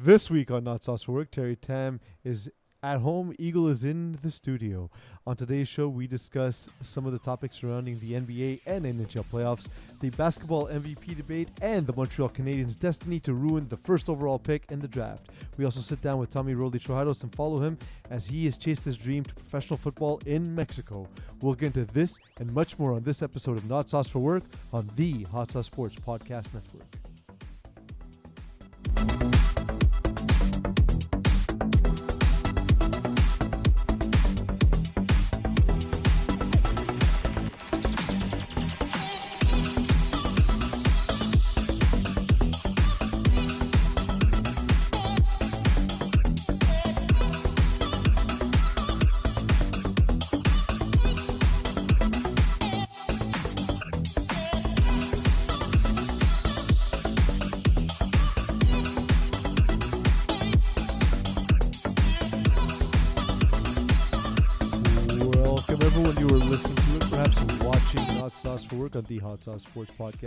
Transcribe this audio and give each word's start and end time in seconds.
This 0.00 0.30
week 0.30 0.50
on 0.50 0.64
Not 0.64 0.84
Sauce 0.84 1.02
for 1.02 1.12
Work, 1.12 1.32
Terry 1.32 1.56
Tam 1.56 2.00
is 2.22 2.48
at 2.82 3.00
home. 3.00 3.34
Eagle 3.38 3.66
is 3.68 3.84
in 3.84 4.18
the 4.22 4.30
studio. 4.30 4.90
On 5.26 5.34
today's 5.34 5.68
show, 5.68 5.88
we 5.88 6.06
discuss 6.06 6.68
some 6.82 7.04
of 7.04 7.12
the 7.12 7.18
topics 7.18 7.56
surrounding 7.56 7.98
the 7.98 8.12
NBA 8.12 8.60
and 8.66 8.84
NHL 8.84 9.24
playoffs, 9.24 9.66
the 10.00 10.10
basketball 10.10 10.68
MVP 10.68 11.16
debate, 11.16 11.48
and 11.60 11.86
the 11.86 11.92
Montreal 11.92 12.30
Canadiens' 12.30 12.78
destiny 12.78 13.18
to 13.20 13.34
ruin 13.34 13.68
the 13.68 13.76
first 13.78 14.08
overall 14.08 14.38
pick 14.38 14.70
in 14.70 14.78
the 14.78 14.88
draft. 14.88 15.30
We 15.56 15.64
also 15.64 15.80
sit 15.80 16.00
down 16.00 16.18
with 16.18 16.30
Tommy 16.30 16.54
Rolly 16.54 16.78
Trojados 16.78 17.22
and 17.24 17.34
follow 17.34 17.60
him 17.60 17.76
as 18.10 18.26
he 18.26 18.44
has 18.44 18.56
chased 18.56 18.84
his 18.84 18.96
dream 18.96 19.24
to 19.24 19.34
professional 19.34 19.78
football 19.78 20.20
in 20.26 20.54
Mexico. 20.54 21.08
We'll 21.42 21.54
get 21.54 21.76
into 21.76 21.92
this 21.92 22.18
and 22.38 22.52
much 22.52 22.78
more 22.78 22.92
on 22.92 23.02
this 23.02 23.22
episode 23.22 23.56
of 23.58 23.68
Not 23.68 23.90
Sauce 23.90 24.08
for 24.08 24.20
Work 24.20 24.44
on 24.72 24.88
the 24.96 25.24
Hot 25.24 25.50
Sauce 25.50 25.66
Sports 25.66 25.96
Podcast 25.96 26.54
Network. 26.54 27.07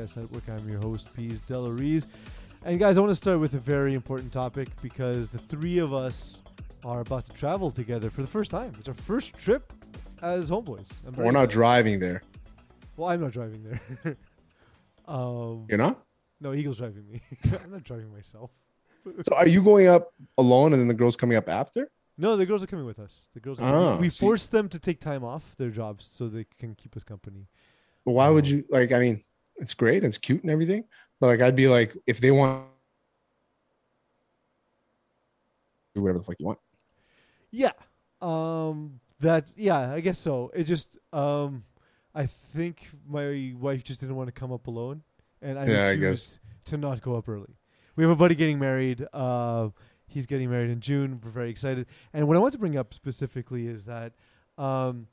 Podcast 0.02 0.18
Network. 0.18 0.50
I'm 0.50 0.68
your 0.68 0.80
host, 0.80 1.14
Pease 1.16 1.42
Delariz. 1.48 2.08
And 2.66 2.80
guys, 2.80 2.98
I 2.98 3.02
want 3.02 3.12
to 3.12 3.16
start 3.16 3.40
with 3.40 3.54
a 3.54 3.60
very 3.60 3.94
important 3.94 4.32
topic 4.32 4.68
because 4.82 5.30
the 5.30 5.38
three 5.38 5.78
of 5.78 5.94
us 5.94 6.42
are 6.84 7.02
about 7.02 7.28
to 7.28 7.34
travel 7.34 7.70
together 7.70 8.10
for 8.10 8.22
the 8.22 8.28
first 8.28 8.50
time. 8.50 8.74
It's 8.80 8.88
our 8.88 8.96
first 8.96 9.38
trip 9.38 9.72
as 10.24 10.50
homeboys. 10.50 10.92
We're 11.16 11.32
not 11.32 11.50
driving 11.50 12.00
there. 12.00 12.24
Well, 12.98 13.10
I'm 13.10 13.22
not 13.22 13.32
driving 13.32 13.64
there. 13.64 14.18
um, 15.08 15.66
You're 15.70 15.78
not? 15.78 16.04
no, 16.40 16.54
Eagle's 16.54 16.78
driving 16.78 17.08
me. 17.08 17.22
I'm 17.64 17.72
not 17.72 17.84
driving 17.84 18.12
myself. 18.12 18.52
So 19.24 19.36
are 19.36 19.48
you 19.48 19.64
going 19.64 19.88
up 19.88 20.14
alone 20.38 20.74
and 20.74 20.80
then 20.80 20.88
the 20.88 20.94
girls 20.94 21.16
coming 21.16 21.36
up 21.36 21.50
after? 21.50 21.90
No, 22.20 22.38
the 22.38 22.46
girls 22.46 22.64
are 22.64 22.68
coming 22.68 22.86
with 22.86 23.00
us. 23.00 23.26
The 23.34 23.40
girls. 23.40 23.60
Are 23.60 23.74
Oh, 23.74 23.96
we 23.96 24.02
we 24.02 24.10
forced 24.12 24.52
them 24.52 24.70
to 24.70 24.78
take 24.78 25.00
time 25.00 25.24
off 25.24 25.56
their 25.58 25.72
jobs 25.72 26.06
so 26.06 26.28
they 26.28 26.46
can 26.60 26.76
keep 26.76 26.96
us 26.96 27.04
company. 27.04 27.48
But 28.06 28.12
why 28.12 28.30
would 28.30 28.48
you 28.48 28.64
like 28.70 28.92
I 28.92 29.00
mean, 29.00 29.24
it's 29.62 29.74
great, 29.76 30.04
it's 30.04 30.18
cute 30.18 30.42
and 30.42 30.52
everything. 30.52 30.84
But 31.20 31.28
like 31.28 31.42
I'd 31.42 31.56
be 31.56 31.68
like, 31.68 31.96
if 32.08 32.20
they 32.20 32.32
want 32.32 32.66
do 35.94 36.02
whatever 36.02 36.20
the 36.20 36.26
fuck 36.26 36.36
you 36.40 36.48
want. 36.48 36.60
Yeah. 37.52 37.74
Um 38.22 39.00
that 39.20 39.52
yeah, 39.56 39.94
I 39.94 40.00
guess 40.00 40.20
so. 40.20 40.52
It 40.54 40.64
just 40.64 40.98
um 41.14 41.64
I 42.16 42.26
think 42.26 42.90
my 43.08 43.54
wife 43.58 43.84
just 43.84 44.02
didn't 44.02 44.16
want 44.16 44.28
to 44.28 44.34
come 44.34 44.52
up 44.52 44.68
alone 44.68 45.04
and 45.42 45.60
I 45.60 45.66
Yeah, 45.66 45.86
I 45.86 45.90
refused 45.92 46.40
to 46.66 46.78
not 46.78 47.02
go 47.02 47.16
up 47.16 47.30
early. 47.30 47.56
We 47.96 48.04
have 48.04 48.12
a 48.12 48.16
buddy 48.16 48.36
getting 48.36 48.60
married. 48.60 49.06
Uh 49.14 49.70
he's 50.08 50.26
getting 50.26 50.50
married 50.50 50.72
in 50.72 50.82
June. 50.82 51.22
We're 51.24 51.32
very 51.32 51.50
excited. 51.50 51.86
And 52.14 52.28
what 52.28 52.36
I 52.36 52.40
want 52.40 52.54
to 52.54 52.60
bring 52.60 52.78
up 52.78 52.94
specifically 52.94 53.68
is 53.68 53.86
that 53.86 54.14
um 54.58 55.08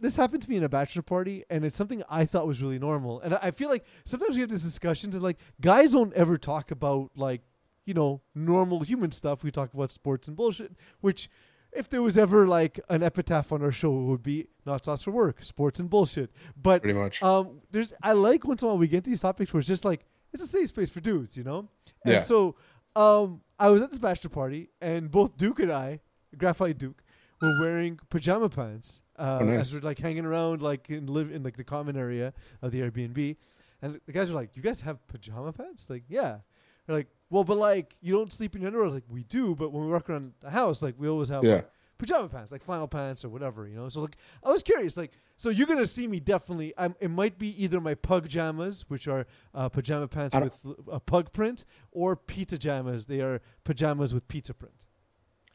this 0.00 0.16
happened 0.16 0.42
to 0.42 0.50
me 0.50 0.56
in 0.56 0.62
a 0.64 0.68
bachelor 0.68 1.02
party 1.02 1.44
and 1.50 1.64
it's 1.64 1.76
something 1.76 2.02
I 2.08 2.24
thought 2.26 2.46
was 2.46 2.60
really 2.62 2.78
normal. 2.78 3.20
And 3.20 3.34
I 3.34 3.38
I 3.44 3.50
feel 3.50 3.68
like 3.68 3.84
sometimes 4.04 4.34
we 4.36 4.40
have 4.42 4.50
this 4.50 4.62
discussion 4.62 5.10
to 5.12 5.18
like 5.20 5.38
guys 5.60 5.92
don't 5.92 6.12
ever 6.14 6.36
talk 6.38 6.70
about 6.70 7.10
like 7.16 7.42
you 7.86 7.94
know, 7.94 8.20
normal 8.34 8.80
human 8.82 9.10
stuff. 9.10 9.42
We 9.42 9.50
talk 9.50 9.74
about 9.74 9.90
sports 9.90 10.28
and 10.28 10.36
bullshit, 10.36 10.72
which 11.00 11.28
if 11.72 11.88
there 11.88 12.02
was 12.02 12.16
ever 12.18 12.46
like 12.46 12.78
an 12.88 13.02
epitaph 13.02 13.50
on 13.52 13.62
our 13.62 13.72
show, 13.72 13.90
it 13.98 14.04
would 14.04 14.22
be 14.22 14.46
not 14.66 14.84
sauce 14.84 15.02
for 15.02 15.10
work, 15.10 15.42
sports 15.42 15.80
and 15.80 15.88
bullshit. 15.90 16.30
But 16.60 16.82
Pretty 16.82 16.96
much. 16.98 17.22
um, 17.22 17.60
there's 17.72 17.92
I 18.02 18.12
like 18.12 18.44
once 18.46 18.62
in 18.62 18.66
a 18.66 18.68
while 18.68 18.78
we 18.78 18.86
get 18.86 19.02
these 19.04 19.20
topics 19.22 19.52
where 19.52 19.58
it's 19.60 19.68
just 19.68 19.84
like 19.84 20.04
it's 20.32 20.42
a 20.42 20.46
safe 20.46 20.68
space 20.68 20.90
for 20.90 21.00
dudes, 21.00 21.36
you 21.36 21.42
know. 21.42 21.68
And 22.04 22.14
Yeah. 22.14 22.20
so 22.20 22.54
um, 22.94 23.40
I 23.58 23.70
was 23.70 23.82
at 23.82 23.90
this 23.90 23.98
bachelor 23.98 24.30
party, 24.30 24.70
and 24.80 25.10
both 25.10 25.36
Duke 25.36 25.58
and 25.60 25.72
I, 25.72 26.00
Graphite 26.36 26.78
Duke, 26.78 27.02
were 27.40 27.58
wearing 27.60 27.98
pajama 28.10 28.48
pants 28.50 29.02
uh, 29.20 29.38
Oh, 29.40 29.44
nice. 29.44 29.60
as 29.60 29.74
we're 29.74 29.80
like 29.80 29.98
hanging 29.98 30.24
around 30.26 30.62
like 30.62 30.88
in 30.90 31.06
live 31.06 31.30
in 31.30 31.42
like 31.42 31.56
the 31.56 31.64
common 31.64 31.96
area 31.96 32.32
of 32.62 32.72
the 32.72 32.80
Airbnb, 32.80 33.36
and 33.82 34.00
the 34.06 34.12
guys 34.12 34.30
are 34.30 34.34
like, 34.34 34.56
"You 34.56 34.62
guys 34.62 34.80
have 34.80 35.06
pajama 35.08 35.52
pants?" 35.52 35.86
Like, 35.88 36.04
yeah. 36.08 36.38
They're 36.86 36.96
like, 36.96 37.08
"Well, 37.28 37.44
but 37.44 37.58
like 37.58 37.94
you 38.00 38.12
don't 38.14 38.32
sleep 38.32 38.54
in 38.56 38.62
your 38.62 38.68
underwear." 38.68 38.86
I 38.86 38.88
was 38.88 38.94
like, 38.94 39.04
"We 39.08 39.22
do, 39.24 39.54
but 39.54 39.70
when 39.72 39.84
we 39.86 39.92
walk 39.92 40.08
around 40.10 40.32
the 40.40 40.50
house, 40.50 40.82
like 40.82 40.94
we 40.98 41.08
always 41.08 41.28
have 41.28 41.44
Yeah. 41.44 41.56
like, 41.56 41.70
pajama 41.98 42.28
pants, 42.30 42.50
like 42.50 42.64
flannel 42.64 42.88
pants 42.88 43.24
or 43.24 43.28
whatever, 43.28 43.68
you 43.68 43.76
know." 43.76 43.88
So 43.90 44.00
like, 44.00 44.16
I 44.42 44.48
was 44.50 44.62
curious, 44.62 44.96
like, 44.96 45.12
so 45.36 45.50
you're 45.50 45.66
gonna 45.66 45.86
see 45.86 46.06
me 46.08 46.18
definitely. 46.18 46.72
I'm, 46.78 46.94
it 47.00 47.10
might 47.10 47.38
be 47.38 47.62
either 47.62 47.80
my 47.80 47.94
pug 47.94 48.28
jamas, 48.28 48.82
which 48.88 49.06
are 49.06 49.26
uh, 49.54 49.68
pajama 49.68 50.08
pants 50.08 50.34
with 50.34 50.54
a 50.90 50.98
pug 50.98 51.32
print, 51.32 51.64
or 51.92 52.16
pizza 52.16 52.56
jamas. 52.58 53.06
They 53.06 53.20
are 53.20 53.40
pajamas 53.64 54.12
with 54.14 54.26
pizza 54.28 54.54
print. 54.54 54.74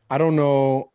I 0.10 0.18
don't 0.20 0.36
know. 0.36 0.92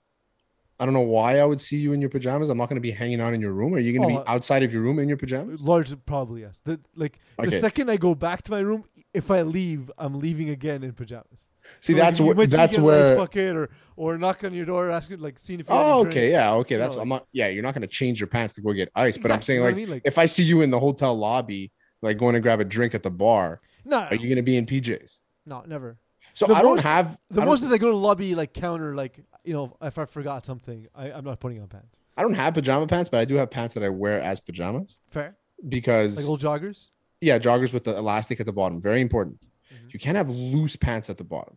I 0.81 0.87
don't 0.87 0.95
know 0.95 1.01
why 1.03 1.39
I 1.39 1.45
would 1.45 1.61
see 1.61 1.77
you 1.77 1.93
in 1.93 2.01
your 2.01 2.09
pajamas. 2.09 2.49
I'm 2.49 2.57
not 2.57 2.71
going 2.71 2.77
to 2.77 2.81
be 2.81 2.91
hanging 2.91 3.21
out 3.21 3.35
in 3.35 3.41
your 3.43 3.53
room. 3.53 3.75
Are 3.75 3.79
you 3.79 3.93
going 3.97 4.09
to 4.09 4.15
Oh, 4.17 4.23
be 4.23 4.29
outside 4.29 4.63
of 4.63 4.73
your 4.73 4.81
room 4.81 4.99
in 4.99 5.09
your 5.09 5.19
pajamas? 5.19 5.63
Large, 5.63 5.95
probably 6.07 6.41
yes. 6.41 6.63
The 6.65 6.81
like 6.97 7.19
the 7.39 7.51
second 7.51 7.91
I 7.91 7.99
go 7.99 8.15
back 8.15 8.43
to 8.45 8.51
my 8.51 8.61
room, 8.61 8.85
if 9.13 9.31
I 9.31 9.43
leave, 9.43 9.91
I'm 9.99 10.19
leaving 10.19 10.49
again 10.49 10.83
in 10.83 10.93
pajamas. 10.93 11.51
See, 11.81 11.93
So, 11.93 11.99
that's 11.99 12.19
you 12.19 12.25
what 12.25 12.37
might 12.39 12.45
see 12.45 12.53
me 12.53 12.57
that's 12.57 12.77
get 12.77 12.83
an 12.83 12.91
ice 12.91 13.09
where. 13.09 13.17
bucket 13.17 13.57
or 13.57 13.71
or 13.97 14.17
knock 14.17 14.43
on 14.43 14.55
your 14.55 14.65
door 14.65 14.91
asking 14.91 15.21
like 15.21 15.39
seeing 15.39 15.61
if 15.61 15.67
Oh, 15.69 16.01
okay, 16.01 16.11
drinks. 16.13 16.33
yeah, 16.33 16.53
okay. 16.55 16.75
You 16.77 16.79
know, 16.79 16.85
That's 16.87 16.97
like- 16.97 17.03
I'm 17.03 17.09
not. 17.11 17.27
Yeah, 17.33 17.49
you're 17.49 17.63
not 17.63 17.75
going 17.75 17.83
to 17.83 17.87
change 17.89 18.19
your 18.19 18.29
pants 18.29 18.55
to 18.55 18.63
go 18.63 18.73
get 18.73 18.91
ice. 18.95 19.19
But 19.19 19.31
I'm 19.31 19.43
saying 19.43 19.61
know 19.61 19.67
like, 19.67 19.75
I 19.75 19.77
mean? 19.77 19.91
Like- 19.91 20.03
if 20.07 20.17
I 20.17 20.25
see 20.25 20.45
you 20.45 20.63
in 20.63 20.71
the 20.71 20.81
hotel 20.81 21.15
lobby, 21.17 21.71
like 22.01 22.17
going 22.17 22.33
to 22.35 22.41
grab 22.41 22.61
a 22.61 22.65
drink 22.65 22.95
at 22.95 23.03
the 23.03 23.11
bar, 23.11 23.61
No, 23.85 23.99
are 23.99 24.15
you 24.15 24.27
going 24.29 24.37
to 24.37 24.43
be 24.43 24.57
in 24.57 24.65
PJs? 24.65 25.19
no, 25.45 25.63
never. 25.67 25.99
So 26.33 26.47
The 26.47 26.55
I 26.55 26.63
don't 26.63 26.81
have 26.83 27.19
The 27.31 27.45
most 27.45 27.61
that 27.63 27.73
I 27.75 27.79
go 27.79 27.91
to 27.91 27.97
lobby 27.97 28.35
like 28.35 28.55
counter 28.55 28.95
like 28.95 29.19
you 29.45 29.53
know 29.53 29.77
if 29.83 29.99
I 29.99 30.05
forgot 30.05 30.45
something, 30.47 30.87
I, 30.95 31.13
I'm 31.13 31.25
not 31.25 31.41
putting 31.41 31.61
on 31.61 31.69
pants. 31.69 32.01
I 32.17 32.23
don't 32.23 32.35
have 32.35 32.55
pajama 32.55 32.87
pants, 32.87 33.09
but 33.09 33.19
I 33.19 33.25
do 33.25 33.35
have 33.37 33.51
pants 33.51 33.75
that 33.75 33.83
I 33.83 33.89
wear 33.89 34.21
as 34.21 34.41
pajamas 34.41 34.97
Fair, 35.11 35.37
because 35.69 36.17
like 36.17 36.27
old 36.29 36.41
joggers. 36.41 36.89
yeah, 37.21 37.39
joggers 37.39 37.73
with 37.73 37.85
the 37.85 37.97
elastic 37.97 38.41
at 38.41 38.47
the 38.47 38.53
bottom, 38.53 38.81
very 38.81 39.01
important. 39.01 39.41
Mhm. 39.73 39.93
You 39.93 39.99
can't 39.99 40.17
have 40.17 40.29
loose 40.31 40.77
pants 40.77 41.09
at 41.11 41.17
the 41.17 41.25
bottom. 41.25 41.57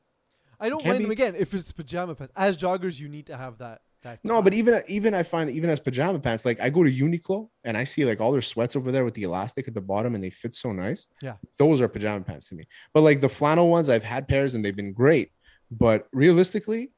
I 0.60 0.70
don't 0.70 0.86
mind 0.86 1.04
them 1.04 1.12
again 1.12 1.36
if 1.38 1.54
it's 1.54 1.72
pajama 1.72 2.16
pants. 2.16 2.34
As 2.36 2.58
joggers, 2.58 3.00
you 3.00 3.10
need 3.10 3.26
to 3.28 3.36
have 3.36 3.58
that. 3.58 3.82
that 4.04 4.20
No, 4.24 4.42
but 4.42 4.54
even 4.54 4.82
even 4.88 5.14
I 5.14 5.24
find 5.24 5.50
even 5.50 5.70
as 5.70 5.80
pajama 5.80 6.20
pants, 6.20 6.46
like 6.46 6.60
I 6.62 6.70
go 6.70 6.84
to 6.84 6.92
Uniqlo 6.92 7.50
and 7.66 7.78
I 7.78 7.84
see 7.84 8.06
like 8.06 8.22
all 8.22 8.32
their 8.32 8.42
sweats 8.42 8.76
over 8.76 8.92
there 8.92 9.04
with 9.04 9.14
the 9.14 9.24
elastic 9.24 9.68
at 9.68 9.74
the 9.74 9.82
bottom 9.82 10.16
and 10.16 10.24
they 10.24 10.30
fit 10.30 10.54
so 10.54 10.72
nice. 10.72 11.08
Yeah. 11.22 11.36
Those 11.58 11.82
are 11.82 11.88
pajama 11.90 12.24
pants 12.24 12.48
to 12.50 12.56
me. 12.56 12.66
But 12.94 13.02
like 13.02 13.20
the 13.20 13.30
flannel 13.30 13.70
ones, 13.70 13.90
I've 13.90 14.04
had 14.04 14.28
pairs 14.28 14.56
and 14.56 14.64
they've 14.64 14.76
been 14.76 14.94
great. 14.94 15.32
But 15.72 16.08
realistically, 16.14 16.92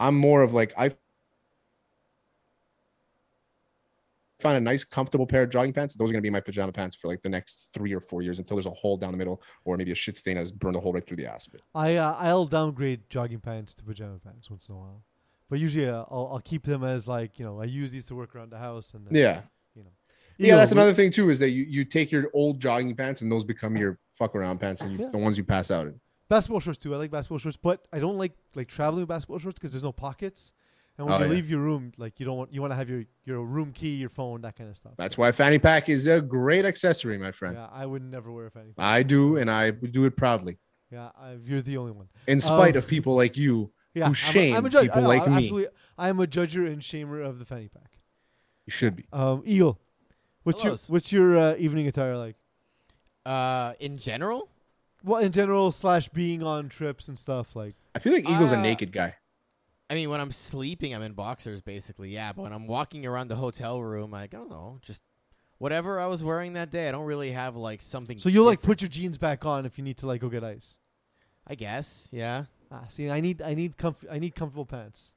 I'm 0.00 0.16
more 0.16 0.42
of 0.42 0.54
like 0.54 0.72
I 0.78 0.90
find 4.40 4.56
a 4.56 4.60
nice, 4.60 4.84
comfortable 4.84 5.26
pair 5.26 5.42
of 5.42 5.50
jogging 5.50 5.72
pants. 5.72 5.94
Those 5.94 6.10
are 6.10 6.12
gonna 6.12 6.22
be 6.22 6.30
my 6.30 6.40
pajama 6.40 6.72
pants 6.72 6.94
for 6.94 7.08
like 7.08 7.22
the 7.22 7.28
next 7.28 7.70
three 7.74 7.92
or 7.92 8.00
four 8.00 8.22
years 8.22 8.38
until 8.38 8.56
there's 8.56 8.66
a 8.66 8.70
hole 8.70 8.96
down 8.96 9.10
the 9.12 9.18
middle, 9.18 9.42
or 9.64 9.76
maybe 9.76 9.90
a 9.90 9.96
shit 9.96 10.16
stain 10.16 10.36
has 10.36 10.52
burned 10.52 10.76
a 10.76 10.80
hole 10.80 10.92
right 10.92 11.04
through 11.04 11.16
the 11.16 11.26
ass 11.26 11.46
of 11.48 11.54
it. 11.54 11.62
I 11.74 11.96
uh, 11.96 12.14
I'll 12.18 12.46
downgrade 12.46 13.08
jogging 13.10 13.40
pants 13.40 13.74
to 13.74 13.82
pajama 13.84 14.18
pants 14.18 14.48
once 14.50 14.68
in 14.68 14.74
a 14.76 14.78
while, 14.78 15.02
but 15.50 15.58
usually 15.58 15.88
uh, 15.88 16.04
I'll 16.10 16.30
I'll 16.34 16.42
keep 16.44 16.64
them 16.64 16.84
as 16.84 17.08
like 17.08 17.38
you 17.38 17.44
know 17.44 17.60
I 17.60 17.64
use 17.64 17.90
these 17.90 18.04
to 18.06 18.14
work 18.14 18.36
around 18.36 18.50
the 18.50 18.58
house 18.58 18.94
and 18.94 19.04
Yeah. 19.10 19.40
you 19.74 19.82
know 19.82 19.90
Yeah, 20.38 20.54
that's 20.54 20.70
Eagle, 20.70 20.82
another 20.82 20.94
thing 20.94 21.10
too, 21.10 21.30
is 21.30 21.40
that 21.40 21.50
you, 21.50 21.64
you 21.64 21.84
take 21.84 22.12
your 22.12 22.30
old 22.32 22.60
jogging 22.60 22.94
pants 22.94 23.22
and 23.22 23.32
those 23.32 23.42
become 23.42 23.76
your 23.76 23.98
fuck 24.12 24.36
around 24.36 24.58
pants 24.60 24.82
and 24.82 24.92
you, 24.92 24.98
Yeah. 25.04 25.10
the 25.10 25.18
ones 25.18 25.36
you 25.36 25.42
pass 25.42 25.72
out 25.72 25.88
in. 25.88 26.00
Basketball 26.28 26.60
shorts 26.60 26.78
too. 26.78 26.94
I 26.94 26.98
like 26.98 27.10
basketball 27.10 27.38
shorts, 27.38 27.56
but 27.56 27.86
I 27.92 27.98
don't 27.98 28.18
like 28.18 28.32
like 28.54 28.68
traveling 28.68 29.02
with 29.02 29.08
basketball 29.08 29.38
shorts 29.38 29.58
because 29.58 29.72
there's 29.72 29.82
no 29.82 29.92
pockets. 29.92 30.52
And 30.96 31.06
when 31.06 31.14
Oh, 31.14 31.18
you 31.20 31.24
yeah. 31.26 31.30
leave 31.30 31.48
your 31.50 31.60
room, 31.60 31.92
like 31.96 32.18
you 32.18 32.26
don't 32.26 32.36
want 32.36 32.52
you 32.52 32.60
want 32.60 32.72
to 32.72 32.76
have 32.76 32.88
your 32.88 33.04
your 33.24 33.44
room 33.44 33.72
key, 33.72 33.94
your 33.96 34.08
phone, 34.10 34.40
that 34.42 34.56
kind 34.56 34.68
of 34.68 34.76
stuff. 34.76 34.92
That's 34.96 35.16
why 35.16 35.30
fanny 35.32 35.58
pack 35.60 35.88
is 35.88 36.06
a 36.06 36.20
great 36.20 36.64
accessory, 36.64 37.18
my 37.18 37.30
friend. 37.32 37.54
Yeah, 37.56 37.68
I 37.72 37.86
would 37.86 38.02
never 38.02 38.32
wear 38.32 38.46
a 38.46 38.50
fanny. 38.50 38.72
pack. 38.76 38.84
I 38.84 39.02
do, 39.04 39.36
and 39.36 39.48
I 39.50 39.70
do 39.70 40.04
it 40.06 40.16
proudly, 40.16 40.58
Yeah, 40.90 41.10
I, 41.16 41.36
you're 41.44 41.62
the 41.62 41.76
only 41.76 41.92
one. 41.92 42.08
in 42.26 42.40
spite 42.40 42.74
Um, 42.74 42.78
of 42.78 42.88
people 42.88 43.14
like 43.14 43.36
you. 43.36 43.72
Yeah, 43.94 44.04
Who 44.04 44.06
I'm 44.06 44.12
a- 44.12 44.14
shame 44.16 44.56
I'm 44.56 44.66
a 44.66 44.70
judge. 44.70 44.84
people 44.86 44.98
I 44.98 45.02
know, 45.02 45.08
like 45.08 45.22
I'm 45.28 45.36
me. 45.36 45.42
Absolutely, 45.44 45.68
I 45.96 46.08
am 46.08 46.18
a 46.20 46.26
judger 46.26 46.66
and 46.66 46.82
shamer 46.82 47.24
of 47.24 47.38
the 47.38 47.44
fanny 47.44 47.68
pack. 47.68 47.98
You 48.66 48.72
should 48.72 48.96
be. 48.96 49.06
Um, 49.12 49.42
Eagle, 49.46 49.78
what's 50.42 50.64
your 50.64 50.76
what's 50.88 51.12
your 51.12 51.38
uh, 51.38 51.54
evening 51.58 51.86
attire 51.86 52.16
like? 52.16 52.34
Uh, 53.24 53.74
in 53.78 53.98
general, 53.98 54.48
well, 55.02 55.20
in 55.20 55.32
general, 55.32 55.72
slash 55.72 56.08
being 56.08 56.42
on 56.42 56.68
trips 56.68 57.08
and 57.08 57.16
stuff 57.18 57.54
like. 57.56 57.74
I 57.94 57.98
feel 57.98 58.12
like 58.12 58.28
Eagle's 58.28 58.52
a 58.52 58.56
Uh, 58.58 58.62
naked 58.62 58.92
guy. 58.92 59.14
I 59.90 59.94
mean, 59.94 60.10
when 60.10 60.20
I'm 60.20 60.32
sleeping, 60.32 60.94
I'm 60.94 61.02
in 61.02 61.12
boxers, 61.14 61.60
basically. 61.62 62.10
Yeah, 62.10 62.32
but 62.32 62.42
when 62.42 62.52
I'm 62.52 62.66
walking 62.66 63.06
around 63.06 63.28
the 63.28 63.36
hotel 63.36 63.82
room, 63.82 64.10
like 64.10 64.34
I 64.34 64.36
don't 64.38 64.50
know, 64.50 64.78
just 64.82 65.02
whatever 65.58 65.98
I 65.98 66.06
was 66.06 66.22
wearing 66.22 66.52
that 66.54 66.70
day. 66.70 66.88
I 66.88 66.92
don't 66.92 67.06
really 67.06 67.32
have 67.32 67.56
like 67.56 67.80
something. 67.80 68.18
So 68.18 68.28
you'll 68.28 68.44
like 68.44 68.60
put 68.62 68.82
your 68.82 68.88
jeans 68.90 69.16
back 69.18 69.44
on 69.46 69.64
if 69.66 69.78
you 69.78 69.84
need 69.84 69.96
to 69.98 70.06
like 70.06 70.20
go 70.20 70.28
get 70.28 70.44
ice. 70.44 70.78
I 71.46 71.54
guess. 71.54 72.08
Yeah. 72.12 72.44
Ah, 72.70 72.84
see, 72.90 73.08
I 73.08 73.20
need 73.20 73.40
I 73.40 73.54
need 73.54 73.78
comf- 73.78 74.04
I 74.10 74.18
need 74.18 74.34
comfortable 74.34 74.66
pants. 74.66 75.14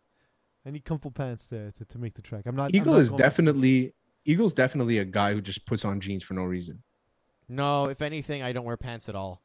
I 0.65 0.69
need 0.71 0.85
comfortable 0.85 1.11
pants 1.11 1.47
to 1.47 1.73
to, 1.73 1.83
to 1.85 1.97
make 1.97 2.13
the 2.13 2.21
trek. 2.21 2.43
I'm 2.45 2.55
not. 2.55 2.69
I'm 2.71 2.75
Eagle 2.75 2.93
not 2.93 3.01
is 3.01 3.09
going- 3.09 3.19
definitely 3.19 3.93
Eagle's 4.23 4.53
definitely 4.53 4.97
a 4.99 5.05
guy 5.05 5.33
who 5.33 5.41
just 5.41 5.65
puts 5.65 5.83
on 5.83 5.99
jeans 5.99 6.23
for 6.23 6.33
no 6.35 6.43
reason. 6.43 6.83
No, 7.49 7.85
if 7.85 8.01
anything, 8.01 8.41
I 8.41 8.53
don't 8.53 8.63
wear 8.63 8.77
pants 8.77 9.09
at 9.09 9.15
all. 9.15 9.41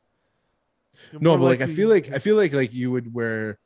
You're 1.12 1.20
No, 1.20 1.36
but 1.36 1.44
like 1.44 1.60
I 1.60 1.66
feel 1.66 1.88
like 1.88 2.12
I 2.12 2.18
feel 2.18 2.36
like 2.36 2.52
like 2.52 2.72
you 2.72 2.90
would 2.90 3.12
wear 3.12 3.58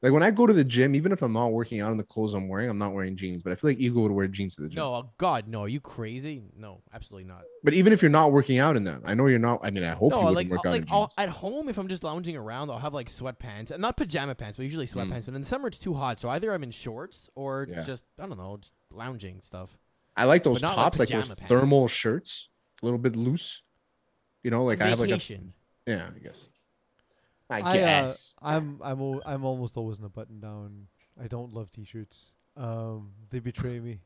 like 0.00 0.12
when 0.12 0.22
I 0.22 0.30
go 0.30 0.46
to 0.46 0.52
the 0.52 0.62
gym, 0.62 0.94
even 0.94 1.10
if 1.10 1.22
I'm 1.22 1.32
not 1.32 1.48
working 1.48 1.80
out 1.80 1.90
in 1.90 1.98
the 1.98 2.04
clothes 2.04 2.32
I'm 2.32 2.48
wearing, 2.48 2.70
I'm 2.70 2.78
not 2.78 2.92
wearing 2.92 3.16
jeans. 3.16 3.42
But 3.42 3.52
I 3.52 3.56
feel 3.56 3.70
like 3.70 3.80
Eagle 3.80 4.02
would 4.02 4.12
wear 4.12 4.28
jeans 4.28 4.54
to 4.54 4.62
the 4.62 4.68
gym. 4.68 4.78
No, 4.78 4.94
oh, 4.94 5.10
God, 5.18 5.48
no. 5.48 5.62
Are 5.62 5.68
you 5.68 5.80
crazy? 5.80 6.40
No, 6.56 6.82
absolutely 6.92 7.28
not. 7.28 7.42
But 7.64 7.74
even 7.74 7.92
if 7.92 8.00
you're 8.00 8.10
not 8.10 8.30
working 8.30 8.58
out 8.58 8.76
in 8.76 8.84
them, 8.84 9.02
I 9.04 9.14
know 9.14 9.26
you're 9.26 9.40
not. 9.40 9.60
I 9.64 9.70
mean, 9.70 9.82
I 9.82 9.90
hope 9.90 10.12
you 10.12 10.18
no, 10.20 10.30
wouldn't 10.30 10.36
like 10.36 10.46
uh, 10.46 10.50
work 10.50 10.66
out 10.66 10.72
like 10.72 10.82
in 10.82 10.86
jeans. 10.88 11.14
at 11.18 11.28
home, 11.28 11.68
if 11.68 11.78
I'm 11.78 11.88
just 11.88 12.04
lounging 12.04 12.36
around, 12.36 12.70
I'll 12.70 12.78
have 12.78 12.94
like 12.94 13.08
sweatpants, 13.08 13.72
and 13.72 13.82
not 13.82 13.96
pajama 13.96 14.36
pants, 14.36 14.56
but 14.56 14.62
usually 14.62 14.86
sweatpants. 14.86 15.22
Mm. 15.22 15.26
But 15.26 15.34
in 15.34 15.40
the 15.40 15.48
summer, 15.48 15.66
it's 15.66 15.78
too 15.78 15.94
hot, 15.94 16.20
so 16.20 16.28
either 16.28 16.52
I'm 16.52 16.62
in 16.62 16.70
shorts 16.70 17.28
or 17.34 17.66
Yeah. 17.68 17.82
just 17.82 18.04
I 18.20 18.26
don't 18.26 18.38
know, 18.38 18.56
just 18.60 18.74
lounging 18.92 19.40
stuff. 19.42 19.76
I 20.16 20.24
like 20.24 20.44
those 20.44 20.62
not 20.62 20.76
like 20.76 20.84
tops, 20.84 20.98
like, 21.00 21.08
those 21.08 21.26
pants. 21.26 21.42
thermal 21.42 21.88
shirts, 21.88 22.50
a 22.82 22.86
little 22.86 22.98
bit 22.98 23.16
loose. 23.16 23.62
You 24.44 24.52
know, 24.52 24.64
like 24.64 24.80
I 24.80 24.86
have 24.86 25.00
like 25.00 25.10
a 25.10 25.20
yeah, 25.86 26.10
I 26.14 26.18
guess. 26.20 26.46
I 27.50 27.60
I, 27.60 27.60
uh, 27.60 27.72
guess. 27.74 28.34
I'm 28.42 28.80
I'm 28.82 29.00
al- 29.00 29.22
I'm 29.24 29.44
almost 29.44 29.76
always 29.76 29.98
in 29.98 30.04
a 30.04 30.08
button 30.08 30.40
down. 30.40 30.86
I 31.22 31.26
don't 31.28 31.54
love 31.54 31.70
t-shirts. 31.70 32.34
Um, 32.56 33.12
they 33.30 33.38
betray 33.38 33.80
me. 33.80 34.00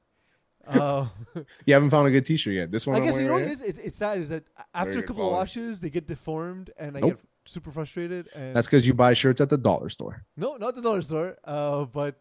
Uh, 0.67 1.07
you 1.67 1.75
haven't 1.75 1.91
found 1.91 2.07
a 2.07 2.11
good 2.11 2.25
T-shirt 2.25 2.55
yet. 2.55 2.71
This 2.71 2.87
one, 2.87 2.97
I 2.97 3.01
guess 3.01 3.17
you 3.17 3.23
know 3.27 3.33
right 3.35 3.43
what 3.43 3.51
it 3.51 3.55
is. 3.55 3.63
It's, 3.63 3.79
it's 3.79 3.99
that 3.99 4.19
is 4.19 4.29
that 4.29 4.45
after 4.75 5.01
a 5.01 5.03
couple 5.03 5.27
of 5.27 5.33
washes, 5.33 5.81
they 5.81 5.91
get 5.91 6.07
deformed, 6.07 6.71
and 6.79 6.97
I 6.97 7.01
Nope. 7.01 7.11
get 7.11 7.19
super 7.47 7.73
frustrated. 7.73 8.29
And 8.35 8.55
That's 8.55 8.69
because 8.69 8.87
you 8.87 8.95
buy 8.95 9.13
shirts 9.15 9.41
at 9.41 9.49
the 9.49 9.59
dollar 9.59 9.89
store. 9.89 10.25
no, 10.37 10.57
not 10.57 10.75
the 10.77 10.83
dollar 10.83 11.03
store. 11.03 11.37
Uh, 11.43 11.85
but 11.87 12.21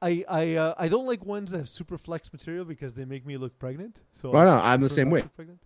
I 0.00 0.24
I 0.28 0.54
uh, 0.54 0.74
I 0.78 0.86
don't 0.88 1.06
like 1.06 1.24
ones 1.24 1.50
that 1.50 1.58
have 1.58 1.68
super 1.68 1.98
flex 1.98 2.32
material 2.32 2.64
because 2.64 2.94
they 2.94 3.04
make 3.04 3.26
me 3.26 3.36
look 3.36 3.58
pregnant. 3.58 4.00
So 4.12 4.30
Why 4.30 4.42
I 4.42 4.44
not? 4.44 4.64
I'm 4.64 4.80
the 4.80 4.90
same 4.90 5.10
way. 5.10 5.22
pregnant. 5.22 5.60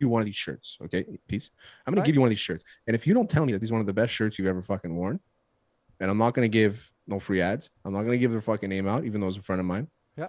You 0.00 0.08
one 0.08 0.22
of 0.22 0.26
these 0.26 0.36
shirts, 0.36 0.78
okay? 0.84 1.04
Peace. 1.26 1.50
I'm 1.86 1.92
gonna 1.92 2.00
Right. 2.02 2.06
give 2.06 2.14
you 2.14 2.20
one 2.20 2.28
of 2.28 2.30
these 2.30 2.38
shirts, 2.38 2.64
and 2.86 2.94
if 2.94 3.06
you 3.06 3.14
don't 3.14 3.28
tell 3.28 3.44
me 3.44 3.52
that 3.52 3.58
these 3.58 3.70
are 3.70 3.74
one 3.74 3.80
of 3.80 3.86
the 3.86 3.92
best 3.92 4.12
shirts 4.14 4.38
you've 4.38 4.46
ever 4.48 4.62
fucking 4.62 4.94
worn, 4.94 5.18
and 6.00 6.10
I'm 6.10 6.18
not 6.18 6.34
gonna 6.34 6.48
give 6.48 6.92
no 7.06 7.18
free 7.18 7.40
ads. 7.40 7.70
I'm 7.84 7.92
not 7.92 8.04
gonna 8.04 8.18
give 8.18 8.30
their 8.30 8.40
fucking 8.40 8.68
name 8.68 8.86
out, 8.86 9.04
even 9.04 9.20
though 9.20 9.28
it's 9.28 9.36
a 9.38 9.42
friend 9.42 9.58
of 9.60 9.66
mine. 9.66 9.88
Yeah. 10.16 10.28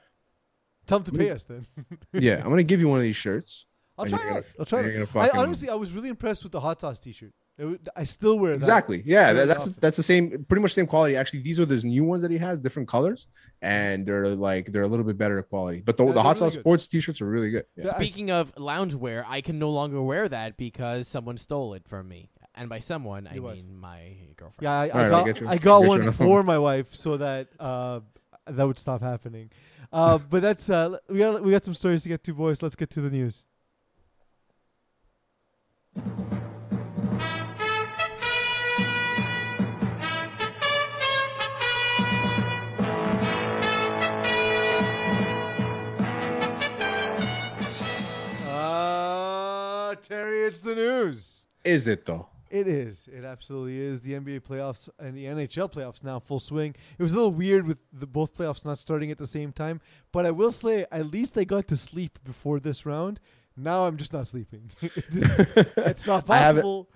Tell 0.88 1.00
them 1.00 1.14
to 1.14 1.20
pay 1.20 1.30
us 1.32 1.44
then. 1.44 1.68
Yeah, 2.14 2.38
I'm 2.44 2.50
gonna 2.50 2.64
give 2.64 2.80
you 2.80 2.88
one 2.90 2.98
of 3.00 3.04
these 3.04 3.16
shirts. 3.16 3.66
I'll 3.98 4.06
try 4.06 4.18
it. 4.20 4.28
gonna-. 4.30 4.44
I'll 4.60 4.66
try 4.66 4.80
it. 4.80 4.94
you're 4.94 5.04
out. 5.04 5.14
gonna 5.14 5.30
I 5.34 5.38
honestly, 5.38 5.70
I 5.70 5.76
was 5.76 5.92
really 5.92 6.10
impressed 6.10 6.44
with 6.44 6.52
the 6.54 6.60
hot 6.62 6.82
sauce 6.82 7.00
T-shirt. 7.00 7.34
It 7.60 7.64
w- 7.64 7.80
I 7.94 8.06
still 8.06 8.40
wear 8.40 8.52
that. 8.52 8.58
Exactly. 8.58 9.04
Yeah, 9.06 9.34
that, 9.34 9.48
that's 9.50 9.66
that's 9.66 9.98
the 9.98 10.04
same, 10.04 10.46
pretty 10.48 10.62
much 10.62 10.74
same 10.74 10.88
quality. 10.88 11.18
Actually, 11.18 11.42
these 11.42 11.60
are 11.60 11.66
those 11.66 11.84
new 11.84 12.06
ones 12.06 12.22
that 12.22 12.32
he 12.32 12.38
has, 12.38 12.58
different 12.62 12.88
colors, 12.88 13.28
and 13.62 14.06
they're 14.06 14.30
like 14.30 14.72
they're 14.72 14.84
a 14.84 14.88
little 14.88 15.06
bit 15.06 15.18
better 15.18 15.44
quality. 15.44 15.82
But 15.86 15.98
the, 15.98 16.06
Yeah, 16.06 16.14
the 16.14 16.22
hot 16.24 16.30
really 16.30 16.40
sauce 16.40 16.56
good. 16.56 16.62
sports 16.62 16.88
T-shirts 16.88 17.20
are 17.22 17.26
really 17.26 17.50
good. 17.52 17.66
Yeah. 17.76 17.88
Yeah, 17.88 17.96
Speaking 17.98 18.32
of 18.32 18.56
loungewear, 18.56 19.26
I 19.28 19.42
can 19.42 19.60
no 19.60 19.70
longer 19.72 20.02
wear 20.02 20.30
that 20.30 20.56
because 20.56 21.10
someone 21.10 21.38
stole 21.38 21.74
it 21.74 21.86
from 21.86 22.08
me. 22.08 22.30
And 22.56 22.70
by 22.70 22.80
someone, 22.80 23.28
I 23.28 23.36
Your 23.36 23.44
wife. 23.44 23.56
mean 23.56 23.78
my 23.78 24.16
girlfriend. 24.38 24.62
Yeah, 24.64 24.72
I, 24.72 24.86
I 24.88 24.90
Alright, 24.90 25.06
I 25.06 25.10
got 25.10 25.26
get 25.26 25.42
you. 25.42 25.48
I 25.50 25.58
got 25.58 25.84
one 25.84 26.04
you. 26.04 26.12
for 26.24 26.44
my 26.44 26.58
wife 26.60 26.96
so 26.96 27.18
that 27.18 27.48
uh, 27.60 28.00
that 28.48 28.66
would 28.66 28.80
stop 28.80 29.02
happening. 29.02 29.50
Uh, 29.92 30.18
but 30.30 30.42
that's 30.42 30.70
uh, 30.70 30.98
we 31.10 31.20
got 31.20 31.44
we 31.44 31.52
got 31.52 31.66
some 31.66 31.74
stories 31.74 32.04
to 32.04 32.10
get 32.10 32.24
to, 32.24 32.34
boys. 32.34 32.64
Let's 32.64 32.76
get 32.78 32.90
to 32.92 33.02
the 33.02 33.10
news. 33.10 33.44
Terry, 50.10 50.42
it's 50.44 50.60
the 50.62 50.76
news. 50.76 51.46
Is 51.64 51.88
it 51.88 52.06
though? 52.06 52.28
It 52.50 52.68
is. 52.68 53.08
It 53.16 53.24
absolutely 53.24 53.80
is. 53.80 54.02
The 54.02 54.14
NBA 54.14 54.40
playoffs 54.42 54.90
and 54.98 55.16
the 55.16 55.26
NHL 55.26 55.72
playoffs 55.72 56.04
now 56.04 56.20
full 56.20 56.40
swing. 56.40 56.74
It 56.98 57.04
was 57.04 57.14
a 57.14 57.16
little 57.16 57.32
weird 57.32 57.68
with 57.68 57.78
the 57.94 58.08
both 58.08 58.34
playoffs 58.36 58.66
not 58.66 58.80
starting 58.80 59.12
at 59.12 59.20
the 59.20 59.28
same 59.28 59.52
time, 59.52 59.82
but 60.12 60.26
I 60.26 60.32
will 60.32 60.52
say 60.52 60.86
at 60.92 61.06
least 61.06 61.38
I 61.38 61.44
got 61.44 61.68
to 61.68 61.78
sleep 61.78 62.18
before 62.24 62.60
this 62.60 62.88
round. 62.88 63.20
Now 63.56 63.86
I'm 63.86 63.98
just 63.98 64.14
not 64.14 64.26
sleeping. 64.28 64.72
It's 64.82 66.08
not 66.08 66.28
I 66.30 66.38
haven't- 66.38 66.64
possible. 66.64 66.90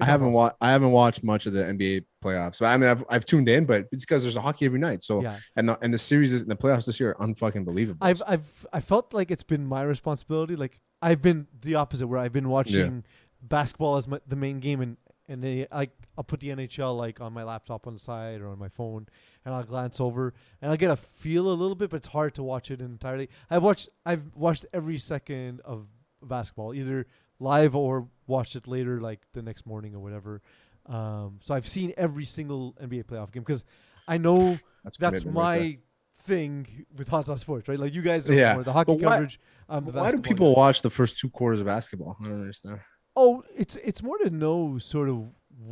I 0.00 0.04
haven't 0.04 0.26
possible. 0.28 0.38
watched. 0.38 0.56
I 0.60 0.70
haven't 0.70 0.92
watched 0.92 1.24
much 1.24 1.46
of 1.46 1.52
the 1.54 1.64
NBA 1.64 2.04
playoffs. 2.24 2.60
But 2.60 2.66
I 2.66 2.76
mean, 2.76 2.88
I've, 2.88 3.04
I've 3.10 3.26
tuned 3.26 3.48
in, 3.48 3.64
but 3.64 3.86
it's 3.90 4.04
because 4.04 4.22
there's 4.22 4.36
a 4.36 4.40
hockey 4.40 4.64
every 4.66 4.78
night. 4.78 5.02
So 5.02 5.20
Yeah, 5.20 5.36
and 5.56 5.68
the, 5.68 5.76
and 5.82 5.92
the 5.92 5.98
series 5.98 6.32
is, 6.32 6.42
and 6.42 6.50
the 6.50 6.54
playoffs 6.54 6.86
this 6.86 7.00
year 7.00 7.16
are 7.18 7.26
unfucking 7.26 7.64
believable. 7.64 7.98
I've 8.06 8.22
I've 8.24 8.66
I 8.72 8.80
felt 8.80 9.12
like 9.12 9.32
it's 9.32 9.42
been 9.42 9.66
my 9.66 9.82
responsibility. 9.82 10.54
Like 10.54 10.78
I've 11.00 11.22
been 11.22 11.46
the 11.60 11.76
opposite, 11.76 12.06
where 12.06 12.18
I've 12.18 12.32
been 12.32 12.48
watching 12.48 13.04
basketball 13.42 13.96
as 13.96 14.08
my, 14.08 14.20
the 14.26 14.36
main 14.36 14.60
game, 14.60 14.80
and 14.80 14.96
and 15.28 15.42
they, 15.42 15.66
like 15.70 15.90
I'll 16.16 16.24
put 16.24 16.40
the 16.40 16.48
NHL 16.48 16.96
like 16.96 17.20
on 17.20 17.32
my 17.32 17.44
laptop 17.44 17.86
on 17.86 17.94
the 17.94 18.00
side 18.00 18.40
or 18.40 18.48
on 18.48 18.58
my 18.58 18.68
phone, 18.68 19.06
and 19.44 19.54
I'll 19.54 19.62
glance 19.62 20.00
over 20.00 20.34
and 20.60 20.70
I'll 20.70 20.76
get 20.76 20.90
a 20.90 20.96
feel 20.96 21.48
a 21.48 21.52
little 21.52 21.74
bit, 21.74 21.90
but 21.90 21.96
it's 21.98 22.08
hard 22.08 22.34
to 22.34 22.42
watch 22.42 22.70
it 22.70 22.80
entirely. 22.80 23.28
I've 23.50 23.62
watched 23.62 23.90
I've 24.06 24.34
watched 24.34 24.66
every 24.72 24.98
second 24.98 25.60
of 25.64 25.86
basketball, 26.22 26.74
either 26.74 27.06
live 27.38 27.76
or 27.76 28.08
watched 28.26 28.56
it 28.56 28.66
later, 28.66 29.00
like 29.00 29.20
the 29.34 29.42
next 29.42 29.66
morning 29.66 29.94
or 29.94 30.00
whatever. 30.00 30.42
Um, 30.86 31.38
so 31.42 31.54
I've 31.54 31.68
seen 31.68 31.92
every 31.96 32.24
single 32.24 32.74
NBA 32.82 33.04
playoff 33.04 33.30
game 33.30 33.42
because 33.42 33.64
I 34.06 34.16
know 34.16 34.58
that's 34.82 34.96
that's 34.96 35.22
commitment 35.22 35.36
right 35.36 35.60
my 35.60 35.78
thing 36.28 36.86
with 36.96 37.08
hot 37.08 37.26
sauce 37.26 37.40
sports, 37.40 37.66
right? 37.68 37.78
Like 37.80 37.94
you 37.94 38.02
guys 38.02 38.28
are 38.30 38.34
Yeah, 38.34 38.54
more 38.54 38.62
the 38.64 38.72
hockey 38.72 38.92
why- 38.92 39.02
coverage. 39.12 39.40
The 39.70 39.80
Why 39.80 40.10
do 40.12 40.20
people 40.20 40.54
watch 40.54 40.80
the 40.80 40.88
first 40.90 41.18
two 41.18 41.28
quarters 41.28 41.60
of 41.60 41.66
basketball? 41.66 42.16
I 42.20 42.24
don't 42.24 42.40
understand. 42.40 42.80
Oh, 43.16 43.42
it's 43.56 43.76
it's 43.88 44.02
more 44.02 44.16
to 44.18 44.30
know 44.30 44.78
sort 44.78 45.08
of 45.10 45.18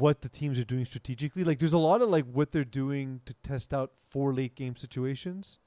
what 0.02 0.20
the 0.20 0.28
teams 0.28 0.58
are 0.58 0.64
doing 0.64 0.84
strategically. 0.84 1.44
Like 1.44 1.58
there's 1.60 1.72
a 1.72 1.78
lot 1.78 2.02
of 2.02 2.08
like 2.10 2.26
what 2.38 2.50
they're 2.52 2.64
doing 2.82 3.20
to 3.26 3.32
test 3.42 3.72
out 3.72 3.92
for 4.10 4.32
late 4.34 4.54
game 4.54 4.76
situations. 4.76 5.58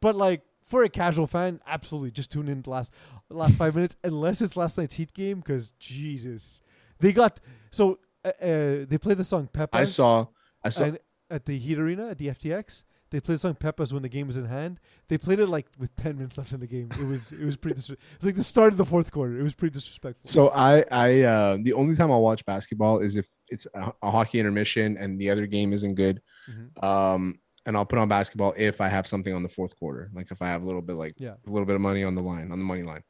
But 0.00 0.14
like 0.16 0.42
for 0.66 0.82
a 0.84 0.88
casual 0.88 1.26
fan, 1.26 1.60
absolutely 1.66 2.10
just 2.10 2.30
tune 2.32 2.48
in 2.48 2.62
the 2.62 2.70
last 2.70 2.92
last 3.30 3.54
5 3.56 3.74
minutes 3.74 3.96
unless 4.04 4.40
it's 4.42 4.56
last 4.56 4.76
night's 4.76 4.96
Heat 4.96 5.14
game 5.14 5.40
cuz 5.40 5.72
Jesus. 5.78 6.60
They 6.98 7.12
got 7.12 7.40
so 7.70 7.98
uh, 8.24 8.28
uh, 8.28 8.84
they 8.90 8.98
play 9.00 9.14
the 9.14 9.24
song 9.24 9.48
Pepe 9.52 9.78
I 9.78 9.84
saw. 9.86 10.26
I 10.62 10.68
saw. 10.68 10.84
and 10.84 10.98
at 11.30 11.46
the 11.46 11.56
Heat 11.58 11.78
Arena 11.78 12.08
at 12.08 12.18
the 12.18 12.28
FTX. 12.28 12.82
They 13.10 13.20
played 13.20 13.36
the 13.36 13.38
song 13.40 13.54
Pepas 13.54 13.92
when 13.92 14.02
the 14.02 14.08
game 14.08 14.26
was 14.28 14.36
in 14.36 14.44
hand. 14.44 14.78
They 15.08 15.18
played 15.18 15.40
it 15.40 15.48
like 15.48 15.66
with 15.78 15.94
ten 15.96 16.16
minutes 16.16 16.38
left 16.38 16.52
in 16.52 16.60
the 16.60 16.66
game. 16.66 16.88
It 17.00 17.06
was 17.06 17.32
it 17.32 17.44
was 17.44 17.56
pretty. 17.56 17.74
Dis- 17.76 17.90
it 17.90 17.98
was 18.18 18.26
like 18.26 18.36
the 18.36 18.44
start 18.44 18.72
of 18.72 18.78
the 18.78 18.84
fourth 18.86 19.10
quarter. 19.10 19.38
It 19.38 19.42
was 19.42 19.54
pretty 19.54 19.72
disrespectful. 19.74 20.28
So 20.28 20.50
I, 20.50 20.84
I, 20.92 21.22
uh, 21.22 21.58
the 21.60 21.72
only 21.72 21.96
time 21.96 22.10
I'll 22.12 22.22
watch 22.22 22.44
basketball 22.46 23.00
is 23.00 23.16
if 23.16 23.26
it's 23.48 23.66
a, 23.74 23.92
a 24.02 24.10
hockey 24.10 24.38
intermission 24.38 24.96
and 24.96 25.18
the 25.20 25.30
other 25.30 25.46
game 25.46 25.72
isn't 25.72 25.94
good. 25.96 26.22
Mhm. 26.48 26.84
Um, 26.84 27.38
and 27.66 27.76
I'll 27.76 27.84
put 27.84 27.98
on 27.98 28.08
basketball 28.08 28.54
if 28.56 28.80
I 28.80 28.88
have 28.88 29.06
something 29.06 29.34
on 29.34 29.42
the 29.42 29.48
fourth 29.48 29.76
quarter, 29.78 30.10
like 30.14 30.30
if 30.30 30.40
I 30.40 30.46
have 30.46 30.62
a 30.62 30.66
little 30.66 30.80
bit, 30.80 30.96
like 30.96 31.14
Yeah. 31.18 31.34
a 31.46 31.50
little 31.50 31.66
bit 31.66 31.74
of 31.74 31.82
money 31.82 32.04
on 32.04 32.14
the 32.14 32.22
line, 32.22 32.50
on 32.52 32.58
the 32.58 32.64
money 32.64 32.82
line. 32.82 33.02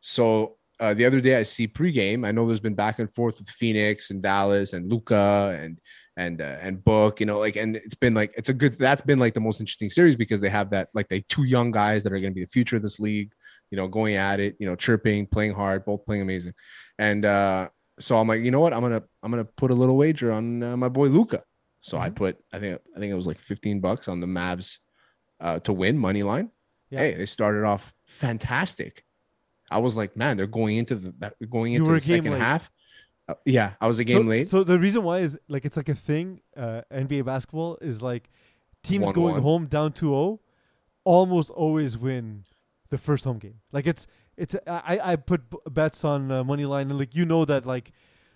So 0.00 0.56
uh, 0.80 0.92
the 0.92 1.04
other 1.06 1.20
day 1.20 1.36
I 1.36 1.42
see 1.44 1.66
pregame. 1.66 2.26
I 2.26 2.32
know 2.32 2.46
there's 2.46 2.60
been 2.60 2.74
back 2.74 2.98
and 2.98 3.12
forth 3.14 3.38
with 3.38 3.48
Phoenix 3.48 4.10
and 4.10 4.22
Dallas 4.22 4.74
and 4.74 4.90
Luka 4.90 5.58
and 5.60 5.78
and 6.16 6.40
uh, 6.40 6.56
and 6.60 6.82
Book, 6.82 7.20
you 7.20 7.26
know, 7.26 7.38
like 7.38 7.56
and 7.56 7.76
it's 7.76 7.94
been 7.94 8.14
like 8.14 8.32
it's 8.36 8.48
a 8.48 8.54
good. 8.54 8.72
That's 8.78 9.02
been 9.02 9.18
like 9.18 9.34
the 9.34 9.40
most 9.40 9.60
interesting 9.60 9.90
series 9.90 10.16
because 10.16 10.40
they 10.40 10.48
have 10.48 10.70
that 10.70 10.88
like 10.94 11.08
they 11.08 11.20
two 11.28 11.44
young 11.44 11.70
guys 11.70 12.02
that 12.04 12.12
are 12.12 12.18
going 12.18 12.30
to 12.30 12.34
be 12.34 12.44
the 12.44 12.50
future 12.50 12.76
of 12.76 12.82
this 12.82 12.98
league. 13.00 13.32
You 13.70 13.76
know, 13.76 13.88
going 13.88 14.14
at 14.16 14.40
it, 14.40 14.56
you 14.58 14.66
know, 14.66 14.76
chirping, 14.76 15.26
playing 15.26 15.54
hard, 15.54 15.84
both 15.84 16.04
playing 16.06 16.22
amazing, 16.22 16.54
and 16.98 17.24
uh, 17.24 17.68
so 17.98 18.16
I'm 18.18 18.28
like, 18.28 18.40
you 18.40 18.50
know 18.50 18.60
what, 18.60 18.72
I'm 18.72 18.80
gonna 18.80 19.02
I'm 19.22 19.30
gonna 19.30 19.44
put 19.44 19.70
a 19.70 19.74
little 19.74 19.96
wager 19.96 20.32
on 20.32 20.62
uh, 20.62 20.76
my 20.76 20.88
boy 20.88 21.08
Luka. 21.08 21.42
So 21.80 21.98
I 21.98 22.10
Mhm. 22.10 22.14
put 22.16 22.38
I 22.52 22.58
think 22.58 22.80
I 22.96 22.98
think 23.00 23.12
it 23.12 23.16
was 23.16 23.26
like 23.26 23.38
15 23.38 23.80
bucks 23.80 24.08
on 24.08 24.20
the 24.20 24.26
Mavs 24.26 24.78
uh, 25.40 25.58
to 25.60 25.72
win 25.72 25.98
money 25.98 26.22
line. 26.22 26.50
Yeah. 26.90 27.00
Hey, 27.00 27.14
they 27.14 27.26
started 27.26 27.64
off 27.64 27.92
fantastic. 28.06 29.04
I 29.70 29.78
was 29.78 29.96
like, 29.96 30.16
man, 30.16 30.36
they're 30.36 30.46
going 30.46 30.76
into 30.78 30.94
the 30.94 31.14
that 31.18 31.34
going 31.50 31.74
into 31.74 31.92
the 31.92 32.00
second 32.00 32.32
late. 32.32 32.40
half. 32.40 32.70
Uh, 33.28 33.34
yeah, 33.44 33.74
I 33.80 33.88
was 33.88 33.98
a 33.98 34.04
game 34.04 34.22
so, 34.22 34.28
late. 34.28 34.48
So 34.48 34.64
the 34.64 34.78
reason 34.78 35.02
why 35.02 35.18
is 35.18 35.38
like 35.48 35.64
it's 35.64 35.76
like 35.76 35.88
a 35.88 35.94
thing. 35.94 36.40
Uh, 36.56 36.82
NBA 36.92 37.24
basketball 37.24 37.78
is 37.80 38.00
like 38.00 38.30
teams 38.82 39.06
1-1. 39.06 39.14
going 39.14 39.42
home 39.42 39.66
down 39.66 39.92
2-0 39.92 40.38
almost 41.04 41.50
always 41.50 41.96
win 41.96 42.44
the 42.90 42.98
first 42.98 43.24
home 43.24 43.38
game. 43.38 43.60
Like 43.72 43.86
it's 43.86 44.06
it's 44.36 44.54
I 44.66 45.00
I 45.02 45.16
put 45.16 45.42
bets 45.72 46.04
on 46.04 46.30
uh, 46.30 46.44
money 46.44 46.66
line 46.66 46.90
and 46.90 46.98
like 46.98 47.14
you 47.14 47.24
know 47.24 47.44
that 47.44 47.64
like 47.64 47.92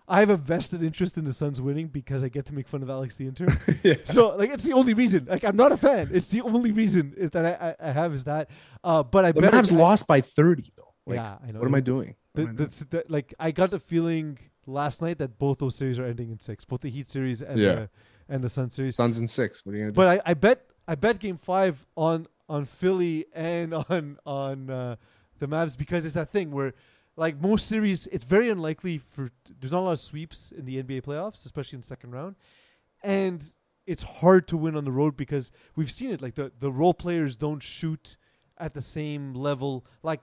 I 0.09 0.19
have 0.21 0.31
a 0.31 0.37
vested 0.37 0.83
interest 0.83 1.17
in 1.17 1.25
the 1.25 1.33
Suns 1.33 1.61
winning 1.61 1.87
because 1.87 2.25
I 2.25 2.29
get 2.29 2.47
to 2.47 2.55
make 2.55 2.67
fun 2.67 2.83
of 2.83 2.91
Alex 2.91 3.15
the 3.15 3.27
intern. 3.27 3.57
yeah. 3.85 3.95
so 4.07 4.35
like 4.37 4.51
it's 4.51 4.65
the 4.65 4.73
only 4.73 4.95
reason. 4.95 5.27
Like 5.29 5.45
I'm 5.45 5.57
not 5.57 5.73
a 5.73 5.77
fan. 5.77 6.09
It's 6.13 6.29
the 6.29 6.41
only 6.41 6.73
reason 6.73 7.15
is 7.17 7.31
that 7.31 7.45
I, 7.45 7.69
I, 7.69 7.91
I 7.91 7.93
have 7.93 8.13
is 8.13 8.25
that. 8.25 8.51
Uh, 8.83 9.03
but 9.03 9.25
I 9.25 9.33
The 9.33 9.43
bet 9.43 9.53
Mavs 9.53 9.73
lost 9.73 10.07
by 10.07 10.21
30 10.21 10.73
though. 10.77 10.95
Like, 11.07 11.17
yeah, 11.17 11.39
I 11.47 11.53
know. 11.53 11.61
what 11.61 11.67
am 11.67 11.75
I 11.75 11.81
doing? 11.81 12.17
The, 12.35 12.43
am 12.43 12.47
I 12.47 12.51
doing? 12.51 12.57
that's 12.57 12.79
that, 12.91 13.11
like 13.11 13.35
I 13.39 13.53
got 13.53 13.71
the 13.71 13.79
feeling 13.79 14.39
last 14.71 15.03
night 15.03 15.19
that 15.19 15.39
both 15.39 15.59
those 15.59 15.75
series 15.77 15.99
are 15.99 16.05
ending 16.05 16.31
in 16.31 16.41
six, 16.41 16.65
both 16.65 16.81
the 16.81 16.91
Heat 16.91 17.09
series 17.11 17.43
and 17.43 17.59
Yeah. 17.59 17.75
the 17.75 17.91
and 18.29 18.45
the 18.45 18.49
Sun 18.49 18.71
series. 18.71 18.95
Suns 18.97 19.19
and 19.19 19.29
six. 19.29 19.65
What 19.67 19.75
are 19.75 19.79
you 19.79 19.83
gonna 19.85 19.93
do? 19.93 19.97
But 19.97 20.21
I, 20.27 20.31
I 20.31 20.35
bet 20.35 20.67
I 20.87 20.95
bet 20.95 21.19
Game 21.19 21.37
Five 21.37 21.85
on 21.97 22.27
on 22.49 22.65
Philly 22.65 23.27
and 23.35 23.75
on 23.89 24.19
on 24.25 24.71
uh, 24.71 24.97
the 25.39 25.47
Mavs 25.49 25.77
because 25.77 26.05
it's 26.05 26.15
that 26.15 26.31
thing 26.31 26.51
where 26.51 26.75
like 27.17 27.41
most 27.41 27.67
series, 27.67 28.07
it's 28.09 28.25
very 28.25 28.49
unlikely 28.49 28.99
for 28.99 29.31
there's 29.61 29.73
not 29.73 29.81
a 29.81 29.87
lot 29.87 29.93
of 29.93 30.01
sweeps 30.01 30.53
in 30.53 30.65
the 30.65 30.83
NBA 30.83 31.03
playoffs, 31.03 31.45
especially 31.45 31.77
in 31.77 31.81
the 31.83 31.87
second 31.87 32.13
round, 32.13 32.37
and 33.03 33.55
it's 33.87 34.03
hard 34.03 34.47
to 34.49 34.57
win 34.57 34.77
on 34.77 34.85
the 34.85 34.93
road 34.93 35.17
because 35.17 35.51
we've 35.77 35.91
seen 35.91 36.11
it. 36.11 36.23
Like 36.23 36.35
the 36.35 36.53
the 36.61 36.71
role 36.73 36.95
players 36.95 37.37
don't 37.37 37.63
shoot 37.63 38.17
at 38.59 38.75
the 38.75 38.83
same 38.83 39.35
level. 39.35 39.85
Like 40.03 40.21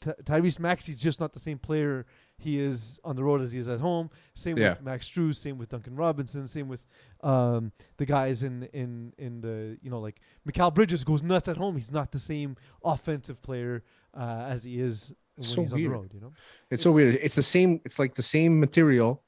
Ty- 0.00 0.14
Tyrese 0.24 0.58
Maxey's 0.58 1.00
just 1.00 1.20
not 1.20 1.32
the 1.32 1.38
same 1.40 1.58
player 1.58 2.06
he 2.38 2.58
is 2.58 3.00
on 3.04 3.16
the 3.16 3.24
road 3.24 3.40
as 3.40 3.52
he 3.52 3.58
is 3.58 3.68
at 3.68 3.80
home. 3.80 4.10
Same 4.34 4.56
Yeah. 4.56 4.70
with 4.70 4.82
Max 4.82 5.10
Strus. 5.10 5.36
Same 5.36 5.58
with 5.58 5.68
Duncan 5.70 5.96
Robinson. 5.96 6.46
Same 6.46 6.68
with 6.68 6.86
um, 7.22 7.72
the 7.96 8.06
guys 8.06 8.42
in 8.44 8.68
in 8.72 9.12
in 9.18 9.40
the 9.40 9.76
you 9.82 9.90
know 9.90 10.00
like 10.00 10.20
Mikal 10.48 10.72
Bridges 10.72 11.04
goes 11.04 11.22
nuts 11.22 11.48
at 11.48 11.56
home. 11.56 11.76
He's 11.76 11.90
not 11.90 12.12
the 12.12 12.20
same 12.20 12.56
offensive 12.84 13.42
player 13.42 13.82
uh, 14.14 14.46
as 14.48 14.62
he 14.64 14.80
is 14.80 15.12
when 15.36 15.44
So 15.44 15.62
he's 15.62 15.72
on 15.72 15.82
the 15.82 15.88
road. 15.88 16.14
You 16.14 16.20
know. 16.20 16.32
It's, 16.70 16.84
so 16.84 16.92
weird. 16.92 17.16
It's 17.16 17.34
the 17.34 17.42
same. 17.42 17.80
It's 17.84 17.98
like 17.98 18.14
the 18.14 18.22
same 18.22 18.58
material. 18.60 19.24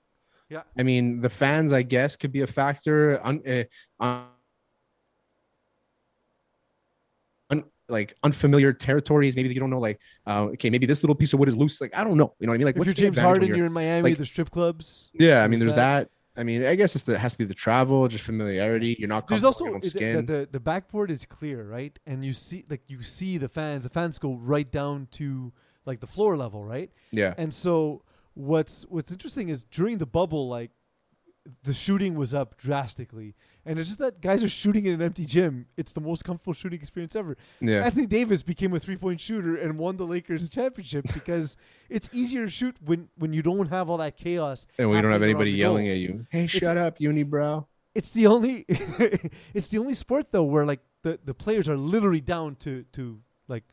Yeah. 0.49 0.63
I 0.77 0.83
mean, 0.83 1.21
the 1.21 1.31
fans, 1.31 1.73
I 1.73 1.83
guess, 1.83 2.17
could 2.17 2.33
be 2.33 2.41
a 2.43 2.47
factor. 2.47 3.21
Un, 3.25 3.41
uh, 3.47 3.65
un, 4.01 4.25
un, 7.51 7.65
like 7.91 8.15
unfamiliar 8.23 8.73
territories. 8.73 9.37
Maybe 9.37 9.53
you 9.53 9.61
don't 9.61 9.71
know. 9.71 9.81
Like, 9.81 10.01
uh, 10.27 10.45
okay, 10.55 10.71
maybe 10.71 10.87
this 10.87 11.03
little 11.03 11.15
piece 11.15 11.33
of 11.33 11.39
wood 11.39 11.49
is 11.49 11.57
loose. 11.57 11.81
Like, 11.81 11.97
I 11.97 12.05
don't 12.05 12.17
know. 12.17 12.35
You 12.39 12.47
know 12.47 12.53
what 12.53 12.55
I 12.55 12.59
mean? 12.59 12.65
Like, 12.67 12.77
if 12.77 12.79
what's 12.81 12.89
you're 12.89 13.11
James 13.11 13.19
Harden, 13.19 13.49
you're- 13.49 13.59
you're, 13.59 13.67
in 13.67 13.73
Miami. 13.73 14.11
like- 14.11 14.19
the 14.19 14.27
strip 14.27 14.51
clubs. 14.51 15.11
yeah. 15.13 15.43
I 15.43 15.47
mean, 15.49 15.59
there's 15.59 15.75
that. 15.75 16.09
that. 16.09 16.11
I 16.41 16.45
mean, 16.45 16.65
I 16.65 16.75
guess 16.77 16.95
it's 16.95 17.05
the, 17.05 17.15
it 17.15 17.19
has 17.19 17.33
to 17.33 17.39
be 17.39 17.45
the 17.45 17.55
travel, 17.55 18.07
just 18.09 18.25
familiarity. 18.25 18.97
You're 18.99 19.09
not 19.09 19.29
There's 19.29 19.45
also 19.45 19.65
the, 19.65 20.23
the 20.25 20.49
the 20.51 20.61
backboard 20.61 21.11
is 21.11 21.27
clear, 21.27 21.65
right? 21.65 21.99
And 22.07 22.25
you 22.25 22.33
see 22.33 22.65
like 22.71 22.83
you 22.87 23.03
see 23.03 23.37
the 23.37 23.49
fans. 23.49 23.83
The 23.83 23.91
fans 23.91 24.19
go 24.19 24.35
right 24.37 24.71
down 24.71 25.09
to 25.13 25.53
like 25.87 26.01
the 26.01 26.07
floor 26.07 26.37
level, 26.37 26.65
right? 26.65 26.91
yeah. 27.11 27.35
And 27.37 27.53
so 27.53 28.05
what's 28.35 28.85
what's 28.89 29.11
interesting 29.11 29.49
is 29.49 29.65
during 29.65 29.99
the 29.99 30.07
bubble, 30.07 30.49
like 30.49 30.71
the 31.63 31.73
shooting 31.73 32.15
was 32.15 32.35
up 32.35 32.57
drastically, 32.57 33.35
and 33.65 33.79
it's 33.79 33.89
just 33.89 33.99
that 33.99 34.21
guys 34.21 34.45
are 34.45 34.49
shooting 34.49 34.87
in 34.87 34.95
an 34.95 35.03
empty 35.03 35.25
gym. 35.25 35.67
It's 35.77 35.93
the 35.93 36.01
most 36.01 36.25
comfortable 36.25 36.53
shooting 36.53 36.81
experience 36.81 37.17
ever. 37.17 37.37
Yeah. 37.61 37.85
Anthony 37.85 38.07
Davis 38.07 38.43
became 38.43 38.75
a 38.75 38.81
three 38.81 38.97
point 38.97 39.21
shooter 39.21 39.57
and 39.57 39.79
won 39.79 39.97
the 39.97 40.05
Lakers 40.07 40.49
championship 40.49 41.07
because 41.15 41.57
it's 41.89 42.09
easier 42.13 42.45
to 42.45 42.51
shoot 42.51 42.77
when 42.85 43.09
when 43.17 43.33
you 43.33 43.43
don't 43.43 43.69
have 43.69 43.89
all 43.89 43.99
that 43.99 44.17
chaos. 44.17 44.67
And 44.79 44.91
we 44.91 45.01
don't 45.01 45.13
have 45.13 45.23
anybody 45.23 45.53
yelling 45.53 45.87
goal. 45.87 45.95
at 45.95 45.99
you. 45.99 46.27
Hey, 46.31 46.47
shut 46.47 46.77
up, 46.77 46.99
unibrow. 46.99 47.67
It's 47.95 48.13
the 48.13 48.27
only 48.27 48.65
it's 49.55 49.69
the 49.69 49.79
only 49.79 49.95
sport 49.95 50.33
though 50.33 50.45
where 50.45 50.65
like 50.65 50.81
the, 51.03 51.19
the 51.25 51.35
players 51.35 51.69
are 51.69 51.77
literally 51.77 52.21
down 52.21 52.57
to 52.57 52.85
to 52.93 53.21
like 53.49 53.65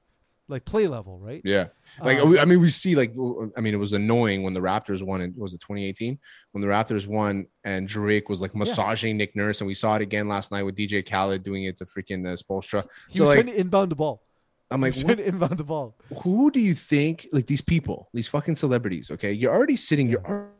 like 0.49 0.65
play 0.65 0.87
level, 0.87 1.19
right? 1.19 1.41
Yeah. 1.43 1.67
Like 2.01 2.19
Um, 2.19 2.37
I 2.39 2.45
mean, 2.45 2.61
we 2.61 2.69
see 2.69 2.95
like 2.95 3.11
I 3.57 3.61
mean, 3.61 3.73
it 3.73 3.79
was 3.79 3.93
annoying 3.93 4.43
when 4.43 4.53
the 4.53 4.59
Raptors 4.59 5.01
won. 5.01 5.21
In, 5.21 5.33
was 5.35 5.53
it 5.53 5.59
2018 5.59 6.17
when 6.51 6.61
the 6.61 6.67
Raptors 6.67 7.07
won 7.07 7.47
and 7.63 7.87
Drake 7.87 8.29
was 8.29 8.41
like 8.41 8.55
massaging 8.55 9.17
Nick 9.17 9.35
Nurse, 9.35 9.61
and 9.61 9.67
we 9.67 9.73
saw 9.73 9.95
it 9.95 10.01
again 10.01 10.27
last 10.27 10.51
night 10.51 10.63
with 10.63 10.75
DJ 10.75 11.07
Khaled 11.07 11.43
doing 11.43 11.65
it 11.65 11.77
to 11.77 11.85
freaking 11.85 12.25
uh, 12.25 12.35
Spoelstra. 12.35 12.87
he 13.09 13.17
So 13.17 13.25
was 13.25 13.35
like, 13.35 13.45
trying 13.45 13.55
to 13.55 13.59
inbound 13.59 13.91
the 13.91 13.95
ball. 13.95 14.23
I'm 14.69 14.81
like, 14.81 14.97
what, 14.97 15.19
inbound 15.19 15.57
the 15.57 15.63
ball. 15.63 15.95
who 16.23 16.51
do 16.51 16.59
you 16.59 16.73
think 16.73 17.27
like 17.31 17.45
these 17.45 17.61
people, 17.61 18.09
these 18.13 18.27
fucking 18.27 18.57
celebrities? 18.57 19.11
Okay, 19.11 19.31
you're 19.31 19.53
already 19.53 19.75
sitting. 19.75 20.09
You're 20.09 20.25
already. 20.25 20.51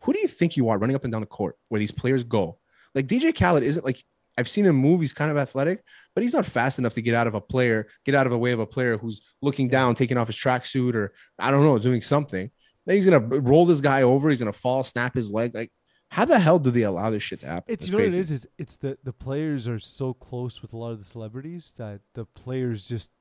Who 0.00 0.12
do 0.12 0.18
you 0.18 0.28
think 0.28 0.56
you 0.56 0.68
are 0.68 0.78
running 0.78 0.96
up 0.96 1.04
and 1.04 1.12
down 1.12 1.20
the 1.20 1.26
court 1.26 1.56
where 1.68 1.78
these 1.78 1.92
players 1.92 2.24
go? 2.24 2.58
Like 2.94 3.06
DJ 3.06 3.34
Khaled 3.34 3.62
isn't 3.62 3.84
like 3.84 4.02
I've 4.42 4.48
seen 4.48 4.66
him 4.66 4.74
move. 4.74 5.00
He's 5.00 5.12
kind 5.12 5.30
of 5.30 5.36
athletic, 5.36 5.84
but 6.14 6.22
he's 6.22 6.34
not 6.34 6.44
fast 6.44 6.80
enough 6.80 6.94
to 6.94 7.02
get 7.02 7.14
out 7.14 7.28
of 7.28 7.34
a 7.34 7.40
player, 7.40 7.86
get 8.04 8.16
out 8.16 8.26
of 8.26 8.32
the 8.32 8.38
way 8.38 8.50
of 8.50 8.58
a 8.58 8.66
player 8.66 8.98
who's 8.98 9.22
looking 9.40 9.68
down, 9.68 9.94
taking 9.94 10.18
off 10.18 10.26
his 10.26 10.36
tracksuit, 10.36 10.94
or 10.94 11.12
I 11.38 11.52
don't 11.52 11.62
know, 11.62 11.78
doing 11.78 12.02
something. 12.02 12.50
Then 12.84 12.96
he's 12.96 13.06
gonna 13.06 13.20
roll 13.20 13.64
this 13.64 13.80
guy 13.80 14.02
over. 14.02 14.28
He's 14.28 14.40
gonna 14.40 14.52
fall, 14.52 14.82
snap 14.82 15.14
his 15.14 15.30
leg. 15.30 15.54
Like, 15.54 15.70
how 16.10 16.24
the 16.24 16.40
hell 16.40 16.58
do 16.58 16.72
they 16.72 16.82
allow 16.82 17.10
this 17.10 17.22
shit 17.22 17.40
to 17.40 17.46
happen? 17.46 17.72
It's 17.72 17.86
you 17.86 17.92
know 17.92 17.98
what 17.98 18.06
it 18.06 18.14
is. 18.14 18.30
is 18.30 18.42
is 18.42 18.48
it's 18.58 18.76
the 18.76 18.98
the 19.04 19.12
players 19.12 19.68
are 19.68 19.78
so 19.78 20.12
close 20.12 20.60
with 20.60 20.72
a 20.72 20.76
lot 20.76 20.90
of 20.90 20.98
the 20.98 21.04
celebrities 21.04 21.74
that 21.76 22.00
the 22.14 22.24
players 22.24 22.88
just 22.88 23.12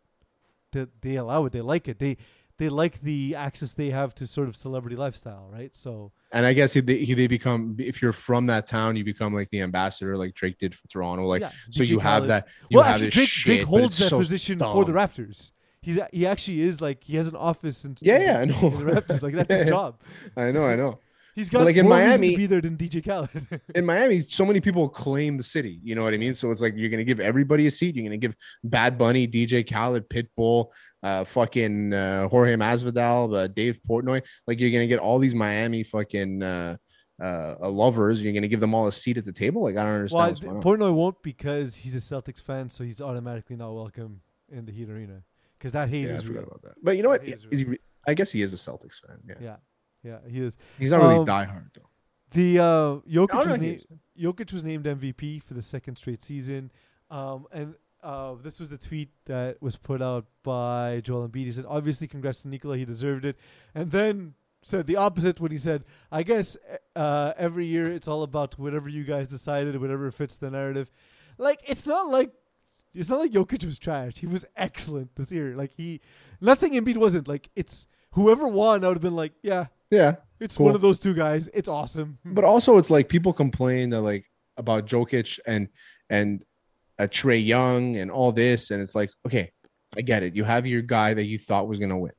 they, 0.71 0.87
they 1.01 1.15
allow 1.15 1.45
it. 1.45 1.53
They 1.53 1.61
like 1.61 1.87
it. 1.87 1.99
They 1.99 2.17
they 2.61 2.69
like 2.69 3.01
the 3.01 3.33
access 3.35 3.73
they 3.73 3.89
have 3.89 4.13
to 4.13 4.27
sort 4.27 4.47
of 4.47 4.55
celebrity 4.55 4.95
lifestyle, 4.95 5.49
right? 5.51 5.75
So 5.75 6.11
And 6.31 6.45
I 6.45 6.53
guess 6.53 6.75
if 6.75 6.85
they, 6.85 7.03
they 7.03 7.25
become, 7.25 7.75
if 7.79 8.03
you're 8.03 8.13
from 8.13 8.45
that 8.47 8.67
town, 8.67 8.95
you 8.95 9.03
become 9.03 9.33
like 9.33 9.49
the 9.49 9.61
ambassador, 9.61 10.15
like 10.15 10.35
Drake 10.35 10.59
did 10.59 10.75
for 10.75 10.87
Toronto. 10.87 11.25
Like, 11.25 11.41
yeah, 11.41 11.49
so 11.71 11.81
DJ 11.83 11.87
you 11.87 11.99
have 11.99 12.27
that. 12.27 12.49
You 12.69 12.77
well, 12.77 12.85
have 12.85 13.01
actually, 13.01 13.07
this 13.07 13.13
Drake, 13.15 13.27
shit, 13.29 13.45
Drake 13.45 13.67
holds 13.67 13.97
that 13.97 14.09
so 14.09 14.19
position 14.19 14.59
for 14.59 14.85
the. 14.85 14.91
Raptors. 14.91 15.49
He's 15.81 15.97
he 16.13 16.27
actually 16.27 16.61
is 16.61 16.79
like 16.79 17.03
he 17.03 17.15
has 17.15 17.25
an 17.25 17.35
office 17.35 17.83
in 17.83 17.97
Yeah, 17.99 18.19
yeah, 18.19 18.39
I 18.41 18.45
know. 18.45 18.69
the 18.69 18.91
Raptors. 18.91 19.23
Like 19.23 19.33
that's 19.33 19.51
his 19.51 19.69
job. 19.75 19.99
I 20.37 20.51
know, 20.51 20.67
I 20.67 20.75
know. 20.75 20.99
He's 21.35 21.49
But, 21.49 21.59
got 21.59 21.65
like, 21.65 21.77
in 21.77 21.87
Miami- 21.87 22.31
to 22.31 22.37
be 22.37 22.45
there 22.45 22.61
than 22.61 22.75
DJ 22.77 23.01
Khaled. 23.03 23.29
In 23.75 23.85
Miami, 23.85 24.21
so 24.27 24.45
many 24.45 24.59
people 24.59 24.89
claim 24.89 25.37
the 25.37 25.43
city. 25.43 25.79
You 25.83 25.95
know 25.95 26.03
what 26.03 26.13
I 26.13 26.17
mean? 26.17 26.35
So 26.35 26.51
it's 26.51 26.61
like 26.61 26.73
you're 26.75 26.89
gonna 26.89 27.05
give 27.05 27.19
everybody 27.21 27.67
a 27.67 27.71
seat. 27.71 27.95
You're 27.95 28.03
gonna 28.03 28.17
give 28.17 28.35
Bad 28.63 28.97
Bunny, 28.97 29.27
DJ 29.27 29.63
Khaled, 29.69 30.09
Pitbull, 30.09 30.67
uh, 31.03 31.23
fucking 31.23 31.93
uh, 31.93 32.27
Jorge 32.27 32.55
Masvidal, 32.55 33.37
uh, 33.37 33.47
Dave 33.47 33.79
Portnoy. 33.89 34.21
Like 34.47 34.59
you're 34.59 34.71
gonna 34.71 34.87
get 34.87 34.99
all 34.99 35.19
these 35.19 35.33
Miami 35.35 35.83
fucking 35.83 36.43
uh, 36.43 36.75
uh, 37.21 37.55
lovers. 37.69 38.21
You're 38.21 38.33
gonna 38.33 38.47
give 38.49 38.59
them 38.59 38.73
all 38.73 38.87
a 38.87 38.91
seat 38.91 39.17
at 39.17 39.23
the 39.25 39.31
table. 39.31 39.63
Like 39.63 39.77
I 39.77 39.83
don't 39.83 39.93
understand 39.95 40.39
well, 40.43 40.59
going. 40.59 40.79
Portnoy 40.79 40.93
won't 40.93 41.21
because 41.23 41.75
he's 41.75 41.95
a 41.95 41.99
Celtics 41.99 42.41
fan, 42.41 42.69
so 42.69 42.83
he's 42.83 42.99
automatically 42.99 43.55
not 43.55 43.71
welcome 43.73 44.21
in 44.51 44.65
the 44.65 44.71
Heat 44.73 44.89
Arena 44.89 45.21
because 45.57 45.71
that 45.71 45.87
hate 45.89 46.07
Yeah, 46.07 46.11
I 46.11 46.15
is 46.15 46.23
forgot 46.23 46.39
real. 46.39 46.47
about 46.47 46.61
that. 46.63 46.73
But 46.83 46.97
you 46.97 47.03
know 47.03 47.09
what? 47.09 47.23
He 47.23 47.31
is 47.31 47.45
Is 47.51 47.59
he? 47.59 47.65
re- 47.65 47.79
I 48.07 48.15
guess 48.15 48.31
he 48.31 48.41
is 48.41 48.51
a 48.51 48.57
Celtics 48.57 48.99
fan. 49.05 49.17
Yeah, 49.27 49.35
Yeah, 49.39 49.55
yeah, 50.03 50.17
he 50.29 50.41
is. 50.41 50.55
he's 50.79 50.91
not 50.91 51.01
really 51.01 51.15
Um, 51.15 51.25
diehard 51.25 51.73
though. 51.73 51.87
The 52.33 52.59
uh, 52.59 52.63
Jokic 53.09 53.29
Oh, 53.33 53.43
no, 53.43 53.51
was 53.51 53.61
he 53.61 53.67
named. 53.67 53.85
Jokic 54.19 54.53
was 54.53 54.63
named 54.63 54.85
MVP 54.85 55.43
for 55.43 55.53
the 55.53 55.61
second 55.61 55.97
straight 55.97 56.23
season. 56.23 56.71
Um, 57.09 57.45
and 57.51 57.75
uh, 58.01 58.35
this 58.41 58.59
was 58.59 58.69
the 58.69 58.77
tweet 58.77 59.09
that 59.25 59.61
was 59.61 59.75
put 59.75 60.01
out 60.01 60.25
by 60.43 61.01
Joel 61.03 61.27
Embiid. 61.27 61.45
He 61.45 61.51
said, 61.51 61.65
"Obviously, 61.67 62.07
congrats 62.07 62.41
to 62.43 62.47
Nikola. 62.47 62.77
He 62.77 62.85
deserved 62.85 63.25
it." 63.25 63.37
And 63.75 63.91
then 63.91 64.33
said 64.63 64.87
the 64.87 64.95
opposite 64.95 65.39
when 65.41 65.51
he 65.51 65.57
said, 65.57 65.83
"I 66.11 66.23
guess 66.23 66.55
uh, 66.95 67.33
every 67.37 67.65
year 67.65 67.91
it's 67.91 68.07
all 68.07 68.23
about 68.23 68.57
whatever 68.57 68.87
you 68.87 69.03
guys 69.03 69.27
decided, 69.27 69.79
whatever 69.81 70.09
fits 70.11 70.37
the 70.37 70.49
narrative." 70.49 70.89
Like 71.37 71.59
it's 71.67 71.85
not 71.85 72.09
like 72.09 72.31
it's 72.93 73.09
not 73.09 73.19
like 73.19 73.31
Jokic 73.31 73.65
was 73.65 73.77
trash. 73.77 74.17
He 74.17 74.27
was 74.27 74.45
excellent 74.55 75.15
this 75.15 75.31
year. 75.31 75.55
Like 75.55 75.71
he, 75.75 75.99
not 76.39 76.59
saying 76.59 76.73
Embiid 76.73 76.97
wasn't. 76.97 77.27
Like 77.27 77.49
it's 77.55 77.87
whoever 78.11 78.47
won, 78.47 78.83
I 78.83 78.87
would 78.87 78.95
have 78.97 79.01
been 79.01 79.15
like, 79.15 79.33
yeah, 79.41 79.65
Yeah, 79.91 80.15
it's 80.39 80.57
Cool. 80.57 80.67
one 80.67 80.75
of 80.75 80.81
those 80.81 80.99
two 80.99 81.13
guys. 81.13 81.49
It's 81.53 81.67
awesome. 81.69 82.17
but 82.25 82.43
also 82.43 82.77
it's 82.77 82.89
like 82.89 83.09
people 83.09 83.33
complain 83.33 83.89
that 83.91 84.01
like 84.01 84.25
about 84.57 84.87
Jokic 84.87 85.39
and 85.45 85.67
and 86.09 86.43
uh, 86.97 87.03
Trae 87.03 87.43
Young 87.45 87.95
and 87.97 88.09
all 88.09 88.31
this, 88.31 88.71
and 88.71 88.81
it's 88.81 88.95
like 88.95 89.11
okay, 89.25 89.51
I 89.97 90.01
get 90.01 90.23
it. 90.23 90.35
You 90.35 90.43
have 90.45 90.65
your 90.65 90.81
guy 90.81 91.13
that 91.13 91.25
you 91.25 91.37
thought 91.37 91.67
was 91.67 91.77
gonna 91.79 91.97
win, 91.99 92.13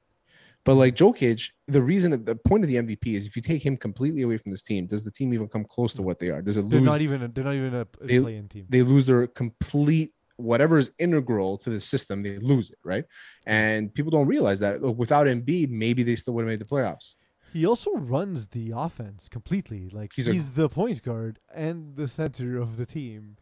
but 0.65 0.75
like 0.75 0.95
Jokic, 0.97 1.51
the 1.67 1.83
reason 1.83 2.25
the 2.25 2.37
point 2.37 2.63
of 2.65 2.69
the 2.69 2.77
MVP 2.77 3.15
is 3.15 3.27
if 3.27 3.37
you 3.37 3.43
take 3.43 3.65
him 3.65 3.77
completely 3.77 4.23
away 4.23 4.37
from 4.37 4.51
this 4.51 4.63
team, 4.63 4.87
does 4.87 5.03
the 5.05 5.11
team 5.11 5.33
even 5.33 5.49
come 5.49 5.65
close 5.65 5.95
to 5.95 6.03
what 6.03 6.19
they 6.19 6.29
are? 6.29 6.43
Does 6.43 6.57
it 6.59 6.69
They're 6.69 6.81
lose? 6.81 6.87
not 6.87 7.01
even. 7.01 7.23
A, 7.23 7.29
they're 7.29 7.45
not 7.45 7.55
even 7.55 7.75
a, 7.75 7.87
a 8.03 8.07
They- 8.07 8.21
play-in 8.21 8.49
team. 8.49 8.67
they 8.69 8.83
lose 8.83 9.07
their 9.07 9.27
complete 9.27 10.13
whatever 10.37 10.77
is 10.79 10.91
integral 10.99 11.57
to 11.59 11.71
the 11.71 11.81
system. 11.81 12.23
They 12.23 12.39
lose 12.39 12.71
it, 12.71 12.79
right? 12.85 13.05
And 13.47 13.95
people 13.95 14.11
don't 14.11 14.27
realize 14.27 14.59
that 14.61 14.81
without 14.81 15.27
Embiid, 15.27 15.69
maybe 15.71 16.03
they 16.03 16.17
still 16.17 16.35
would 16.35 16.43
have 16.43 16.49
made 16.49 16.59
the 16.59 16.65
playoffs. 16.65 17.15
He 17.53 17.67
also 17.67 17.93
runs 17.93 18.49
the 18.49 18.73
offense 18.75 19.29
completely. 19.29 19.89
Like 19.91 20.13
He's 20.15 20.27
he's, 20.27 20.49
a- 20.49 20.53
the 20.53 20.69
point 20.69 21.03
guard 21.03 21.39
and 21.55 21.97
the 21.97 22.07
center 22.07 22.59
of 22.59 22.77
the 22.77 22.87
team. 22.87 23.37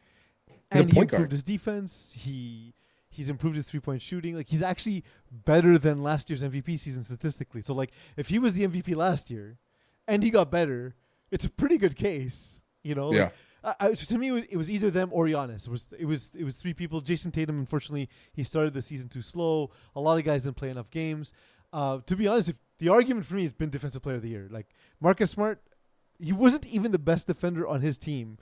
And 0.70 0.88
he 0.88 0.94
point 0.94 1.04
improved 1.04 1.10
guard. 1.10 1.32
his 1.32 1.42
defense. 1.42 2.14
He 2.16 2.74
he's 3.08 3.28
improved 3.28 3.56
his 3.56 3.66
three 3.66 3.80
point 3.80 4.02
shooting. 4.02 4.36
Like 4.36 4.48
he's 4.48 4.62
actually 4.62 5.04
better 5.30 5.78
than 5.78 6.02
last 6.02 6.30
year's 6.30 6.42
MVP 6.42 6.78
season 6.78 7.02
statistically. 7.02 7.62
So 7.62 7.74
like 7.74 7.90
if 8.16 8.28
he 8.28 8.38
was 8.38 8.54
the 8.54 8.66
MVP 8.66 8.94
last 8.94 9.30
year, 9.30 9.58
and 10.06 10.22
he 10.22 10.30
got 10.30 10.50
better, 10.50 10.94
it's 11.30 11.44
a 11.44 11.50
pretty 11.50 11.78
good 11.78 11.96
case. 11.96 12.60
You 12.82 12.94
know. 12.94 13.12
Yeah. 13.12 13.30
I, 13.62 13.74
I, 13.78 13.92
to 13.94 14.16
me, 14.18 14.28
it 14.28 14.32
was, 14.32 14.42
it 14.44 14.56
was 14.56 14.70
either 14.70 14.90
them 14.90 15.10
or 15.12 15.26
Giannis. 15.26 15.66
It 15.66 15.70
was 15.70 15.86
it 15.98 16.06
was 16.06 16.30
it 16.34 16.44
was 16.44 16.56
three 16.56 16.72
people. 16.72 17.02
Jayson 17.02 17.30
Tatum, 17.30 17.58
unfortunately, 17.58 18.08
he 18.32 18.42
started 18.42 18.72
the 18.72 18.80
season 18.80 19.08
too 19.08 19.20
slow. 19.22 19.70
A 19.94 20.00
lot 20.00 20.18
of 20.18 20.24
guys 20.24 20.44
didn't 20.44 20.56
play 20.56 20.70
enough 20.70 20.90
games. 20.90 21.32
Uh, 21.72 21.98
to 22.06 22.16
be 22.16 22.26
honest, 22.26 22.48
if 22.48 22.58
the 22.78 22.88
argument 22.88 23.26
for 23.26 23.34
me 23.34 23.42
has 23.42 23.52
been 23.52 23.70
defensive 23.70 24.02
player 24.02 24.16
of 24.16 24.22
the 24.22 24.28
year, 24.28 24.48
like 24.50 24.66
Marcus 25.00 25.30
Smart, 25.30 25.62
he 26.18 26.32
wasn't 26.32 26.66
even 26.66 26.92
the 26.92 26.98
best 26.98 27.26
defender 27.26 27.66
on 27.66 27.80
his 27.80 27.98
team, 27.98 28.38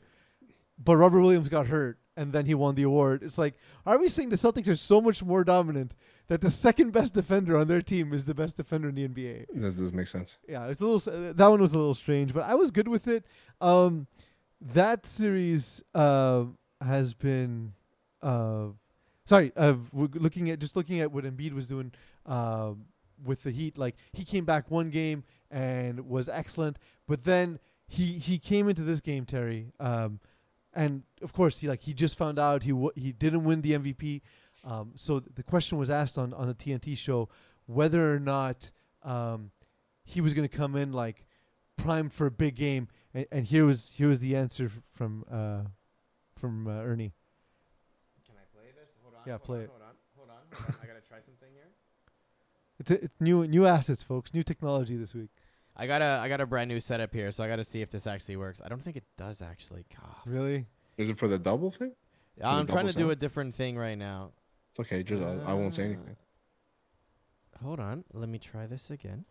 but 0.83 0.97
Robert 0.97 1.21
Williams 1.21 1.49
got 1.49 1.67
hurt 1.67 1.99
and 2.19 2.33
then 2.33 2.47
he 2.47 2.55
won 2.55 2.75
the 2.75 2.83
award. 2.83 3.23
It's 3.23 3.39
like, 3.39 3.55
are 3.87 3.97
we 3.97 4.09
saying 4.09 4.31
the 4.31 4.37
Celtics 4.37 4.67
are 4.67 4.77
so 4.77 5.01
much 5.01 5.23
more 5.23 5.45
dominant 5.45 5.95
that 6.27 6.41
the 6.41 6.51
second 6.51 6.93
best 6.93 7.15
defender 7.15 7.57
on 7.57 7.69
their 7.69 7.81
team 7.81 8.13
is 8.13 8.25
the 8.25 8.35
best 8.35 8.57
defender 8.57 8.89
in 8.89 8.97
the 8.97 9.07
NBA? 9.07 9.47
That 9.55 9.77
doesn't 9.77 9.95
make 9.95 10.09
sense. 10.09 10.37
Yeah, 10.49 10.67
it's 10.67 10.81
a 10.81 10.87
little. 10.87 11.33
That 11.33 11.47
one 11.47 11.63
was 11.63 11.73
a 11.73 11.79
little 11.79 11.95
strange, 11.95 12.35
but 12.35 12.43
I 12.43 12.57
was 12.57 12.73
good 12.73 12.89
with 12.89 13.07
it. 13.07 13.25
Um, 13.61 14.09
that 14.61 15.07
series 15.07 15.83
uh, 15.95 16.45
has 16.81 17.15
been. 17.15 17.75
Uh, 18.21 18.71
sorry, 19.25 19.53
uh, 19.57 19.75
looking 19.93 20.51
at 20.51 20.59
just 20.59 20.75
looking 20.75 20.99
at 20.99 21.13
what 21.13 21.25
Embiid 21.25 21.53
was 21.53 21.69
doing 21.69 21.93
uh, 22.27 22.73
with 23.25 23.43
the 23.43 23.51
Heat. 23.51 23.79
Like 23.79 23.97
he 24.13 24.25
came 24.25 24.45
back 24.45 24.71
one 24.71 24.91
game 24.91 25.25
and 25.51 26.09
was 26.09 26.29
excellent, 26.29 26.79
but 27.07 27.25
then 27.25 27.59
he 27.87 28.19
he 28.19 28.39
came 28.39 28.69
into 28.69 28.83
this 28.83 29.01
game, 29.01 29.25
Terry. 29.25 29.73
Um, 29.81 30.21
and 30.75 31.03
of 31.23 31.33
course, 31.33 31.59
he 31.59 31.69
like 31.69 31.81
he 31.83 31.95
just 31.95 32.17
found 32.17 32.39
out 32.39 32.63
he 32.63 32.71
w- 32.71 32.93
he 32.95 33.13
didn't 33.13 33.45
win 33.45 33.63
the 33.63 33.73
MVP. 33.73 34.21
Um, 34.65 34.93
so 34.97 35.21
th- 35.21 35.33
the 35.35 35.43
question 35.43 35.79
was 35.79 35.91
asked 35.91 36.19
on 36.19 36.35
on 36.35 36.47
the 36.47 36.55
TNT 36.55 36.97
show 36.97 37.29
whether 37.67 38.15
or 38.15 38.19
not 38.21 38.71
um, 39.03 39.51
he 40.05 40.21
was 40.21 40.35
going 40.35 40.49
to 40.49 40.55
come 40.55 40.77
in 40.77 40.93
like 40.93 41.25
primed 41.77 42.13
for 42.13 42.27
a 42.27 42.31
big 42.31 42.55
game, 42.57 42.89
and, 43.15 43.27
and 43.33 43.47
here 43.47 43.65
was 43.65 43.93
here 43.95 44.09
was 44.09 44.21
the 44.21 44.37
answer 44.37 44.71
from 44.93 45.25
uh, 45.31 45.63
from 46.37 46.67
uh, 46.67 46.83
Ernie. 46.83 47.13
Can 48.27 48.35
I 48.37 48.45
play 48.55 48.71
this? 48.75 48.91
Hold 49.03 49.15
on. 49.15 49.23
Yeah, 49.27 49.33
hold 49.35 49.43
play 49.45 49.59
on, 49.59 49.65
it. 49.65 49.71
Hold 49.71 49.83
on. 49.83 49.89
Hold 50.17 50.31
on. 50.31 50.37
Hold 50.53 50.69
on. 50.69 50.77
I 50.83 50.87
gotta 50.87 51.01
try 51.01 51.19
something 51.25 51.49
here. 51.53 51.71
It's, 52.91 53.05
it's 53.05 53.21
new 53.21 53.47
new 53.47 53.67
assets, 53.67 54.03
folks. 54.03 54.35
New 54.35 54.43
technology 54.43 54.97
this 54.97 55.15
week. 55.15 55.31
I 55.77 55.87
got 55.87 56.03
a 56.03 56.21
I 56.23 56.29
got 56.29 56.41
a 56.41 56.47
brand 56.47 56.69
new 56.69 56.81
setup 56.81 57.13
here, 57.13 57.31
so 57.33 57.45
I 57.45 57.49
got 57.49 57.57
to 57.57 57.65
see 57.65 57.83
if 57.83 57.91
this 57.91 58.07
actually 58.07 58.37
works. 58.37 58.61
I 58.65 58.69
don't 58.69 58.83
think 58.83 58.97
it 58.97 59.05
does 59.17 59.43
actually. 59.43 59.85
God. 59.95 60.15
Really? 60.27 60.67
Is 60.97 61.09
it 61.09 61.19
for 61.19 61.29
the 61.29 61.39
double 61.39 61.71
thing? 61.71 61.93
I'm 62.43 62.67
trying 62.67 62.87
to 62.87 62.93
double 62.93 63.07
do 63.07 63.11
a 63.11 63.17
different 63.17 63.55
thing 63.55 63.77
right 63.77 63.99
now. 63.99 64.31
It's 64.71 64.81
okay. 64.81 65.03
Just 65.03 65.23
I, 65.23 65.51
I 65.51 65.55
won't 65.55 65.75
say 65.75 65.83
uh, 65.83 65.87
anything. 65.87 66.17
Hold 67.63 67.81
on. 67.81 68.05
Let 68.13 68.29
me 68.29 68.39
try 68.39 68.67
this 68.67 68.91
again. 68.91 69.25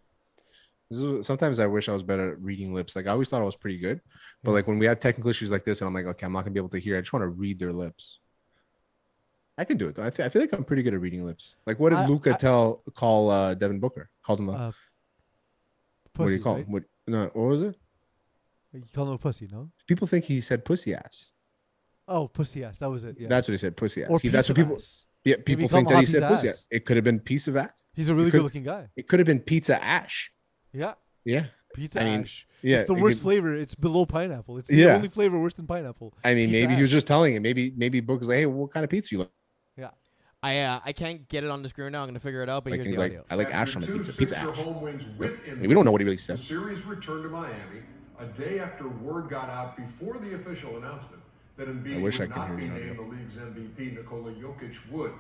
This 0.90 1.00
is, 1.00 1.28
sometimes 1.28 1.60
I 1.60 1.66
wish 1.66 1.90
I 1.90 1.94
was 1.94 2.04
better 2.04 2.32
at 2.32 2.42
reading 2.42 2.74
lips. 2.74 2.96
Like 2.96 3.08
I 3.08 3.12
always 3.12 3.28
thought 3.30 3.42
I 3.42 3.46
was 3.46 3.56
pretty 3.56 3.78
good, 3.78 4.00
but 4.44 4.52
Yeah. 4.52 4.56
like 4.56 4.68
when 4.68 4.80
we 4.80 4.86
have 4.86 5.00
technical 5.00 5.30
issues 5.30 5.52
like 5.52 5.64
this, 5.66 5.82
and 5.82 5.88
I'm 5.88 5.94
like, 5.94 6.06
okay, 6.06 6.26
I'm 6.26 6.32
not 6.32 6.42
gonna 6.42 6.52
be 6.52 6.60
able 6.60 6.70
to 6.70 6.80
hear. 6.80 6.98
I 6.98 7.02
just 7.02 7.12
want 7.12 7.24
to 7.24 7.30
read 7.30 7.60
their 7.60 7.74
lips. 7.74 8.20
I 9.58 9.64
can 9.66 9.78
do 9.78 9.88
it. 9.88 9.96
Though. 9.96 10.06
I, 10.06 10.10
th- 10.12 10.26
I 10.26 10.30
feel 10.30 10.42
like 10.42 10.54
I'm 10.54 10.64
pretty 10.64 10.84
good 10.84 10.94
at 10.94 11.02
reading 11.02 11.26
lips. 11.26 11.56
Like, 11.66 11.80
what 11.80 11.90
did 11.90 12.00
I- 12.00 12.08
Luka 12.08 12.34
I- 12.34 12.38
tell 12.38 12.84
call 12.94 13.30
uh, 13.32 13.54
Devin 13.56 13.80
Booker? 13.80 14.10
Called 14.24 14.40
him 14.40 14.50
a 14.50 14.54
Uh, 14.54 14.72
what 16.16 16.28
do 16.28 16.34
you 16.34 16.42
call 16.42 16.56
right? 16.56 16.66
him? 16.66 16.72
What 16.72 16.84
no? 17.08 17.26
What 17.34 17.48
was 17.48 17.62
it? 17.62 17.76
You 18.74 18.84
call 18.94 19.06
him 19.08 19.14
a 19.14 19.18
pussy, 19.18 19.48
no? 19.52 19.70
People 19.88 20.08
think 20.08 20.26
he 20.26 20.42
said 20.42 20.66
pussy 20.66 20.94
ass. 20.94 21.32
Oh, 22.08 22.28
pussy 22.28 22.64
ass. 22.64 22.78
That 22.80 22.90
was 22.90 23.04
it. 23.06 23.18
Yeah. 23.20 23.28
That's 23.28 23.48
what 23.48 23.54
he 23.54 23.58
said, 23.58 23.76
pussy 23.78 24.04
ass. 24.04 24.10
or 24.10 24.20
He, 24.20 24.30
that's 24.30 24.50
what 24.50 24.56
people. 24.56 24.76
ass. 24.76 25.06
Yeah, 25.24 25.36
people 25.46 25.68
think 25.68 25.88
that 25.90 26.00
he 26.00 26.06
said 26.06 26.24
pussy 26.28 26.50
ass. 26.50 26.54
ass. 26.56 26.68
It 26.72 26.86
could 26.86 26.96
have 26.98 27.04
been 27.04 27.20
piece 27.20 27.48
of 27.48 27.58
ass. 27.58 27.72
He's 27.94 28.10
a 28.10 28.16
really 28.16 28.32
good 28.32 28.44
looking 28.44 28.64
guy. 28.64 28.88
It 28.96 29.08
could 29.08 29.20
have 29.20 29.26
been 29.26 29.40
pizza 29.40 29.84
ash. 29.84 30.32
Yeah. 30.74 30.94
Yeah, 31.26 31.48
Pizza 31.74 32.02
I 32.02 32.06
mean, 32.06 32.22
ash. 32.22 32.48
yeah. 32.62 32.78
it's 32.78 32.88
the 32.88 32.96
it 32.96 33.02
worst 33.02 33.20
could- 33.20 33.24
flavor. 33.24 33.54
It's 33.56 33.76
below 33.76 34.06
pineapple. 34.06 34.58
It's 34.60 34.70
the 34.70 34.78
Yeah. 34.78 34.96
only 34.96 35.10
flavor 35.10 35.38
worse 35.40 35.54
than 35.56 35.68
pineapple. 35.68 36.14
I 36.24 36.34
mean, 36.36 36.50
Pizza 36.50 36.62
maybe 36.68 36.76
he 36.76 36.82
was 36.82 36.92
just 36.92 37.06
telling 37.08 37.36
him. 37.36 37.44
Maybe 37.44 37.74
maybe 37.76 38.00
Booker's 38.00 38.30
like, 38.30 38.38
hey, 38.38 38.46
what 38.46 38.72
kind 38.72 38.84
of 38.86 38.90
pizza 38.90 39.14
you 39.14 39.20
like? 39.20 39.30
I 40.48 40.60
uh, 40.60 40.80
I 40.86 40.94
can't 40.94 41.27
get 41.27 41.44
it 41.44 41.50
on 41.50 41.62
the 41.62 41.70
screen 41.70 41.92
now. 41.92 42.01
I'm 42.01 42.08
gonna 42.08 42.20
figure 42.20 42.42
it 42.42 42.50
out. 42.50 42.63
But 42.63 42.72
Like 42.72 42.82
here's 42.82 42.96
the 42.96 43.01
like, 43.01 43.12
audio. 43.12 43.25
I 43.30 43.36
like 43.36 43.48
After 43.48 43.58
ash 43.58 43.75
on 43.75 43.82
the 43.82 43.88
two 43.88 43.94
pizza. 43.96 44.13
Pizza 44.13 44.38
ash. 44.38 44.58
home 44.58 44.82
wins 44.82 45.04
with 45.18 45.34
we 45.60 45.74
don't 45.74 45.84
know 45.84 45.92
what 45.92 46.00
he 46.01 46.06
really 46.06 46.18
said. 46.18 46.38
The 46.38 46.44
series 46.44 46.86
returned 46.86 47.24
to 47.24 47.30
Miami 47.30 47.82
a 48.20 48.25
day 48.25 48.60
after 48.60 48.88
word 48.88 49.29
got 49.29 49.50
out 49.50 49.75
before 49.75 50.18
the 50.18 50.36
official 50.36 50.77
announcement 50.77 51.22
that 51.57 51.68
Embiid 51.68 51.98
I 51.98 52.01
wish 52.01 52.20
would 52.20 52.31
I 52.31 52.36
not 52.36 52.55
be 52.57 52.68
the 52.68 52.74
named 52.74 52.98
the 52.98 53.01
league's 53.01 53.36
MVP. 53.36 53.98
Nikola 53.98 54.31
Jokic 54.31 54.75
would. 54.90 55.14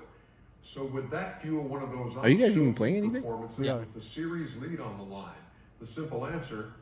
So 0.63 0.85
would 0.85 1.11
that 1.11 1.41
fuel 1.41 1.63
one 1.63 1.83
of 1.83 1.91
those? 1.91 2.15
Are 2.17 2.29
you 2.29 2.37
guys 2.37 2.57
even 2.57 2.73
playing 2.73 2.97
anything? 2.97 3.21
Performances 3.21 3.59
We 3.59 3.69
with 3.71 3.93
the 3.93 4.01
series 4.01 4.55
lead 4.57 4.79
on 4.79 4.97
the 4.97 5.03
line. 5.03 5.31
The 5.79 5.87
simple 5.87 6.25
answer: 6.25 6.73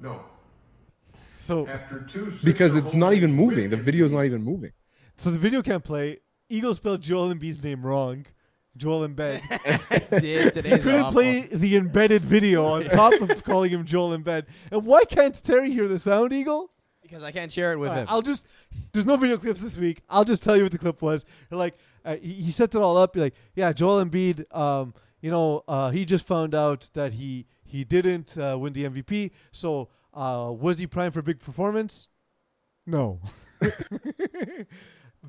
no. 0.00 0.20
So 1.38 1.66
After 1.68 2.00
two 2.00 2.32
Because 2.42 2.74
it's 2.74 2.94
not 2.94 3.14
even 3.14 3.32
moving. 3.32 3.70
The 3.70 3.76
Embiid, 3.76 3.82
video's 3.82 4.12
not 4.12 4.24
even 4.24 4.42
moving. 4.42 4.72
so 5.16 5.30
the 5.30 5.38
video 5.38 5.62
can't 5.62 5.84
play. 5.84 6.18
Eagles 6.48 6.76
spelled 6.76 7.02
Joel 7.02 7.32
Embiid's 7.34 7.62
name 7.62 7.84
wrong. 7.84 8.26
Joel 8.76 9.08
Embed. 9.08 9.40
Did 10.10 10.20
They 10.22 10.50
today's 10.50 10.82
couldn't 10.82 11.00
awful. 11.00 11.12
play 11.12 11.40
the 11.42 11.76
embedded 11.76 12.22
video 12.22 12.64
on 12.66 12.84
top 12.84 13.14
of 13.20 13.42
calling 13.44 13.70
him 13.70 13.84
Joel 13.86 14.16
Embed. 14.16 14.44
And 14.70 14.84
why 14.84 15.04
can't 15.04 15.34
Terry 15.42 15.70
hear 15.72 15.88
the 15.88 15.98
sound, 15.98 16.32
Eagle? 16.32 16.70
because 17.02 17.22
I 17.22 17.30
can't 17.30 17.52
share 17.52 17.72
it 17.72 17.76
with 17.78 17.90
All 17.90 17.94
right, 17.94 18.02
him. 18.02 18.08
I'll 18.10 18.20
just. 18.22 18.46
There's 18.92 19.06
no 19.06 19.16
video 19.16 19.36
clips 19.36 19.60
this 19.60 19.78
week. 19.78 20.02
I'll 20.10 20.24
just 20.24 20.42
tell 20.42 20.56
you 20.56 20.64
what 20.64 20.72
the 20.72 20.78
clip 20.78 21.00
was. 21.02 21.24
Like 21.52 21.76
uh, 22.04 22.16
he, 22.16 22.32
he 22.34 22.50
sets 22.50 22.74
it 22.74 22.82
all 22.82 22.96
up. 22.96 23.14
You're 23.14 23.26
like, 23.26 23.34
yeah, 23.54 23.72
Joel 23.72 24.04
Embiid. 24.04 24.52
Um, 24.54 24.92
you 25.20 25.30
know, 25.30 25.62
uh, 25.68 25.90
he 25.90 26.04
just 26.04 26.26
found 26.26 26.52
out 26.52 26.90
that 26.94 27.12
he 27.14 27.46
he 27.64 27.84
didn't 27.84 28.36
uh, 28.36 28.58
win 28.58 28.72
the 28.72 28.84
MVP. 28.84 29.30
So 29.52 29.88
uh, 30.14 30.52
was 30.52 30.78
he 30.78 30.88
primed 30.88 31.14
for 31.14 31.22
big 31.22 31.38
performance? 31.38 32.08
No. 32.86 33.20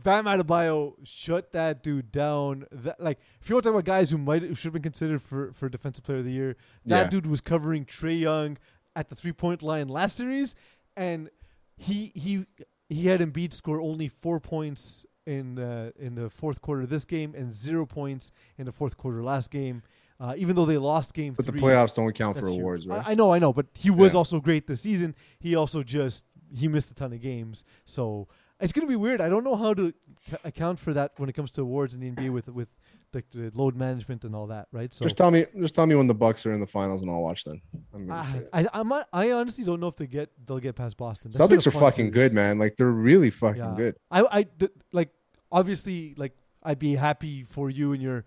Bam 0.04 0.26
Adebayo 0.26 0.94
shut 1.04 1.52
that 1.54 1.84
dude 1.84 2.12
down. 2.12 2.66
That, 2.72 3.00
like, 3.00 3.20
if 3.42 3.50
you 3.50 3.56
want 3.56 3.64
to 3.64 3.70
talk 3.70 3.76
about 3.76 3.86
guys 3.86 4.10
who 4.12 4.18
might 4.18 4.42
should 4.58 4.66
have 4.66 4.74
been 4.74 4.82
considered 4.82 5.22
for, 5.22 5.52
for 5.54 5.70
defensive 5.70 6.04
player 6.04 6.20
of 6.20 6.26
the 6.26 6.32
year, 6.32 6.56
that 6.86 7.04
Yeah. 7.06 7.10
dude 7.10 7.28
was 7.28 7.42
covering 7.42 7.86
Trae 7.86 8.20
Young 8.20 8.58
at 8.96 9.10
the 9.10 9.16
three 9.16 9.32
point 9.34 9.62
line 9.62 9.88
last 9.88 10.16
series, 10.18 10.56
and 10.96 11.30
he 11.78 12.12
he 12.16 12.46
he 12.90 13.08
had 13.08 13.20
Embiid 13.22 13.54
score 13.54 13.80
only 13.82 14.08
four 14.08 14.40
points 14.40 15.06
in 15.26 15.56
the 15.56 15.94
in 16.00 16.16
the 16.16 16.30
fourth 16.30 16.62
quarter 16.62 16.84
of 16.84 16.90
this 16.90 17.06
game 17.06 17.34
and 17.36 17.54
zero 17.54 17.86
points 17.86 18.32
in 18.58 18.66
the 18.66 18.72
fourth 18.72 18.98
quarter 18.98 19.24
last 19.24 19.52
game. 19.52 19.84
Uh, 20.20 20.34
even 20.36 20.56
though 20.56 20.66
they 20.66 20.80
lost 20.80 21.14
game 21.14 21.34
But 21.34 21.46
the 21.46 21.52
playoffs 21.52 21.94
don't 21.94 22.12
count 22.16 22.38
for 22.40 22.48
huge. 22.48 22.60
awards, 22.60 22.88
right? 22.88 23.08
I, 23.08 23.12
I 23.12 23.14
know, 23.14 23.32
I 23.32 23.38
know, 23.38 23.54
but 23.54 23.68
he 23.76 23.92
was 23.92 24.14
Yeah. 24.14 24.18
also 24.18 24.40
great 24.40 24.66
this 24.66 24.82
season. 24.82 25.14
He 25.40 25.54
also 25.56 25.84
just 25.84 26.26
he 26.52 26.68
missed 26.68 26.90
a 26.90 26.96
ton 26.96 27.14
of 27.14 27.22
games, 27.22 27.64
so 27.86 28.28
it's 28.60 28.74
gonna 28.74 28.88
be 28.88 28.96
weird. 28.96 29.22
I 29.22 29.30
don't 29.30 29.44
know 29.44 29.56
how 29.56 29.74
to 29.74 29.94
c- 30.30 30.38
account 30.44 30.80
for 30.80 30.94
that 30.94 31.12
when 31.18 31.30
it 31.30 31.34
comes 31.34 31.52
to 31.52 31.62
awards 31.62 31.94
in 31.94 32.00
the 32.00 32.10
NBA 32.12 32.32
with 32.32 32.48
with 32.50 32.70
like 33.14 33.30
the 33.32 33.52
load 33.56 33.76
management 33.76 34.24
and 34.26 34.36
all 34.36 34.48
that, 34.48 34.68
right? 34.72 34.94
So 34.94 35.04
just 35.06 35.16
tell 35.18 35.32
me, 35.32 35.46
just 35.60 35.74
tell 35.76 35.86
me 35.86 35.96
when 35.96 36.08
the 36.08 36.14
Bucks 36.14 36.46
are 36.46 36.52
in 36.54 36.60
the 36.60 36.68
finals, 36.68 37.02
and 37.02 37.10
I'll 37.10 37.22
watch 37.22 37.44
them. 37.46 37.62
I'm 37.94 38.12
I. 38.12 38.42
I, 38.54 38.68
I'm 38.74 38.88
not- 38.90 39.08
I 39.14 39.32
honestly 39.32 39.64
don't 39.64 39.80
know 39.80 39.88
if 39.88 39.96
they 39.96 40.08
get 40.08 40.30
they'll 40.46 40.60
get 40.60 40.76
past 40.76 40.98
Boston. 40.98 41.32
That's 41.32 41.40
Celtics 41.42 41.68
are 41.68 41.72
fucking 41.72 42.12
series. 42.12 42.14
good, 42.14 42.34
man. 42.34 42.60
Like 42.60 42.76
they're 42.78 42.88
really 42.92 43.30
fucking 43.30 43.62
Yeah. 43.62 43.74
good. 43.78 43.96
I 44.12 44.26
I 44.40 44.44
d- 44.44 44.70
like 44.92 45.10
obviously 45.52 46.14
like 46.18 46.34
I'd 46.64 46.80
be 46.80 46.96
happy 46.96 47.44
for 47.44 47.70
you 47.70 47.94
and 47.94 48.02
your 48.02 48.26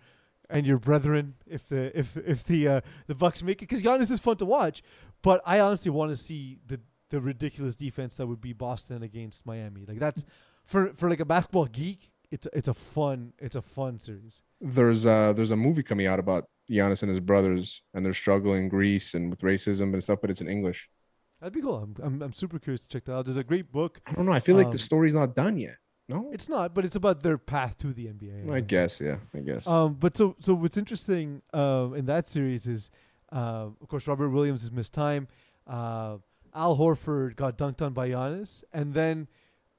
and 0.48 0.66
your 0.66 0.78
brethren 0.78 1.34
if 1.46 1.68
the 1.68 1.96
if 1.98 2.16
if 2.16 2.44
the 2.44 2.68
uh, 2.68 2.80
the 3.06 3.14
Bucks 3.14 3.42
make 3.42 3.58
it 3.62 3.68
because 3.68 3.82
Giannis 3.82 4.10
is 4.10 4.18
fun 4.20 4.36
to 4.38 4.46
watch, 4.46 4.82
but 5.22 5.42
I 5.44 5.60
honestly 5.60 5.90
want 5.90 6.10
to 6.10 6.16
see 6.16 6.58
the 6.66 6.80
the 7.10 7.20
ridiculous 7.20 7.76
defense 7.76 8.14
that 8.16 8.26
would 8.26 8.40
be 8.40 8.52
Boston 8.52 9.02
against 9.02 9.46
Miami. 9.46 9.84
Like 9.86 9.98
that's 9.98 10.24
for 10.64 10.92
for 10.94 11.08
like 11.10 11.20
a 11.20 11.24
basketball 11.24 11.66
geek, 11.66 12.10
it's 12.30 12.46
it's 12.52 12.68
a 12.68 12.74
fun 12.74 13.32
it's 13.38 13.56
a 13.56 13.62
fun 13.62 13.98
series. 13.98 14.42
There's 14.60 15.04
uh 15.06 15.32
there's 15.32 15.50
a 15.50 15.56
movie 15.56 15.82
coming 15.82 16.06
out 16.06 16.18
about 16.18 16.44
Giannis 16.70 17.02
and 17.02 17.10
his 17.10 17.20
brothers, 17.20 17.82
and 17.94 18.04
their 18.06 18.12
struggle 18.12 18.54
in 18.54 18.68
Greece 18.68 19.14
and 19.14 19.28
with 19.30 19.40
racism 19.40 19.92
and 19.92 20.02
stuff, 20.02 20.20
but 20.20 20.30
it's 20.30 20.40
in 20.40 20.48
English. 20.48 20.88
That'd 21.40 21.54
be 21.54 21.62
cool. 21.62 21.76
I'm 21.76 21.94
I'm, 22.02 22.22
I'm 22.22 22.32
super 22.32 22.58
curious 22.58 22.82
to 22.82 22.88
check 22.88 23.04
that 23.06 23.14
out. 23.14 23.24
There's 23.24 23.36
a 23.36 23.44
great 23.44 23.72
book. 23.72 24.00
I 24.06 24.12
don't 24.12 24.26
know. 24.26 24.32
I 24.32 24.40
feel 24.40 24.56
like 24.56 24.66
Um, 24.66 24.72
the 24.72 24.78
story's 24.78 25.14
not 25.14 25.34
done 25.34 25.56
yet. 25.58 25.76
No, 26.08 26.28
It's 26.32 26.48
not, 26.48 26.74
but 26.74 26.84
it's 26.84 26.96
about 26.96 27.22
their 27.22 27.38
path 27.38 27.78
to 27.78 27.92
the 27.92 28.06
NBA. 28.06 28.50
I 28.50 28.60
guess. 28.60 29.00
Yeah, 29.00 29.18
I 29.32 29.38
guess. 29.38 29.64
Um, 29.66 29.94
but 29.94 30.16
so 30.16 30.34
so 30.40 30.54
what's 30.54 30.76
interesting 30.76 31.40
um, 31.54 31.94
in 31.94 32.06
that 32.06 32.28
series 32.28 32.66
is, 32.66 32.90
uh, 33.32 33.68
of 33.80 33.86
course, 33.88 34.08
Robert 34.08 34.28
Williams 34.30 34.62
has 34.62 34.72
missed 34.72 34.92
time. 34.92 35.28
Uh, 35.68 36.16
Al 36.54 36.76
Horford 36.76 37.36
got 37.36 37.56
dunked 37.58 37.82
on 37.82 37.92
by 37.92 38.10
Giannis, 38.10 38.64
and 38.72 38.94
then 38.94 39.28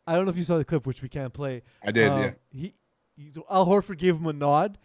I 0.07 0.15
don't 0.15 0.25
know 0.25 0.31
if 0.31 0.37
you 0.37 0.43
saw 0.43 0.57
the 0.57 0.65
clip, 0.65 0.85
which 0.87 1.01
we 1.01 1.09
can't 1.09 1.33
play. 1.33 1.63
I 1.83 1.91
did. 1.91 2.09
Um, 2.09 2.19
yeah. 2.21 2.31
He, 2.49 2.73
he 3.15 3.31
Al 3.49 3.65
Horford 3.67 3.97
gave 3.97 4.15
him 4.17 4.25
a 4.27 4.33
nod, 4.33 4.77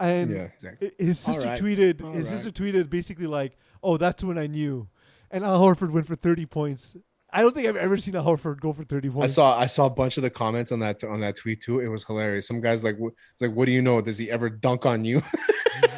and 0.00 0.30
Yeah. 0.30 0.48
Exactly. 0.56 0.92
his 0.98 1.18
sister 1.18 1.42
All 1.42 1.46
right. 1.48 1.60
tweeted. 1.62 2.02
All 2.02 2.12
his 2.12 2.28
right. 2.28 2.36
sister 2.38 2.50
tweeted 2.50 2.88
basically 2.90 3.26
like, 3.26 3.56
"Oh, 3.82 3.96
that's 3.96 4.22
when 4.24 4.38
I 4.38 4.46
knew," 4.46 4.88
and 5.30 5.44
Al 5.44 5.60
Horford 5.60 5.90
went 5.90 6.06
for 6.06 6.16
thirty 6.16 6.46
points. 6.46 6.96
I 7.36 7.42
don't 7.42 7.52
think 7.52 7.66
I've 7.66 7.76
ever 7.76 7.96
seen 7.98 8.14
Al 8.14 8.24
Horford 8.24 8.60
go 8.60 8.72
for 8.72 8.84
thirty 8.84 9.10
points. 9.10 9.32
I 9.32 9.34
saw 9.34 9.58
I 9.58 9.66
saw 9.66 9.86
a 9.86 9.90
bunch 9.90 10.16
of 10.18 10.22
the 10.22 10.30
comments 10.30 10.70
on 10.70 10.78
that 10.80 11.02
on 11.02 11.20
that 11.20 11.36
tweet 11.36 11.60
too. 11.62 11.80
It 11.80 11.88
was 11.88 12.04
hilarious. 12.04 12.46
Some 12.46 12.60
guys 12.60 12.84
like, 12.84 12.96
like, 13.40 13.50
what 13.52 13.66
do 13.66 13.72
you 13.72 13.82
know? 13.82 14.00
Does 14.00 14.18
he 14.18 14.30
ever 14.30 14.48
dunk 14.48 14.86
on 14.86 15.04
you? 15.04 15.20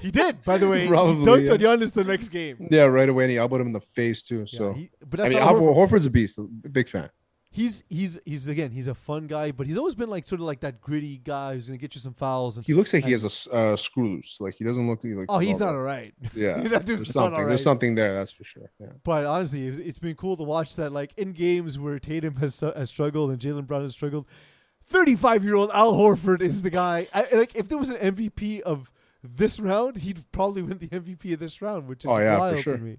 he 0.00 0.10
did, 0.10 0.42
by 0.44 0.58
the 0.58 0.68
way. 0.68 0.86
Probably, 0.88 1.20
he 1.20 1.26
dunked 1.48 1.60
yeah. 1.60 1.68
on 1.70 1.78
Giannis 1.80 1.92
the 1.92 2.04
next 2.04 2.28
game. 2.28 2.68
yeah, 2.70 2.82
right 2.82 3.08
away. 3.08 3.24
And 3.24 3.30
he 3.30 3.38
elbowed 3.38 3.60
him 3.60 3.68
in 3.68 3.72
the 3.72 3.80
face 3.80 4.22
too. 4.22 4.40
Yeah, 4.40 4.44
So 4.46 4.72
he- 4.72 4.90
but 5.08 5.20
I 5.20 5.28
mean, 5.28 5.38
Horford. 5.38 5.76
Horford's 5.76 6.06
a 6.06 6.10
beast. 6.10 6.38
Big 6.72 6.88
fan. 6.88 7.10
he's 7.50 7.82
he's 7.88 8.18
he's 8.24 8.46
again 8.46 8.70
he's 8.70 8.86
a 8.88 8.94
fun 8.94 9.26
guy, 9.26 9.50
but 9.50 9.66
he's 9.66 9.78
always 9.78 9.94
been 9.94 10.10
like 10.10 10.26
sort 10.26 10.40
of 10.40 10.46
like 10.46 10.60
that 10.60 10.80
gritty 10.80 11.18
guy 11.24 11.54
who's 11.54 11.66
gonna 11.66 11.78
get 11.78 11.94
you 11.94 12.00
some 12.00 12.12
fouls. 12.14 12.56
And 12.58 12.64
He 12.66 12.74
looks 12.74 12.92
like 12.92 13.04
he 13.04 13.12
has 13.12 13.46
a 13.48 13.52
uh, 13.52 13.76
screw 13.76 14.14
loose. 14.16 14.36
Like 14.38 14.54
he 14.54 14.64
doesn't 14.64 14.86
look 14.88 15.00
like. 15.02 15.26
oh, 15.28 15.38
he's 15.38 15.58
not 15.58 15.70
all 15.74 15.80
right. 15.82 16.14
Yeah, 16.34 16.58
That 16.68 16.84
dude's 16.84 17.02
there's 17.04 17.14
not 17.16 17.22
something. 17.22 17.32
alright. 17.34 17.48
There's 17.48 17.62
something 17.62 17.94
there. 17.94 18.14
That's 18.14 18.30
for 18.32 18.44
sure. 18.44 18.70
Yeah. 18.78 18.88
But 19.02 19.24
honestly, 19.24 19.66
it's, 19.66 19.78
it's 19.78 19.98
been 19.98 20.14
cool 20.14 20.36
to 20.36 20.42
watch 20.44 20.76
that. 20.76 20.92
Like 20.92 21.12
in 21.16 21.32
games 21.32 21.78
where 21.78 21.98
Tatum 21.98 22.36
has 22.36 22.60
has 22.60 22.90
struggled 22.90 23.30
and 23.30 23.40
Jaylen 23.40 23.66
Brown 23.66 23.82
has 23.82 23.94
struggled, 23.94 24.26
thirty-five 24.86 25.42
year 25.42 25.54
old 25.56 25.70
Al 25.72 25.94
Horford 25.94 26.42
is 26.42 26.62
the 26.62 26.70
guy. 26.70 27.06
I, 27.14 27.26
like 27.34 27.56
if 27.56 27.68
there 27.68 27.78
was 27.78 27.88
an 27.88 27.96
MVP 27.96 28.60
of 28.60 28.90
this 29.22 29.58
round, 29.58 29.96
he'd 29.98 30.24
probably 30.32 30.62
win 30.62 30.78
the 30.78 30.88
MVP 30.88 31.32
of 31.34 31.40
this 31.40 31.60
round, 31.60 31.88
which 31.88 32.04
is 32.04 32.10
Oh, 32.10 32.18
yeah, 32.18 32.34
for 32.34 32.40
wild 32.40 32.58
sure. 32.60 32.76
to 32.76 32.82
me. 32.82 32.98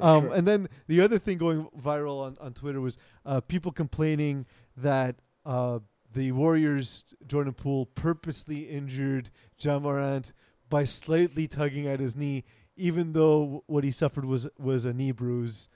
Um, 0.00 0.24
sure. 0.24 0.34
And 0.34 0.46
then 0.46 0.68
the 0.86 1.00
other 1.00 1.18
thing 1.18 1.38
going 1.38 1.68
viral 1.78 2.22
on, 2.22 2.36
on 2.40 2.52
Twitter 2.54 2.80
was 2.80 2.98
uh, 3.26 3.40
people 3.40 3.72
complaining 3.72 4.46
that 4.76 5.16
uh, 5.44 5.80
the 6.12 6.32
Warriors 6.32 7.04
Jordan 7.26 7.52
Poole 7.52 7.86
purposely 7.86 8.68
injured 8.68 9.30
Ja 9.58 9.78
Morant 9.78 10.32
by 10.70 10.84
slightly 10.84 11.48
tugging 11.48 11.86
at 11.86 12.00
his 12.00 12.14
knee, 12.14 12.44
even 12.76 13.12
though 13.12 13.64
what 13.66 13.82
he 13.84 13.90
suffered 13.90 14.24
was 14.24 14.48
was 14.58 14.84
a 14.84 14.92
knee 14.92 15.10
bruise. 15.12 15.68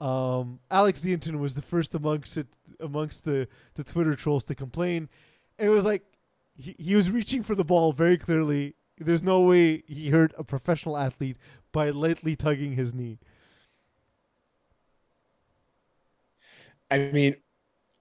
Um, 0.00 0.58
Alex 0.70 1.00
Deanton 1.00 1.38
was 1.38 1.54
the 1.54 1.62
first 1.62 1.94
amongst 1.94 2.36
it 2.36 2.48
amongst 2.80 3.24
the, 3.24 3.48
the 3.74 3.84
Twitter 3.84 4.14
trolls 4.16 4.44
to 4.46 4.54
complain. 4.54 5.08
And 5.58 5.68
it 5.68 5.70
was 5.70 5.84
like 5.84 6.02
he, 6.56 6.74
he 6.78 6.94
was 6.96 7.10
reaching 7.10 7.42
for 7.42 7.54
the 7.54 7.64
ball 7.64 7.92
very 7.92 8.18
clearly. 8.18 8.74
There's 8.98 9.22
no 9.22 9.40
way 9.42 9.82
he 9.86 10.10
hurt 10.10 10.32
a 10.38 10.44
professional 10.44 10.96
athlete 10.96 11.36
by 11.72 11.90
lightly 11.90 12.36
tugging 12.36 12.72
his 12.72 12.94
knee. 12.94 13.18
I 16.90 17.10
mean, 17.10 17.36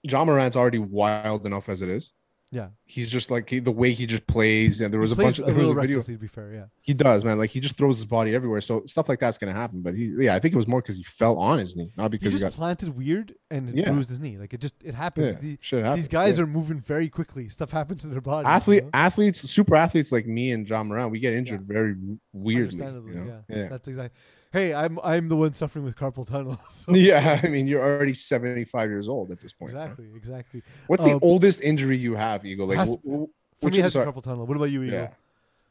Ja 0.04 0.26
Morant's 0.26 0.58
already 0.58 0.80
wild 0.80 1.46
enough 1.46 1.70
as 1.70 1.82
it 1.82 1.90
is. 1.90 2.12
Yeah, 2.54 2.68
He's 2.84 3.10
just 3.10 3.32
like 3.32 3.50
he, 3.50 3.60
the 3.60 3.72
way 3.72 3.94
he 3.94 4.06
just 4.06 4.28
plays, 4.28 4.82
and 4.82 4.92
there 4.92 5.00
was 5.00 5.12
he 5.12 5.14
a 5.14 5.24
bunch. 5.24 5.40
Of, 5.40 5.46
there 5.46 5.56
was 5.56 5.72
a 5.72 5.74
video. 5.74 6.02
to 6.02 6.18
be 6.18 6.28
fair. 6.28 6.52
Yeah, 6.54 6.66
He 6.82 6.94
does, 6.94 7.24
man. 7.24 7.38
Like 7.38 7.50
he 7.50 7.62
just 7.62 7.78
throws 7.78 7.96
his 7.96 8.06
body 8.06 8.36
everywhere. 8.36 8.60
So 8.60 8.84
stuff 8.86 9.08
like 9.08 9.20
that's 9.20 9.38
gonna 9.38 9.54
happen. 9.54 9.82
But 9.82 9.96
he, 9.96 10.14
yeah, 10.20 10.36
I 10.36 10.40
think 10.40 10.54
it 10.54 10.58
was 10.58 10.68
more 10.68 10.82
because 10.82 10.98
he 10.98 11.04
fell 11.04 11.38
on 11.38 11.60
his 11.60 11.78
knee, 11.78 11.94
not 11.96 12.12
because 12.12 12.34
he, 12.34 12.40
just 12.40 12.44
got. 12.44 12.58
planted 12.58 12.90
weird 12.98 13.36
and 13.50 13.70
it 13.70 13.76
Yeah. 13.76 13.92
bruised 13.94 14.10
his 14.10 14.20
knee. 14.20 14.38
Like 14.38 14.54
it 14.54 14.60
just 14.60 14.76
it 14.84 14.94
happens. 14.94 15.38
Yeah, 15.42 15.56
The- 15.72 15.82
happens. 15.82 15.96
these 15.96 16.08
guys 16.10 16.38
yeah. 16.38 16.44
are 16.44 16.48
moving 16.48 16.82
very 16.82 17.08
quickly. 17.08 17.48
Stuff 17.48 17.72
happens 17.72 18.02
to 18.02 18.10
their 18.10 18.22
you 18.26 18.32
athlete 18.46 18.84
know? 18.84 18.90
athletes, 18.94 19.50
super 19.50 19.78
athletes 19.78 20.12
like 20.12 20.28
me 20.28 20.52
and 20.52 20.70
Ja 20.70 20.84
Morant. 20.84 21.10
We 21.10 21.20
get 21.20 21.34
injured 21.34 21.62
very 21.62 21.96
weirdly. 22.34 22.86
You 22.86 23.02
know? 23.14 23.44
yeah. 23.48 23.68
That's 23.70 23.88
exactly. 23.88 24.20
Hey, 24.52 24.74
I'm 24.74 25.00
I'm 25.04 25.30
the 25.30 25.36
one 25.38 25.54
suffering 25.54 25.86
with 25.86 25.96
carpal 25.96 26.28
tunnel. 26.28 26.60
So 26.70 26.94
Yeah, 26.94 27.40
I 27.44 27.48
mean, 27.48 27.68
you're 27.68 27.82
already 27.82 28.14
75 28.14 28.90
years 28.90 29.08
old 29.08 29.32
at 29.32 29.40
this 29.40 29.54
point. 29.54 29.72
bro. 29.72 29.82
exactly, 29.84 30.08
exactly. 30.16 30.64
What's 30.88 31.04
the 31.04 31.12
Um, 31.14 31.20
oldest 31.22 31.62
injury 31.62 31.98
you 31.98 32.16
have, 32.16 32.46
Eagle? 32.46 32.68
Like, 32.68 32.78
has- 32.78 32.90
wh- 32.90 33.08
wh- 33.08 33.30
For 33.60 33.68
which 33.68 33.76
me, 33.76 33.80
it 33.82 33.86
is 33.86 33.94
has 33.94 34.06
carpal 34.06 34.22
tunnel. 34.24 34.46
What 34.46 34.58
about 34.58 34.72
you, 34.72 34.84
Eagle? 34.84 35.00
yeah. 35.00 35.10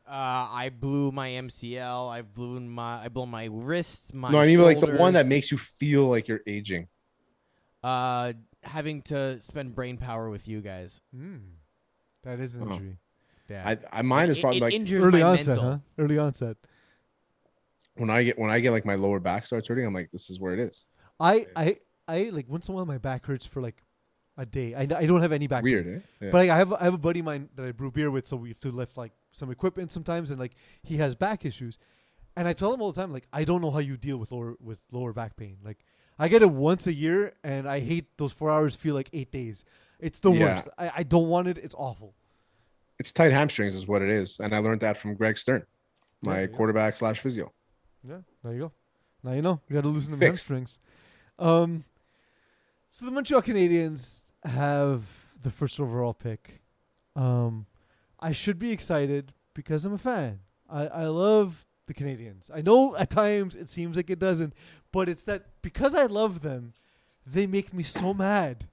Uh, 0.09 0.49
I 0.65 0.71
blew 0.77 1.13
my 1.13 1.29
MCL. 1.29 2.09
I 2.11 2.23
blew 2.23 2.59
my 2.61 3.05
I 3.05 3.09
blew 3.09 3.27
my 3.27 3.45
wrist. 3.45 4.13
My 4.15 4.31
No, 4.31 4.39
I 4.41 4.47
mean 4.47 4.61
like 4.63 4.81
the 4.81 4.95
one 4.97 5.13
that 5.15 5.27
makes 5.27 5.53
you 5.53 5.59
feel 5.59 6.09
like 6.09 6.27
you're 6.29 6.43
aging. 6.47 6.89
uh 7.83 8.33
having 8.63 9.01
to 9.03 9.41
spend 9.41 9.75
brain 9.75 9.97
power 9.97 10.29
with 10.29 10.47
you 10.49 10.61
guys. 10.61 11.01
Mm, 11.17 11.41
that 12.25 12.39
is 12.41 12.55
an 12.55 12.63
Oh. 12.69 12.73
injury. 12.73 12.97
Yeah, 13.49 13.63
I, 13.93 13.99
I 13.99 14.03
mine 14.03 14.29
is 14.31 14.39
probably 14.39 14.59
it 14.59 14.63
like 14.63 14.93
Early 14.93 15.23
onset, 15.23 15.47
mental. 15.57 15.71
huh? 15.71 15.79
Early 15.99 16.19
onset. 16.19 16.57
When 18.01 18.11
I 18.11 18.23
get 18.25 18.39
when 18.39 18.51
I 18.51 18.61
get 18.61 18.73
like 18.73 18.85
my 18.85 18.97
lower 18.97 19.21
back 19.21 19.47
starts 19.47 19.69
hurting. 19.69 19.87
I'm 19.87 19.95
like, 19.95 20.11
this 20.11 20.31
is 20.31 20.41
where 20.41 20.53
it 20.55 20.59
is. 20.61 20.85
I 21.21 21.47
I 21.55 21.77
I 22.09 22.31
like 22.33 22.49
once 22.49 22.69
in 22.69 22.73
a 22.73 22.77
while 22.77 22.87
my 22.87 22.99
back 22.99 23.27
hurts 23.27 23.47
for 23.47 23.61
like 23.61 23.83
a 24.37 24.47
day. 24.47 24.75
I, 24.75 24.83
I 24.83 25.07
don't 25.07 25.21
have 25.21 25.33
any 25.33 25.47
back. 25.47 25.63
Weird, 25.63 25.87
eh? 25.87 26.01
Yeah. 26.21 26.31
But 26.33 26.39
like, 26.39 26.51
I 26.51 26.57
have 26.59 26.73
I 26.73 26.85
have 26.85 26.95
a 26.95 26.99
buddy 26.99 27.21
of 27.21 27.27
mine 27.27 27.49
that 27.57 27.67
I 27.67 27.73
brew 27.73 27.91
beer 27.91 28.11
with, 28.11 28.27
so 28.27 28.37
we 28.37 28.49
have 28.49 28.61
to 28.61 28.71
lift 28.73 28.97
like 28.97 29.13
some 29.33 29.51
equipment 29.51 29.93
sometimes, 29.93 30.31
and 30.31 30.41
like 30.41 30.53
he 30.83 30.97
has 30.97 31.15
back 31.15 31.45
issues, 31.45 31.79
and 32.37 32.49
I 32.49 32.53
tell 32.55 32.73
him 32.73 32.81
all 32.81 32.91
the 32.93 33.01
time 33.01 33.13
like 33.13 33.27
I 33.33 33.45
don't 33.45 33.61
know 33.61 33.71
how 33.71 33.79
you 33.81 33.97
deal 33.97 34.17
with 34.17 34.33
lower 34.33 34.57
with 34.61 34.79
lower 34.91 35.13
back 35.13 35.37
pain. 35.37 35.59
Like 35.65 35.79
I 36.19 36.29
get 36.29 36.43
it 36.43 36.51
once 36.51 36.87
a 36.87 36.93
year, 36.95 37.35
and 37.45 37.69
I 37.69 37.81
hate 37.81 38.17
those 38.17 38.33
four 38.33 38.51
hours 38.51 38.75
feel 38.75 38.95
like 38.95 39.11
eight 39.13 39.31
days. 39.31 39.65
It's 39.99 40.21
the 40.21 40.33
Yeah. 40.33 40.55
worst. 40.55 40.69
I, 40.79 40.93
I 40.97 41.03
don't 41.03 41.29
want 41.29 41.49
it. 41.49 41.59
It's 41.59 41.75
awful. 41.77 42.15
it's 42.99 43.13
tight 43.13 43.33
hamstrings 43.33 43.75
is 43.75 43.87
what 43.87 44.01
it 44.03 44.09
is, 44.11 44.39
and 44.41 44.55
I 44.55 44.59
learned 44.59 44.81
that 44.83 44.97
from 44.97 45.15
Greg 45.15 45.37
Stern, 45.39 45.65
my 46.23 46.41
yeah. 46.43 46.47
quarterback 46.47 46.97
slash 46.97 47.21
physio. 47.21 47.53
Yeah, 48.07 48.19
there 48.43 48.53
you 48.53 48.61
go. 48.61 48.73
Now 49.23 49.33
you 49.33 49.43
know. 49.43 49.61
You 49.69 49.75
got 49.77 49.83
to 49.83 49.89
loosen 49.89 50.19
the 50.19 50.25
hamstrings. 50.25 50.79
Um, 51.39 51.85
so 52.91 53.07
the 53.07 53.13
Montreal 53.13 53.43
Canadiens 53.43 54.23
have 54.45 55.05
the 55.43 55.51
first 55.51 55.79
overall 55.79 56.15
pick. 56.15 56.61
Um, 57.17 57.67
I 58.19 58.33
should 58.33 58.59
be 58.59 58.73
excited 58.73 59.33
because 59.55 59.85
I'm 59.85 59.95
a 59.95 59.99
fan. 59.99 60.41
I, 60.69 60.87
I 60.87 61.05
love 61.05 61.67
the 61.87 61.95
Canadiens. 61.95 62.51
I 62.55 62.63
know 62.63 62.97
at 62.97 63.11
times 63.11 63.55
it 63.55 63.69
seems 63.69 63.97
like 63.97 64.11
it 64.11 64.19
doesn't, 64.19 64.55
but 64.93 65.09
it's 65.09 65.23
that 65.25 65.47
because 65.63 65.95
I 65.95 66.07
love 66.07 66.43
them, 66.43 66.73
they 67.27 67.47
make 67.47 67.73
me 67.73 67.83
so 67.83 68.15
mad. 68.15 68.69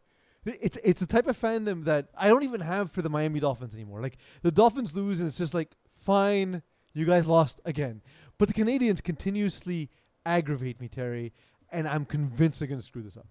It's 0.46 0.78
it's 0.84 1.02
a 1.02 1.08
type 1.08 1.28
of 1.28 1.40
fandom 1.40 1.84
that 1.86 2.08
I 2.18 2.30
don't 2.30 2.44
even 2.44 2.62
have 2.62 2.92
for 2.92 3.02
the 3.02 3.10
Miami 3.10 3.42
Dolphins 3.42 3.74
anymore. 3.74 4.02
Like 4.02 4.18
the 4.44 4.52
Dolphins 4.52 4.96
lose, 4.96 5.20
and 5.20 5.28
it's 5.28 5.38
just 5.38 5.54
like, 5.54 5.72
fine, 6.00 6.62
you 6.98 7.06
guys 7.06 7.28
lost 7.28 7.62
again. 7.66 8.02
But 8.38 8.48
the 8.48 8.54
Canadiens 8.54 9.04
continuously 9.04 9.90
aggravate 10.26 10.80
me, 10.82 10.88
Terry, 10.88 11.34
and 11.72 11.88
I'm 11.88 12.06
convinced 12.06 12.60
they're 12.60 12.68
going 12.68 12.80
to 12.80 12.86
screw 12.86 13.02
this 13.02 13.18
up. 13.18 13.28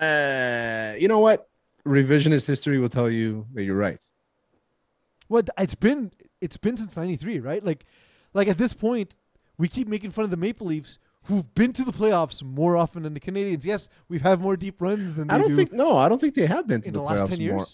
Uh, 0.00 0.94
you 0.98 1.08
know 1.08 1.18
what? 1.18 1.48
Revisionist 1.86 2.46
history 2.46 2.78
will 2.78 2.88
tell 2.88 3.10
you 3.10 3.46
that 3.54 3.64
you're 3.64 3.76
right. 3.76 4.02
Well, 5.28 5.42
it's 5.58 5.74
been 5.74 6.10
it's 6.40 6.56
been 6.56 6.76
since 6.76 6.96
'93, 6.96 7.40
right? 7.40 7.64
Like, 7.64 7.84
like 8.34 8.48
at 8.48 8.58
this 8.58 8.74
point, 8.74 9.14
we 9.58 9.68
keep 9.68 9.88
making 9.88 10.10
fun 10.10 10.24
of 10.24 10.30
the 10.30 10.36
Maple 10.36 10.66
Leafs, 10.66 10.98
who've 11.24 11.54
been 11.54 11.72
to 11.74 11.84
the 11.84 11.92
playoffs 11.92 12.42
more 12.42 12.76
often 12.76 13.02
than 13.02 13.14
the 13.14 13.20
Canadiens. 13.20 13.64
Yes, 13.64 13.88
we've 14.08 14.22
had 14.22 14.40
more 14.40 14.56
deep 14.56 14.80
runs 14.80 15.14
than 15.14 15.28
they 15.28 15.34
I 15.34 15.38
don't 15.38 15.50
do 15.50 15.56
think 15.56 15.72
no, 15.72 15.96
I 15.96 16.08
don't 16.08 16.20
think 16.20 16.34
they 16.34 16.46
have 16.46 16.66
been 16.66 16.82
to 16.82 16.88
in 16.88 16.94
the, 16.94 16.98
the 16.98 17.04
last 17.04 17.24
playoffs 17.24 17.30
ten 17.30 17.40
years. 17.40 17.54
more. 17.54 17.64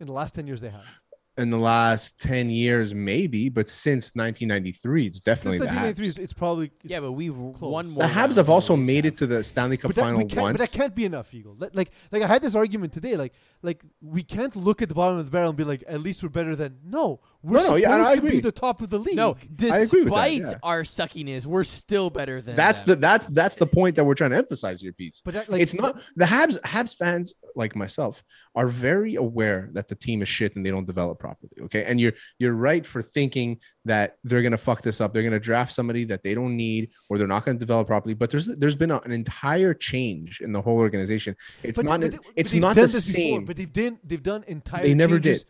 In 0.00 0.06
the 0.06 0.12
last 0.12 0.34
ten 0.34 0.46
years, 0.46 0.60
they 0.60 0.70
have. 0.70 1.01
In 1.38 1.48
the 1.48 1.56
last 1.56 2.20
ten 2.20 2.50
years, 2.50 2.92
maybe, 2.92 3.48
but 3.48 3.66
since 3.66 4.14
1993, 4.14 5.06
it's 5.06 5.18
definitely 5.18 5.58
Since 5.58 5.70
the 5.70 5.74
1993, 5.76 6.06
Habs. 6.06 6.10
it's, 6.10 6.18
it's 6.18 6.32
probably 6.34 6.66
it's 6.66 6.90
Yeah, 6.90 7.00
but 7.00 7.12
we've 7.12 7.32
Close. 7.32 7.58
won 7.72 7.94
The. 7.94 8.04
Habs 8.04 8.36
have 8.36 8.50
also 8.50 8.76
made 8.76 9.06
it 9.06 9.16
to 9.16 9.26
the 9.26 9.42
Stanley 9.42 9.78
Cup 9.78 9.88
but 9.88 9.96
that, 9.96 10.02
final 10.02 10.26
can't, 10.26 10.42
once. 10.42 10.58
but 10.58 10.70
that 10.70 10.76
can't 10.76 10.94
be 10.94 11.06
enough, 11.06 11.32
Eagle. 11.32 11.56
Like, 11.58 11.70
like, 11.74 11.90
like 12.10 12.22
I 12.22 12.26
had 12.26 12.42
this 12.42 12.54
argument 12.54 12.92
today. 12.92 13.16
Like, 13.16 13.32
like 13.62 13.82
we 14.02 14.22
can't 14.22 14.54
look 14.56 14.82
at 14.82 14.90
the 14.90 14.94
bottom 14.94 15.18
of 15.18 15.24
the 15.24 15.30
barrel 15.30 15.48
and 15.48 15.56
be 15.56 15.64
like, 15.64 15.82
at 15.88 16.00
least 16.02 16.22
we're 16.22 16.28
better 16.28 16.54
than. 16.54 16.78
No, 16.84 17.20
we're 17.42 17.60
No, 17.62 17.68
no, 17.68 17.74
yeah, 17.76 17.88
supposed 17.96 18.08
I 18.08 18.14
to 18.16 18.30
be 18.30 18.40
the 18.40 18.52
top 18.52 18.82
of 18.82 18.90
the 18.90 18.98
league. 18.98 19.16
No, 19.16 19.30
I 19.30 19.78
agree 19.78 20.02
with 20.04 20.12
that, 20.12 20.28
despite 20.28 20.40
yeah. 20.42 20.52
our 20.62 20.82
suckiness, 20.82 21.46
we're 21.46 21.64
still 21.64 22.10
better 22.10 22.42
than. 22.42 22.56
That's 22.56 22.80
the 22.80 22.94
that's 22.96 23.26
that's 23.28 23.54
the 23.54 23.66
point 23.66 23.96
that 23.96 24.04
we're 24.04 24.14
trying 24.14 24.32
to 24.32 24.36
emphasize 24.36 24.82
here, 24.82 24.92
Pete. 24.92 25.18
but 25.24 25.32
that, 25.32 25.48
like, 25.48 25.62
it's 25.62 25.72
not 25.72 26.02
the 26.14 26.26
Habs. 26.26 26.60
Habs 26.60 26.94
fans 26.94 27.32
like 27.56 27.74
myself 27.74 28.22
are 28.54 28.68
very 28.68 29.14
aware 29.14 29.70
that 29.72 29.88
the 29.88 29.94
team 29.94 30.20
is 30.20 30.28
shit 30.28 30.56
and 30.56 30.66
they 30.66 30.70
don't 30.70 30.86
develop 30.86 31.18
properly. 31.18 31.31
Okay, 31.64 31.84
and 31.84 32.00
you're 32.00 32.12
you're 32.38 32.54
right 32.54 32.84
for 32.84 33.02
thinking 33.02 33.58
that 33.84 34.16
they're 34.24 34.42
gonna 34.42 34.56
fuck 34.58 34.82
this 34.82 35.00
up. 35.00 35.12
They're 35.12 35.22
gonna 35.22 35.40
draft 35.40 35.72
somebody 35.72 36.04
that 36.04 36.22
they 36.22 36.34
don't 36.34 36.56
need 36.56 36.90
or 37.08 37.18
they're 37.18 37.26
not 37.26 37.44
gonna 37.44 37.58
develop 37.58 37.86
properly. 37.86 38.14
But 38.14 38.30
there's 38.30 38.46
there's 38.46 38.76
been 38.76 38.90
a, 38.90 39.00
an 39.00 39.12
entire 39.12 39.74
change 39.74 40.40
in 40.40 40.52
the 40.52 40.60
whole 40.62 40.76
organization. 40.76 41.36
It's 41.62 41.76
But- 41.76 41.84
not 41.86 42.00
they- 42.00 42.18
it's 42.36 42.52
not 42.52 42.74
the 42.74 42.82
this 42.82 43.12
before, 43.12 43.20
same. 43.38 43.44
but 43.44 43.56
they've 43.56 43.72
done 43.72 43.98
they've 44.04 44.22
done 44.22 44.44
entire. 44.46 44.82
They 44.82 44.94
never 44.94 45.18
did. 45.18 45.44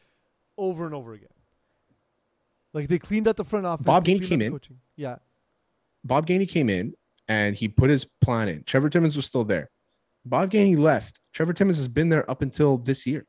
over 0.59 0.87
and 0.87 0.95
over 0.95 1.15
again. 1.15 1.29
Like 2.75 2.89
they 2.89 2.99
cleaned 2.99 3.29
out 3.29 3.37
the 3.37 3.45
front 3.45 3.67
office. 3.67 3.85
Bob 3.85 4.05
Gainey 4.05 4.27
came 4.27 4.41
in. 4.41 4.53
Coaching. 4.53 4.79
Yeah, 4.97 5.17
Bob 6.05 6.27
Gainey 6.27 6.49
came 6.49 6.69
in 6.71 6.95
and 7.29 7.55
he 7.55 7.69
put 7.69 7.91
his 7.91 8.07
plan 8.23 8.49
in. 8.49 8.63
Trevor 8.65 8.89
Timmins 8.89 9.15
was 9.17 9.27
still 9.27 9.45
there. 9.45 9.71
Bob 10.25 10.51
Gainey 10.51 10.77
left. 10.79 11.21
Trevor 11.33 11.53
Timmins 11.53 11.77
has 11.79 11.89
been 11.89 12.09
there 12.09 12.29
up 12.31 12.43
until 12.43 12.79
this 12.79 13.07
year. 13.07 13.27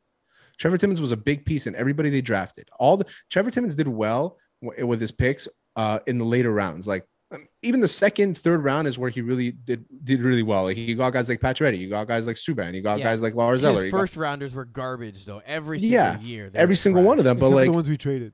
Trevor 0.58 0.78
Timmins 0.78 1.02
was 1.02 1.12
a 1.12 1.18
big 1.18 1.46
piece 1.46 1.68
in 1.68 1.76
everybody 1.76 2.10
they 2.10 2.22
drafted. 2.22 2.70
All 2.80 2.98
the 2.98 3.06
Trevor 3.30 3.52
Timmins 3.52 3.76
did 3.76 3.88
well 3.88 4.38
w- 4.62 4.86
with 4.86 5.02
his 5.02 5.12
picks 5.12 5.48
uh, 5.76 6.00
in 6.08 6.18
the 6.18 6.26
later 6.26 6.52
rounds. 6.52 6.88
Like 6.88 7.06
um, 7.32 7.48
even 7.64 7.82
the 7.82 7.88
second, 7.88 8.38
third 8.38 8.64
round 8.64 8.88
is 8.88 8.98
where 9.00 9.10
he 9.10 9.22
really 9.22 9.52
did 9.52 9.86
did 10.04 10.22
really 10.22 10.44
well. 10.44 10.64
Like 10.64 10.78
he 10.78 10.94
got 10.94 11.12
guys 11.14 11.28
like 11.30 11.40
Pacioretty, 11.42 11.80
you 11.80 11.90
got 11.90 12.08
guys 12.08 12.28
like 12.28 12.36
Subban, 12.36 12.74
you 12.76 12.82
got 12.82 13.00
Yeah. 13.00 13.06
guys 13.06 13.22
like 13.22 13.34
Lars 13.36 13.64
Eller. 13.66 13.76
His 13.76 13.84
you 13.86 13.92
got- 13.92 13.98
first 14.00 14.16
rounders 14.18 14.54
were 14.54 14.66
garbage 14.66 15.26
though. 15.26 15.42
Every 15.46 15.80
single 15.80 15.94
Yeah, 16.00 16.20
year, 16.20 16.52
every 16.54 16.76
single 16.76 17.02
trash. 17.02 17.08
one 17.08 17.20
of 17.20 17.26
them. 17.26 17.38
But 17.38 17.48
except 17.48 17.52
for 17.52 17.56
like 17.56 17.66
the 17.68 17.72
ones 17.74 17.90
we 17.90 17.98
traded. 17.98 18.34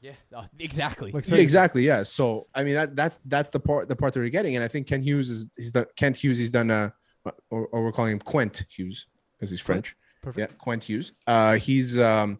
Yeah, 0.00 0.12
oh, 0.36 0.44
exactly. 0.60 1.10
Like 1.10 1.28
Yeah, 1.28 1.36
exactly. 1.38 1.82
Yeah. 1.84 2.04
So 2.04 2.46
I 2.54 2.62
mean 2.62 2.74
that 2.74 2.94
that's 2.94 3.18
that's 3.24 3.48
the 3.48 3.58
part 3.58 3.88
the 3.88 3.96
part 3.96 4.12
that 4.14 4.20
we're 4.20 4.28
getting, 4.28 4.54
and 4.54 4.62
I 4.64 4.68
think 4.68 4.86
Ken 4.86 5.02
Hughes 5.02 5.28
is 5.30 5.46
he's 5.56 5.72
done 5.72 5.86
Kent 5.96 6.16
Hughes 6.18 6.38
he's 6.38 6.50
done 6.50 6.70
uh 6.70 6.90
or, 7.50 7.66
or 7.66 7.82
we're 7.84 7.90
calling 7.92 8.12
him 8.12 8.20
Quent 8.20 8.64
Hughes 8.70 9.08
because 9.36 9.50
he's 9.50 9.60
French. 9.60 9.96
Perfect. 10.22 10.50
Yeah, 10.52 10.56
Quent 10.58 10.82
Hughes. 10.82 11.12
Uh, 11.26 11.54
he's 11.56 11.98
um 11.98 12.38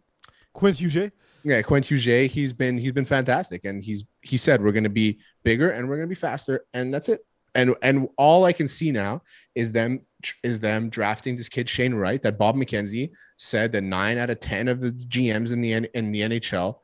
Quint 0.52 0.76
Hughes. 0.76 1.10
yeah 1.44 1.62
Quent 1.62 1.86
Hughes. 1.86 2.32
He's 2.32 2.52
been 2.52 2.78
he's 2.78 2.92
been 2.92 3.04
fantastic, 3.04 3.64
and 3.64 3.82
he's 3.82 4.04
he 4.22 4.36
said 4.36 4.62
we're 4.62 4.72
going 4.72 4.84
to 4.84 4.90
be 4.90 5.18
bigger 5.44 5.70
and 5.70 5.88
we're 5.88 5.96
going 5.96 6.08
to 6.08 6.14
be 6.14 6.18
faster, 6.18 6.64
and 6.74 6.92
that's 6.92 7.08
it. 7.08 7.20
and 7.54 7.74
and 7.82 8.08
all 8.16 8.44
I 8.44 8.52
can 8.52 8.68
see 8.68 8.90
now 8.92 9.22
is 9.54 9.72
them 9.72 10.00
is 10.42 10.60
them 10.60 10.88
drafting 10.88 11.36
this 11.36 11.48
kid 11.48 11.68
Shane 11.68 11.94
Wright 11.94 12.22
that 12.22 12.38
Bob 12.38 12.56
McKenzie 12.56 13.10
said 13.36 13.72
that 13.72 13.82
nine 13.82 14.18
out 14.18 14.30
of 14.30 14.40
ten 14.40 14.68
of 14.68 14.80
the 14.80 14.90
GMs 14.90 15.52
in 15.52 15.60
the 15.60 15.72
in 15.72 16.10
the 16.10 16.22
NHL, 16.22 16.76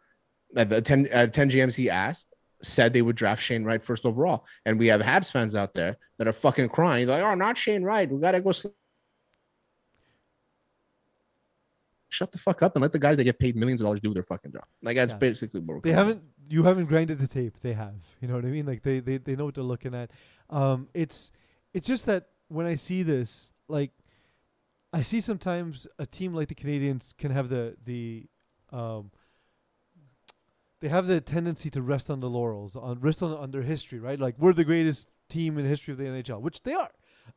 uh, 0.56 0.64
the 0.64 0.80
10, 0.80 1.08
uh, 1.12 1.26
10 1.26 1.50
GMs 1.50 1.76
he 1.76 1.90
asked 1.90 2.34
said 2.62 2.92
they 2.92 3.02
would 3.02 3.16
draft 3.16 3.42
Shane 3.42 3.64
Wright 3.64 3.82
first 3.82 4.06
overall, 4.06 4.46
and 4.64 4.78
we 4.78 4.86
have 4.86 5.00
Habs 5.00 5.32
fans 5.32 5.56
out 5.56 5.74
there 5.74 5.96
that 6.18 6.28
are 6.28 6.32
fucking 6.32 6.68
crying 6.68 7.08
like, 7.08 7.22
oh, 7.22 7.34
not 7.34 7.58
Shane 7.58 7.82
Wright, 7.82 8.08
we 8.10 8.20
gotta 8.20 8.40
go. 8.40 8.52
Shut 12.12 12.30
the 12.30 12.36
fuck 12.36 12.62
up 12.62 12.76
and 12.76 12.82
let 12.82 12.92
the 12.92 12.98
guys 12.98 13.16
that 13.16 13.24
get 13.24 13.38
paid 13.38 13.56
millions 13.56 13.80
of 13.80 13.86
dollars 13.86 14.00
do 14.00 14.12
their 14.12 14.22
fucking 14.22 14.52
job. 14.52 14.64
Like 14.82 14.96
that's 14.96 15.12
Yeah. 15.12 15.18
basically 15.18 15.60
what 15.60 15.76
we're 15.76 15.80
They 15.80 15.92
haven't. 15.92 16.22
You 16.48 16.62
haven't 16.64 16.84
grinded 16.84 17.18
the 17.18 17.26
tape. 17.26 17.56
They 17.62 17.72
have. 17.72 17.94
You 18.20 18.28
know 18.28 18.34
what 18.34 18.44
I 18.44 18.48
mean? 18.48 18.66
Like 18.66 18.82
they 18.82 19.00
they, 19.00 19.16
they 19.16 19.34
know 19.34 19.46
what 19.46 19.54
they're 19.54 19.64
looking 19.64 19.94
at. 19.94 20.10
Um, 20.50 20.88
it's 20.92 21.32
it's 21.72 21.86
just 21.86 22.04
that 22.06 22.28
when 22.48 22.66
I 22.66 22.74
see 22.74 23.02
this, 23.02 23.50
like, 23.66 23.92
I 24.92 25.00
see 25.00 25.22
sometimes 25.22 25.86
a 25.98 26.04
team 26.04 26.34
like 26.34 26.48
the 26.48 26.54
Canadiens 26.54 27.16
can 27.16 27.30
have 27.30 27.48
the 27.48 27.76
the 27.82 28.26
um. 28.70 29.10
They 30.80 30.88
have 30.88 31.06
the 31.06 31.20
tendency 31.20 31.70
to 31.70 31.80
rest 31.80 32.10
on 32.10 32.18
the 32.20 32.28
laurels, 32.28 32.74
on 32.74 33.00
rest 33.00 33.22
on, 33.22 33.32
on 33.32 33.52
their 33.52 33.62
history, 33.62 34.00
right? 34.00 34.18
Like 34.18 34.34
we're 34.38 34.52
the 34.52 34.64
greatest 34.64 35.08
team 35.28 35.56
in 35.56 35.64
the 35.64 35.70
history 35.70 35.92
of 35.92 35.98
the 35.98 36.04
NHL, 36.04 36.40
which 36.42 36.62
they 36.64 36.74
are. 36.74 36.90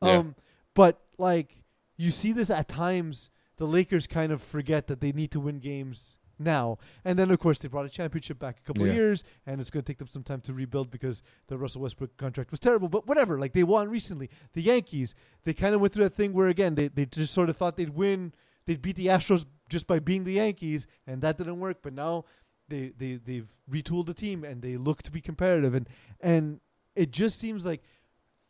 Yeah. 0.04 0.18
Um, 0.18 0.36
but 0.74 1.00
like 1.18 1.64
you 1.96 2.12
see 2.12 2.34
this 2.34 2.50
at 2.50 2.68
times, 2.68 3.30
the 3.58 3.66
Lakers 3.68 4.08
kind 4.08 4.32
of 4.32 4.42
forget 4.42 4.88
that 4.88 5.00
they 5.02 5.12
need 5.12 5.32
to 5.32 5.40
win 5.40 5.60
games 5.60 6.18
now. 6.38 6.78
And 7.06 7.18
then, 7.18 7.32
of 7.32 7.40
course, 7.40 7.60
they 7.60 7.70
brought 7.70 7.86
a 7.86 7.90
championship 7.90 8.38
back 8.40 8.58
a 8.60 8.62
couple 8.68 8.84
of 8.84 8.90
Yeah. 8.90 8.96
years, 8.96 9.24
and 9.46 9.62
it's 9.62 9.70
going 9.70 9.84
to 9.84 9.88
take 9.90 10.00
them 10.00 10.08
some 10.10 10.24
time 10.24 10.42
to 10.42 10.54
rebuild 10.54 10.92
because 10.92 11.24
the 11.48 11.58
Russell 11.58 11.82
Westbrook 11.82 12.18
contract 12.18 12.52
was 12.52 12.60
terrible. 12.60 12.90
But 12.90 13.08
whatever, 13.08 13.40
like 13.40 13.54
they 13.54 13.64
won 13.64 13.90
recently. 13.90 14.30
The 14.54 14.62
Yankees, 14.62 15.16
they 15.46 15.54
kind 15.54 15.74
of 15.74 15.80
went 15.82 15.94
through 15.94 16.04
that 16.04 16.16
thing 16.16 16.34
where, 16.34 16.50
again, 16.50 16.76
they, 16.76 16.90
they 16.90 17.06
just 17.06 17.34
sort 17.34 17.50
of 17.50 17.56
thought 17.56 17.78
they'd 17.78 17.96
win, 17.96 18.34
they'd 18.66 18.82
beat 18.82 18.98
the 18.98 19.08
Astros 19.08 19.46
just 19.70 19.88
by 19.88 20.00
being 20.00 20.26
the 20.26 20.34
Yankees, 20.34 20.88
and 21.08 21.22
that 21.22 21.38
didn't 21.38 21.60
work. 21.60 21.78
But 21.82 21.94
now 21.94 22.26
they, 22.68 22.92
they, 22.98 23.14
they've 23.16 23.48
retooled 23.72 24.08
the 24.08 24.14
team, 24.14 24.44
and 24.44 24.62
they 24.62 24.76
look 24.76 25.04
to 25.04 25.12
be 25.12 25.22
competitive. 25.22 25.74
And, 25.74 25.88
and 26.20 26.60
it 26.98 27.12
just 27.12 27.40
seems 27.40 27.66
like 27.66 27.82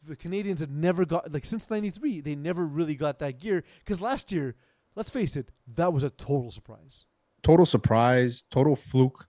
the 0.03 0.15
Canadiens 0.15 0.59
had 0.59 0.71
never 0.71 1.05
got, 1.05 1.31
like 1.31 1.45
since 1.45 1.69
93, 1.69 2.21
they 2.21 2.35
never 2.35 2.65
really 2.65 2.95
got 2.95 3.19
that 3.19 3.39
gear. 3.39 3.63
Because 3.79 4.01
last 4.01 4.31
year, 4.31 4.55
let's 4.95 5.09
face 5.09 5.35
it, 5.35 5.51
that 5.75 5.93
was 5.93 6.03
a 6.03 6.09
total 6.09 6.51
surprise. 6.51 7.05
total 7.43 7.65
surprise, 7.65 8.43
total 8.49 8.75
fluke. 8.75 9.27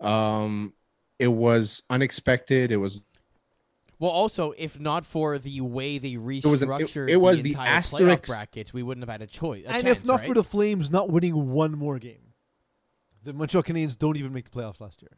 Um, 0.00 0.72
it 1.18 1.28
was 1.28 1.82
unexpected. 1.90 2.72
It 2.72 2.78
was 2.78 3.04
Well, 4.00 4.10
also, 4.10 4.52
if 4.58 4.80
not 4.80 5.06
for 5.06 5.38
the 5.38 5.60
way 5.60 5.98
they 5.98 6.16
was 6.16 6.44
an- 6.62 6.68
it- 6.68 6.72
restructured 6.72 7.08
it 7.08 7.16
was 7.18 7.36
the 7.38 7.42
the 7.42 7.50
entire 7.50 7.68
playoff 7.68 7.76
asterisk- 7.76 8.26
brackets, 8.26 8.74
we 8.74 8.82
wouldn't 8.82 9.02
have 9.06 9.12
had 9.12 9.22
a 9.22 9.28
choice. 9.28 9.64
a 9.64 9.70
and 9.70 9.84
chance, 9.84 9.98
if 10.00 10.04
not 10.04 10.20
right? 10.20 10.28
for 10.28 10.34
the 10.34 10.42
Flames 10.42 10.90
not 10.90 11.08
winning 11.10 11.52
one 11.52 11.72
more 11.78 11.98
game, 12.00 12.32
the 13.22 13.32
Montreal 13.32 13.62
Canadiens 13.62 13.96
don't 13.96 14.16
even 14.16 14.32
make 14.32 14.50
the 14.50 14.58
playoffs 14.58 14.80
last 14.80 15.00
year. 15.02 15.16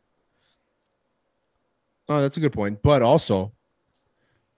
oh, 2.10 2.20
that's 2.20 2.36
a 2.36 2.40
good 2.40 2.52
point. 2.52 2.82
But 2.82 3.00
also, 3.00 3.52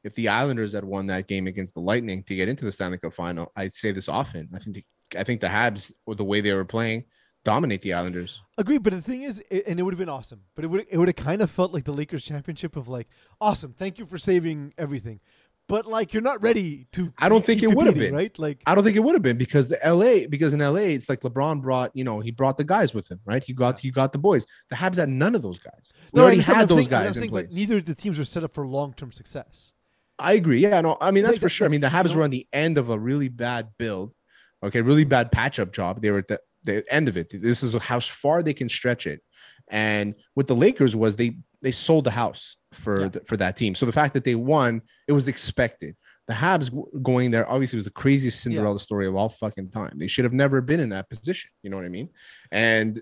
if 0.02 0.14
the 0.16 0.28
Islanders 0.28 0.72
had 0.72 0.84
won 0.84 1.06
that 1.06 1.28
game 1.28 1.46
against 1.46 1.74
the 1.74 1.80
Lightning 1.80 2.24
to 2.24 2.34
get 2.34 2.48
into 2.48 2.64
the 2.64 2.72
Stanley 2.72 2.98
Cup 2.98 3.12
final, 3.14 3.52
I 3.54 3.68
say 3.68 3.92
this 3.92 4.08
often. 4.08 4.48
I 4.52 4.58
think 4.58 4.74
the, 4.74 4.84
I 5.16 5.22
think 5.24 5.40
the 5.40 5.46
Habs, 5.48 5.92
with 6.06 6.18
the 6.18 6.24
way 6.24 6.40
they 6.40 6.52
were 6.52 6.64
playing, 6.64 7.04
dominate 7.44 7.82
the 7.82 7.92
Islanders. 7.92 8.42
Agreed, 8.58 8.82
but 8.82 8.92
the 8.92 9.02
thing 9.02 9.22
is, 9.22 9.42
it, 9.50 9.64
and 9.66 9.78
it 9.78 9.82
would 9.84 9.94
have 9.94 9.98
been 9.98 10.08
awesome, 10.08 10.40
but 10.54 10.64
it 10.64 10.68
would 10.68 10.86
it 10.90 10.98
would 10.98 11.08
have 11.08 11.16
kind 11.16 11.42
of 11.42 11.50
felt 11.50 11.72
like 11.72 11.84
the 11.84 11.92
Lakers 11.92 12.24
championship 12.24 12.74
of 12.76 12.88
like, 12.88 13.08
awesome, 13.40 13.72
thank 13.72 13.98
you 13.98 14.06
for 14.06 14.18
saving 14.18 14.74
everything, 14.76 15.20
but 15.68 15.86
like 15.86 16.12
you're 16.12 16.22
not 16.22 16.42
ready 16.42 16.86
to. 16.92 17.12
I 17.18 17.28
don't 17.28 17.44
think 17.44 17.62
it 17.62 17.68
would 17.68 17.86
have 17.86 17.94
been. 17.96 18.14
right. 18.14 18.36
Like 18.36 18.62
I 18.66 18.74
don't 18.74 18.82
think 18.82 18.96
it 18.96 19.00
would 19.00 19.14
have 19.14 19.22
been 19.22 19.38
because 19.38 19.68
the 19.68 19.78
LA 19.84 20.26
because 20.28 20.52
in 20.52 20.60
LA 20.60 20.90
it's 20.96 21.08
like 21.08 21.20
LeBron 21.20 21.62
brought 21.62 21.92
you 21.94 22.02
know 22.02 22.18
he 22.20 22.30
brought 22.32 22.56
the 22.56 22.64
guys 22.64 22.92
with 22.94 23.08
him 23.10 23.20
right 23.24 23.44
he 23.44 23.52
got 23.52 23.78
he 23.78 23.90
got 23.92 24.10
the 24.12 24.18
boys 24.18 24.44
the 24.70 24.76
Habs 24.76 24.96
had 24.96 25.08
none 25.08 25.34
of 25.36 25.42
those 25.42 25.58
guys 25.60 25.92
we 26.12 26.18
no, 26.18 26.24
already 26.24 26.40
had 26.40 26.68
those 26.68 26.86
saying- 26.86 26.88
guys 26.90 27.16
in 27.16 27.28
place 27.28 27.52
neither 27.54 27.78
of 27.78 27.84
the 27.84 27.94
teams 27.94 28.18
were 28.18 28.24
set 28.24 28.42
up 28.42 28.54
for 28.54 28.66
long 28.66 28.92
term 28.92 29.12
success. 29.12 29.72
I 30.18 30.32
agree 30.32 30.60
yeah 30.62 30.80
no 30.80 30.96
I 31.00 31.10
mean 31.12 31.22
that's 31.22 31.34
Like, 31.36 31.42
for 31.42 31.48
sure 31.48 31.66
I 31.66 31.68
mean 31.68 31.80
the 31.82 31.88
you 31.88 31.92
Habs 31.92 32.10
know- 32.10 32.16
were 32.18 32.24
on 32.24 32.30
the 32.30 32.46
end 32.52 32.76
of 32.78 32.88
a 32.90 32.98
really 32.98 33.28
bad 33.28 33.68
build 33.78 34.14
okay 34.62 34.80
really 34.80 35.04
bad 35.04 35.30
patch 35.32 35.58
up 35.58 35.72
job 35.72 36.00
they 36.02 36.10
were 36.10 36.18
at 36.18 36.28
the, 36.28 36.40
the 36.64 36.84
end 36.90 37.08
of 37.08 37.16
it 37.16 37.30
this 37.42 37.62
is 37.62 37.74
how 37.82 38.00
far 38.00 38.42
they 38.42 38.54
can 38.54 38.68
stretch 38.68 39.06
it 39.06 39.20
and 39.68 40.14
what 40.34 40.46
the 40.46 40.54
Lakers 40.56 40.94
was 40.94 41.16
they 41.16 41.36
they 41.62 41.70
sold 41.70 42.04
the 42.04 42.10
house 42.10 42.56
for 42.72 43.02
Yeah. 43.02 43.08
the, 43.08 43.20
for 43.20 43.36
that 43.36 43.56
team 43.56 43.74
so 43.74 43.86
the 43.86 43.92
fact 43.92 44.14
that 44.14 44.24
they 44.24 44.34
won 44.34 44.82
it 45.08 45.12
was 45.12 45.28
expected 45.28 45.96
the 46.26 46.34
Habs 46.34 46.70
going 47.02 47.30
there 47.30 47.48
obviously 47.48 47.76
was 47.76 47.84
the 47.84 47.90
craziest 47.92 48.40
Cinderella 48.40 48.80
story 48.80 49.06
of 49.06 49.14
all 49.14 49.28
fucking 49.28 49.70
time. 49.70 49.92
They 49.94 50.08
should 50.08 50.24
have 50.24 50.32
never 50.32 50.60
been 50.60 50.80
in 50.80 50.88
that 50.88 51.08
position. 51.08 51.50
You 51.62 51.70
know 51.70 51.76
what 51.76 51.86
I 51.86 51.88
mean? 51.88 52.08
And 52.50 53.00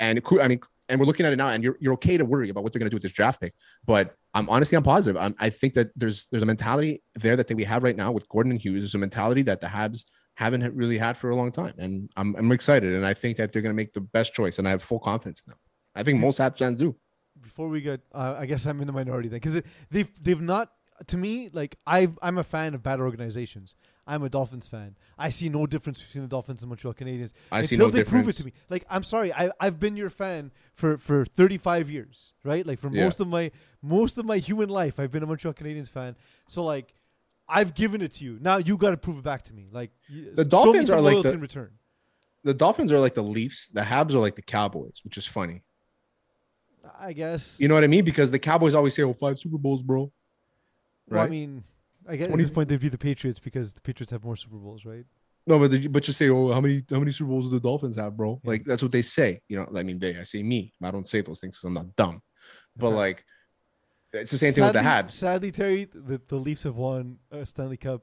and 0.00 0.20
I 0.40 0.48
mean, 0.48 0.60
and 0.88 1.00
we're 1.00 1.06
looking 1.06 1.26
at 1.26 1.32
it 1.32 1.36
now, 1.36 1.48
and 1.48 1.64
you're 1.64 1.76
you're 1.80 1.94
okay 1.94 2.16
to 2.16 2.24
worry 2.24 2.50
about 2.50 2.62
what 2.62 2.72
they're 2.72 2.80
going 2.80 2.86
to 2.86 2.90
do 2.90 2.96
with 2.96 3.02
this 3.02 3.12
draft 3.12 3.40
pick. 3.40 3.54
But 3.86 4.14
I'm 4.34 4.48
honestly, 4.48 4.76
I'm 4.76 4.82
positive. 4.82 5.20
I'm, 5.20 5.34
I 5.38 5.50
think 5.50 5.74
that 5.74 5.90
there's 5.96 6.26
there's 6.30 6.42
a 6.42 6.46
mentality 6.46 7.02
there 7.14 7.36
that 7.36 7.52
we 7.52 7.64
have 7.64 7.82
right 7.82 7.96
now 7.96 8.12
with 8.12 8.28
Gorton 8.28 8.52
and 8.52 8.60
Hughes. 8.60 8.82
There's 8.82 8.94
a 8.94 8.98
mentality 8.98 9.42
that 9.42 9.60
the 9.60 9.66
Habs 9.66 10.04
haven't 10.36 10.74
really 10.74 10.98
had 10.98 11.16
for 11.16 11.30
a 11.30 11.36
long 11.36 11.52
time, 11.52 11.74
and 11.78 12.10
I'm 12.16 12.34
I'm 12.36 12.52
excited, 12.52 12.92
and 12.92 13.06
I 13.06 13.14
think 13.14 13.36
that 13.38 13.52
they're 13.52 13.62
going 13.62 13.74
to 13.74 13.76
make 13.76 13.92
the 13.92 14.00
best 14.00 14.34
choice, 14.34 14.58
and 14.58 14.66
I 14.66 14.72
have 14.72 14.82
full 14.82 14.98
confidence 14.98 15.42
in 15.46 15.50
them. 15.50 15.58
I 15.94 16.02
think 16.02 16.18
most 16.18 16.38
Habs 16.38 16.58
fans 16.58 16.78
do. 16.78 16.96
before 17.40 17.68
we 17.68 17.80
get, 17.80 18.00
uh, 18.12 18.36
I 18.38 18.46
guess 18.46 18.66
I'm 18.66 18.80
in 18.80 18.86
the 18.86 18.92
minority 18.92 19.28
then 19.28 19.40
because 19.40 19.62
they've 19.90 20.10
they've 20.20 20.40
not 20.40 20.72
to 21.06 21.16
me 21.16 21.50
like 21.52 21.76
I 21.86 22.08
I'm 22.22 22.38
a 22.38 22.44
fan 22.44 22.74
of 22.74 22.82
bad 22.82 23.00
organizations. 23.00 23.76
I'm 24.06 24.22
a 24.22 24.28
Dolphins 24.28 24.68
fan. 24.68 24.96
I 25.18 25.30
see 25.30 25.48
no 25.48 25.66
difference 25.66 26.02
between 26.02 26.22
the 26.22 26.28
Dolphins 26.28 26.62
and 26.62 26.68
Montreal 26.68 26.92
Canadiens 26.94 27.32
I 27.50 27.62
see 27.62 27.76
until 27.76 27.88
no 27.88 27.92
they 27.92 28.04
prove 28.04 28.28
it 28.28 28.34
to 28.34 28.44
me. 28.44 28.52
Like 28.68 28.84
I'm 28.90 29.02
sorry, 29.02 29.32
I 29.32 29.50
I've 29.58 29.80
been 29.80 29.96
your 29.96 30.10
fan 30.10 30.50
for 30.74 30.98
for 30.98 31.24
35 31.24 31.88
years, 31.90 32.32
right? 32.44 32.66
Like 32.66 32.78
for 32.78 32.90
Yeah. 32.90 33.04
most 33.04 33.20
of 33.20 33.28
my 33.28 33.50
most 33.82 34.18
of 34.18 34.24
my 34.26 34.38
human 34.38 34.68
life, 34.68 35.00
I've 35.00 35.10
been 35.10 35.22
a 35.22 35.26
Montreal 35.26 35.54
Canadiens 35.54 35.88
fan. 35.88 36.16
So 36.48 36.64
like. 36.64 36.94
I've 37.46 37.74
given 37.74 38.00
it 38.00 38.14
to 38.14 38.24
you. 38.24 38.38
Now 38.40 38.56
you 38.56 38.78
got 38.78 38.92
to 38.92 38.96
prove 38.96 39.18
it 39.18 39.22
back 39.22 39.44
to 39.44 39.52
me. 39.52 39.66
Like 39.70 39.90
The 40.32 40.46
Dolphins 40.46 40.88
are 40.88 40.98
like 40.98 41.22
the- 41.22 41.32
in 41.32 41.42
return. 41.42 41.72
The 42.42 42.54
Dolphins 42.54 42.90
are 42.90 42.98
like 42.98 43.12
the 43.12 43.22
Leafs. 43.22 43.68
The 43.68 43.82
Habs 43.82 44.14
are 44.14 44.18
like 44.18 44.34
the 44.34 44.40
Cowboys, 44.40 45.02
which 45.04 45.18
is 45.18 45.26
funny. 45.26 45.60
I 46.98 47.12
guess. 47.12 47.58
You 47.60 47.68
know 47.68 47.74
what 47.74 47.84
I 47.84 47.86
mean? 47.86 48.02
Because 48.02 48.30
the 48.30 48.38
Cowboys 48.38 48.74
always 48.74 48.94
say, 48.94 49.02
"Oh, 49.02 49.12
five 49.12 49.38
Super 49.38 49.58
Bowls, 49.58 49.82
bro." 49.82 50.10
Well, 51.08 51.22
I 51.22 51.26
mean, 51.28 51.64
I 52.08 52.16
guess 52.16 52.24
at 52.24 52.28
20 52.30 52.42
this 52.42 52.50
point 52.50 52.68
they'd 52.68 52.80
be 52.80 52.88
the 52.88 52.98
Patriots 52.98 53.38
because 53.38 53.72
the 53.74 53.80
Patriots 53.80 54.10
have 54.10 54.24
more 54.24 54.36
Super 54.36 54.56
Bowls, 54.56 54.84
right? 54.84 55.04
No, 55.46 55.58
but 55.58 55.70
the, 55.70 55.88
but 55.88 56.06
you 56.06 56.12
say, 56.14 56.30
"Oh, 56.30 56.52
how 56.52 56.60
many 56.60 56.82
how 56.90 56.98
many 56.98 57.12
Super 57.12 57.28
Bowls 57.28 57.44
do 57.44 57.50
the 57.50 57.60
Dolphins 57.60 57.96
have, 57.96 58.16
bro?" 58.16 58.40
Yeah. 58.42 58.50
Like 58.50 58.64
that's 58.64 58.82
what 58.82 58.92
they 58.92 59.02
say. 59.02 59.40
You 59.48 59.58
know, 59.58 59.68
I 59.78 59.82
mean, 59.82 59.98
they. 59.98 60.16
I 60.18 60.24
say 60.24 60.42
me. 60.42 60.72
I 60.82 60.90
don't 60.90 61.08
say 61.08 61.20
those 61.20 61.38
things 61.40 61.58
because 61.58 61.64
I'm 61.64 61.74
not 61.74 61.94
dumb. 61.96 62.22
But 62.76 62.88
Fair. 62.90 62.96
like, 62.96 63.24
it's 64.12 64.30
the 64.30 64.38
same 64.38 64.52
thing 64.52 64.64
with 64.64 64.72
the 64.72 64.82
Sadly- 64.82 65.08
Habs. 65.08 65.12
Sadly, 65.12 65.52
Terry, 65.52 65.84
the, 65.84 66.20
the 66.28 66.36
Leafs 66.36 66.62
have 66.62 66.76
won 66.76 67.18
a 67.30 67.44
Stanley 67.44 67.76
Cup 67.76 68.02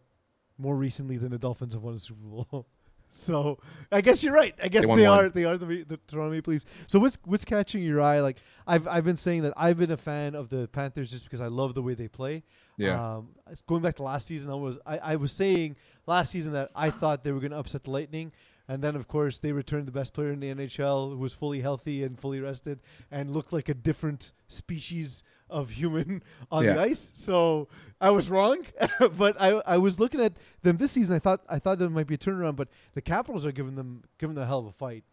more 0.58 0.76
recently 0.76 1.18
than 1.18 1.32
the 1.32 1.40
Dolphins 1.40 1.74
have 1.74 1.82
won 1.82 1.96
a 1.96 2.00
Super 2.00 2.22
Bowl. 2.24 2.68
so 3.14 3.60
I 3.92 4.02
guess 4.02 4.24
you're 4.24 4.34
right. 4.34 4.56
I 4.64 4.68
guess 4.70 4.86
won 4.86 4.98
they, 4.98 5.06
are 5.06 5.30
they 5.30 5.46
are 5.46 5.58
the, 5.58 5.84
the 5.84 5.98
Toronto 6.08 6.32
Maple 6.32 6.54
Leafs. 6.54 6.66
So 6.88 6.98
what's 7.00 7.18
what's 7.26 7.46
catching 7.46 7.84
your 7.84 8.02
eye? 8.02 8.22
Like 8.22 8.38
I've 8.66 8.88
I've 8.88 9.04
been 9.04 9.18
saying 9.18 9.44
that 9.44 9.54
I've 9.58 9.78
been 9.78 9.92
a 9.92 9.98
fan 9.98 10.34
of 10.34 10.50
the 10.50 10.68
Panthers 10.72 11.12
just 11.12 11.26
because 11.26 11.42
I 11.42 11.48
love 11.48 11.74
the 11.76 11.82
way 11.82 11.94
they 11.94 12.08
play. 12.08 12.44
Yeah, 12.78 13.18
Um, 13.18 13.30
going 13.68 13.82
back 13.82 13.96
to 13.98 14.04
last 14.04 14.26
season, 14.28 14.50
I 14.50 14.56
was 14.56 14.80
I, 14.86 14.98
I 14.98 15.16
was 15.18 15.32
saying 15.32 15.76
last 16.08 16.32
season 16.32 16.54
that 16.54 16.72
I 16.76 16.90
thought 16.90 17.24
they 17.24 17.32
were 17.32 17.40
going 17.40 17.52
to 17.52 17.58
upset 17.60 17.84
the 17.84 17.92
Lightning, 17.92 18.32
and 18.72 18.82
then 18.82 18.96
of 18.96 19.06
course 19.06 19.40
they 19.40 19.52
returned 19.52 19.86
the 19.86 19.92
best 19.92 20.14
player 20.14 20.32
in 20.32 20.40
the 20.40 20.54
NHL 20.54 21.12
who 21.12 21.18
was 21.18 21.34
fully 21.34 21.60
healthy 21.60 22.06
and 22.06 22.18
fully 22.18 22.40
rested 22.40 22.80
and 23.12 23.30
looked 23.30 23.52
like 23.52 23.68
a 23.68 23.74
different 23.74 24.32
species 24.48 25.26
of 25.50 25.72
human 25.72 26.24
on 26.52 26.64
the 26.64 26.80
ice. 26.80 27.12
So 27.14 27.68
I 28.00 28.12
was 28.12 28.30
wrong, 28.30 28.66
but 29.18 29.36
I 29.40 29.62
I 29.66 29.78
was 29.78 30.00
looking 30.00 30.22
at 30.22 30.34
them 30.64 30.78
this 30.78 30.94
season. 30.94 31.14
I 31.14 31.20
thought 31.20 31.42
I 31.50 31.60
thought 31.60 31.80
there 31.80 31.90
might 31.90 32.08
be 32.08 32.16
a 32.16 32.18
turnaround, 32.18 32.56
but 32.56 32.70
the 32.94 33.02
Capitals 33.02 33.46
are 33.46 33.52
giving 33.52 33.76
them 33.76 34.04
giving 34.18 34.36
them 34.36 34.46
a 34.46 34.48
hell 34.48 34.60
of 34.60 34.68
a 34.68 34.72
fight. 34.72 35.04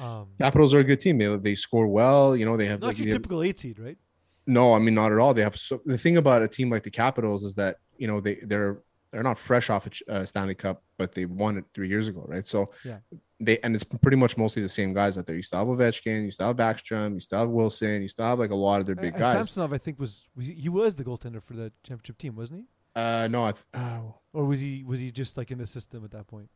Um, 0.00 0.26
Capitals 0.40 0.74
are 0.74 0.80
a 0.80 0.84
good 0.84 0.98
team. 0.98 1.16
They 1.18 1.36
they 1.36 1.54
score 1.54 1.86
well. 1.86 2.36
You 2.36 2.44
know, 2.44 2.56
they 2.56 2.66
have 2.66 2.80
not 2.80 2.88
like 2.88 2.98
your 2.98 3.06
have- 3.06 3.18
typical 3.18 3.40
eight 3.44 3.60
seed, 3.60 3.78
right? 3.78 3.98
no, 4.48 4.74
I 4.74 4.80
mean 4.80 4.94
not 4.94 5.12
at 5.12 5.18
all. 5.18 5.32
They 5.32 5.42
have 5.42 5.56
so 5.56 5.80
the 5.84 5.98
thing 5.98 6.16
about 6.16 6.42
a 6.42 6.48
team 6.48 6.70
like 6.70 6.82
the 6.82 6.90
Capitals 6.90 7.44
is 7.44 7.54
that 7.54 7.76
you 7.98 8.08
know 8.08 8.20
they 8.20 8.34
they're 8.42 8.82
they're 9.10 9.22
not 9.22 9.38
fresh 9.38 9.70
off 9.70 9.86
a 9.86 10.12
uh, 10.12 10.24
Stanley 10.26 10.54
Cup, 10.54 10.82
but 10.98 11.12
they 11.14 11.24
won 11.26 11.56
it 11.58 11.64
three 11.74 11.88
years 11.88 12.08
ago, 12.08 12.24
right? 12.28 12.44
So 12.46 12.70
Yeah. 12.84 12.98
they 13.40 13.58
and 13.60 13.74
it's 13.74 13.84
pretty 13.84 14.16
much 14.16 14.36
mostly 14.36 14.62
the 14.62 14.68
same 14.68 14.92
guys 14.94 15.16
out 15.16 15.26
there. 15.26 15.36
You 15.36 15.42
still 15.42 15.58
have 15.60 15.68
Ovechkin, 15.68 16.24
you 16.24 16.30
still 16.30 16.48
have 16.48 16.56
Backstrom, 16.56 17.14
you 17.14 17.20
still 17.20 17.38
have 17.40 17.48
Wilson, 17.48 18.02
you 18.02 18.08
still 18.08 18.26
have 18.26 18.38
like 18.38 18.50
a 18.50 18.54
lot 18.56 18.80
of 18.80 18.86
their 18.86 18.96
big 18.96 19.14
Uh, 19.14 19.18
guys. 19.18 19.32
Samsonov, 19.34 19.72
I 19.72 19.78
think 19.78 19.98
was, 20.00 20.28
he, 20.40 20.68
was 20.68 20.96
the 20.96 21.04
goaltender 21.04 21.42
for 21.42 21.54
the 21.54 21.72
championship 21.82 22.18
team, 22.18 22.34
wasn't 22.36 22.60
he? 22.60 22.66
Uh, 23.00 23.28
no, 23.28 23.44
I 23.44 23.52
th- 23.52 23.64
oh, 23.74 24.14
Or 24.32 24.44
was 24.46 24.60
he 24.60 24.82
was 24.84 24.98
he 25.00 25.10
just 25.10 25.36
like 25.36 25.50
in 25.50 25.58
the 25.58 25.66
system 25.66 26.04
at 26.04 26.10
that 26.12 26.26
point? 26.26 26.48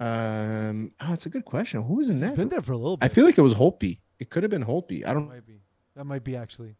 um, 0.00 0.90
oh, 1.00 1.12
it's 1.12 1.26
a 1.26 1.28
good 1.28 1.44
question. 1.44 1.82
Who 1.82 1.94
was 1.94 2.08
in 2.08 2.20
that? 2.20 2.34
been 2.36 2.48
there 2.48 2.62
for 2.62 2.72
a 2.72 2.76
little 2.76 2.96
bit. 2.96 3.04
I 3.04 3.08
feel 3.14 3.24
like 3.24 3.38
it 3.38 3.42
was 3.42 3.54
Holtby. 3.54 4.00
It 4.18 4.30
could 4.30 4.42
have 4.42 4.50
been 4.50 4.64
Holtby. 4.64 5.06
I 5.06 5.14
don't. 5.14 5.28
might 5.28 5.46
be. 5.46 5.60
That 5.94 6.04
might 6.04 6.24
be 6.24 6.34
actually. 6.36 6.76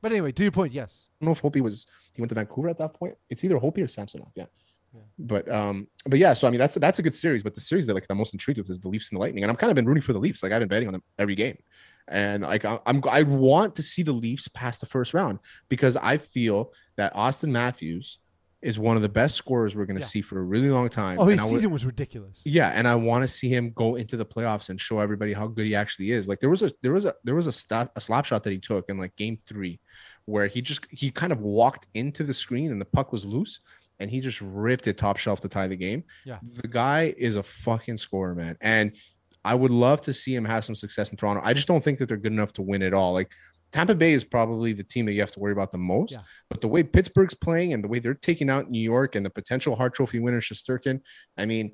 But 0.00 0.12
anyway, 0.12 0.32
to 0.32 0.42
your 0.42 0.52
point, 0.52 0.72
yes. 0.72 1.06
I 1.20 1.24
don't 1.24 1.28
know 1.28 1.32
if 1.32 1.42
Holtby 1.42 1.60
was 1.60 1.86
he 2.14 2.20
went 2.20 2.28
to 2.28 2.34
Vancouver 2.34 2.68
at 2.68 2.78
that 2.78 2.94
point. 2.94 3.14
It's 3.28 3.44
either 3.44 3.58
Holtby 3.58 3.84
or 3.84 3.88
Samsonov. 3.88 4.28
Yeah. 4.34 4.46
Yeah. 4.94 5.00
But 5.18 5.50
um, 5.52 5.86
but 6.06 6.18
yeah, 6.18 6.32
so 6.32 6.48
I 6.48 6.50
mean 6.50 6.60
that's 6.60 6.74
that's 6.76 6.98
a 6.98 7.02
good 7.02 7.14
series. 7.14 7.42
But 7.42 7.54
the 7.54 7.60
series 7.60 7.86
that 7.86 7.94
like 7.94 8.06
I'm 8.08 8.16
most 8.16 8.32
intrigued 8.32 8.58
with 8.58 8.70
is 8.70 8.78
the 8.78 8.88
Leafs 8.88 9.10
and 9.10 9.16
the 9.16 9.20
Lightning, 9.20 9.44
and 9.44 9.50
I'm 9.50 9.56
kind 9.56 9.70
of 9.70 9.74
been 9.74 9.86
rooting 9.86 10.02
for 10.02 10.12
the 10.12 10.18
Leafs. 10.18 10.42
Like 10.42 10.52
I've 10.52 10.60
been 10.60 10.68
betting 10.68 10.88
on 10.88 10.92
them 10.92 11.02
every 11.18 11.34
game, 11.34 11.58
and 12.06 12.42
like 12.42 12.64
I'm 12.64 13.02
I 13.08 13.22
want 13.22 13.74
to 13.76 13.82
see 13.82 14.02
the 14.02 14.12
Leafs 14.12 14.48
pass 14.48 14.78
the 14.78 14.86
first 14.86 15.12
round 15.12 15.40
because 15.68 15.96
I 15.96 16.16
feel 16.16 16.72
that 16.96 17.14
Auston 17.14 17.50
Matthews 17.50 18.18
is 18.60 18.76
one 18.78 18.96
of 18.96 19.02
the 19.02 19.08
best 19.08 19.36
scorers 19.36 19.76
we're 19.76 19.86
going 19.86 19.96
to 19.96 20.02
Yeah. 20.02 20.06
see 20.08 20.20
for 20.20 20.38
a 20.38 20.42
really 20.42 20.68
long 20.68 20.88
time. 20.88 21.18
Oh, 21.20 21.26
his 21.26 21.40
and 21.40 21.48
season 21.48 21.70
was 21.70 21.86
ridiculous. 21.86 22.42
yeah, 22.44 22.70
and 22.74 22.88
I 22.88 22.96
want 22.96 23.22
to 23.22 23.28
see 23.28 23.48
him 23.48 23.70
go 23.70 23.94
into 23.94 24.16
the 24.16 24.26
playoffs 24.26 24.68
and 24.68 24.80
show 24.80 24.98
everybody 24.98 25.32
how 25.32 25.46
good 25.46 25.66
he 25.66 25.74
actually 25.76 26.10
is. 26.10 26.26
Like 26.26 26.40
there 26.40 26.50
was 26.50 26.62
a 26.62 26.72
there 26.82 26.92
was 26.92 27.04
a 27.04 27.14
there 27.22 27.36
was 27.36 27.46
a 27.46 27.52
stop 27.52 27.92
a 27.94 28.00
slap 28.00 28.24
shot 28.24 28.42
that 28.42 28.50
he 28.50 28.58
took 28.58 28.88
in 28.88 28.98
like 28.98 29.14
game 29.16 29.36
three, 29.36 29.78
where 30.24 30.48
he 30.48 30.60
just 30.60 30.86
he 30.90 31.10
kind 31.10 31.32
of 31.32 31.40
walked 31.40 31.86
into 31.94 32.24
the 32.24 32.34
screen 32.34 32.72
and 32.72 32.80
the 32.80 32.84
puck 32.84 33.12
was 33.12 33.24
loose, 33.24 33.60
and 34.00 34.10
he 34.10 34.18
just 34.20 34.40
ripped 34.40 34.88
it 34.88 34.98
top 34.98 35.18
shelf 35.18 35.40
to 35.42 35.48
tie 35.48 35.68
the 35.68 35.76
game. 35.76 36.02
Yeah. 36.26 36.38
the 36.42 36.66
guy 36.68 37.14
is 37.16 37.36
a 37.36 37.42
fucking 37.44 37.98
scorer, 37.98 38.34
man, 38.34 38.56
and 38.60 38.96
I 39.44 39.54
would 39.54 39.70
love 39.70 40.00
to 40.02 40.12
see 40.12 40.34
him 40.34 40.44
have 40.44 40.64
some 40.64 40.74
success 40.74 41.10
in 41.12 41.16
Toronto. 41.16 41.42
I 41.44 41.54
just 41.54 41.68
don't 41.68 41.82
think 41.82 42.00
that 42.00 42.08
they're 42.08 42.16
good 42.16 42.32
enough 42.32 42.52
to 42.54 42.62
win 42.62 42.82
it 42.82 42.92
all. 42.92 43.12
Like 43.12 43.30
Tampa 43.72 43.94
Bay 43.94 44.12
is 44.12 44.24
probably 44.24 44.72
the 44.72 44.84
team 44.84 45.06
that 45.06 45.12
you 45.12 45.20
have 45.20 45.32
to 45.32 45.40
worry 45.40 45.52
about 45.52 45.70
the 45.70 45.78
most. 45.78 46.12
Yeah. 46.12 46.22
But 46.48 46.60
the 46.60 46.68
way 46.68 46.82
Pittsburgh's 46.82 47.34
playing 47.34 47.72
and 47.72 47.84
the 47.84 47.88
way 47.88 47.98
they're 47.98 48.14
taking 48.14 48.48
out 48.48 48.70
New 48.70 48.80
York 48.80 49.14
and 49.14 49.24
the 49.24 49.30
potential 49.30 49.76
Hart 49.76 49.94
Trophy 49.94 50.20
winner 50.20 50.40
Shesterkin, 50.40 51.00
I 51.36 51.46
mean, 51.46 51.72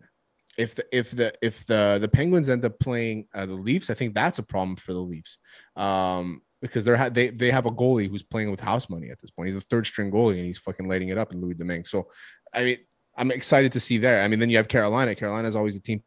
if 0.57 0.74
the 0.74 0.85
if 0.92 1.11
the 1.11 1.33
if 1.42 1.66
the 1.66 1.98
the 2.00 2.09
Penguins 2.09 2.48
end 2.48 2.64
up 2.64 2.78
playing 2.78 3.26
uh, 3.35 3.46
the 3.46 3.54
Leafs, 3.54 3.90
I 3.90 3.94
think 3.94 4.14
that's 4.14 4.38
a 4.38 4.42
problem 4.42 4.76
for 4.76 4.92
the 4.92 5.00
Leafs. 5.00 5.38
Um, 5.76 6.42
because 6.61 6.83
they're 6.83 6.96
ha- 6.96 7.11
they 7.11 7.28
they 7.28 7.50
have 7.50 7.66
a 7.66 7.70
goalie 7.70 8.09
who's 8.09 8.22
playing 8.22 8.50
with 8.50 8.61
house 8.61 8.88
money 8.88 9.11
at 9.11 9.20
this 9.20 9.30
point. 9.30 9.48
He's 9.48 9.54
a 9.54 9.61
third 9.61 9.87
string 9.87 10.11
goalie 10.11 10.38
and 10.38 10.46
he's 10.46 10.59
fucking 10.59 10.88
lighting 10.88 11.11
it 11.11 11.18
up 11.18 11.33
in 11.33 11.40
Louis 11.40 11.54
Domingue. 11.54 11.85
So, 11.85 12.09
I 12.54 12.64
mean, 12.64 12.78
I'm 13.16 13.30
excited 13.30 13.72
to 13.72 13.80
see 13.80 13.98
there. 13.98 14.22
I 14.22 14.28
mean, 14.28 14.40
then 14.40 14.48
you 14.48 14.57
have 14.57 14.68
Carolina. 14.68 15.14
Carolina 15.14 15.46
is 15.46 15.57
always 15.57 15.76
a 15.76 15.80
team. 15.80 16.02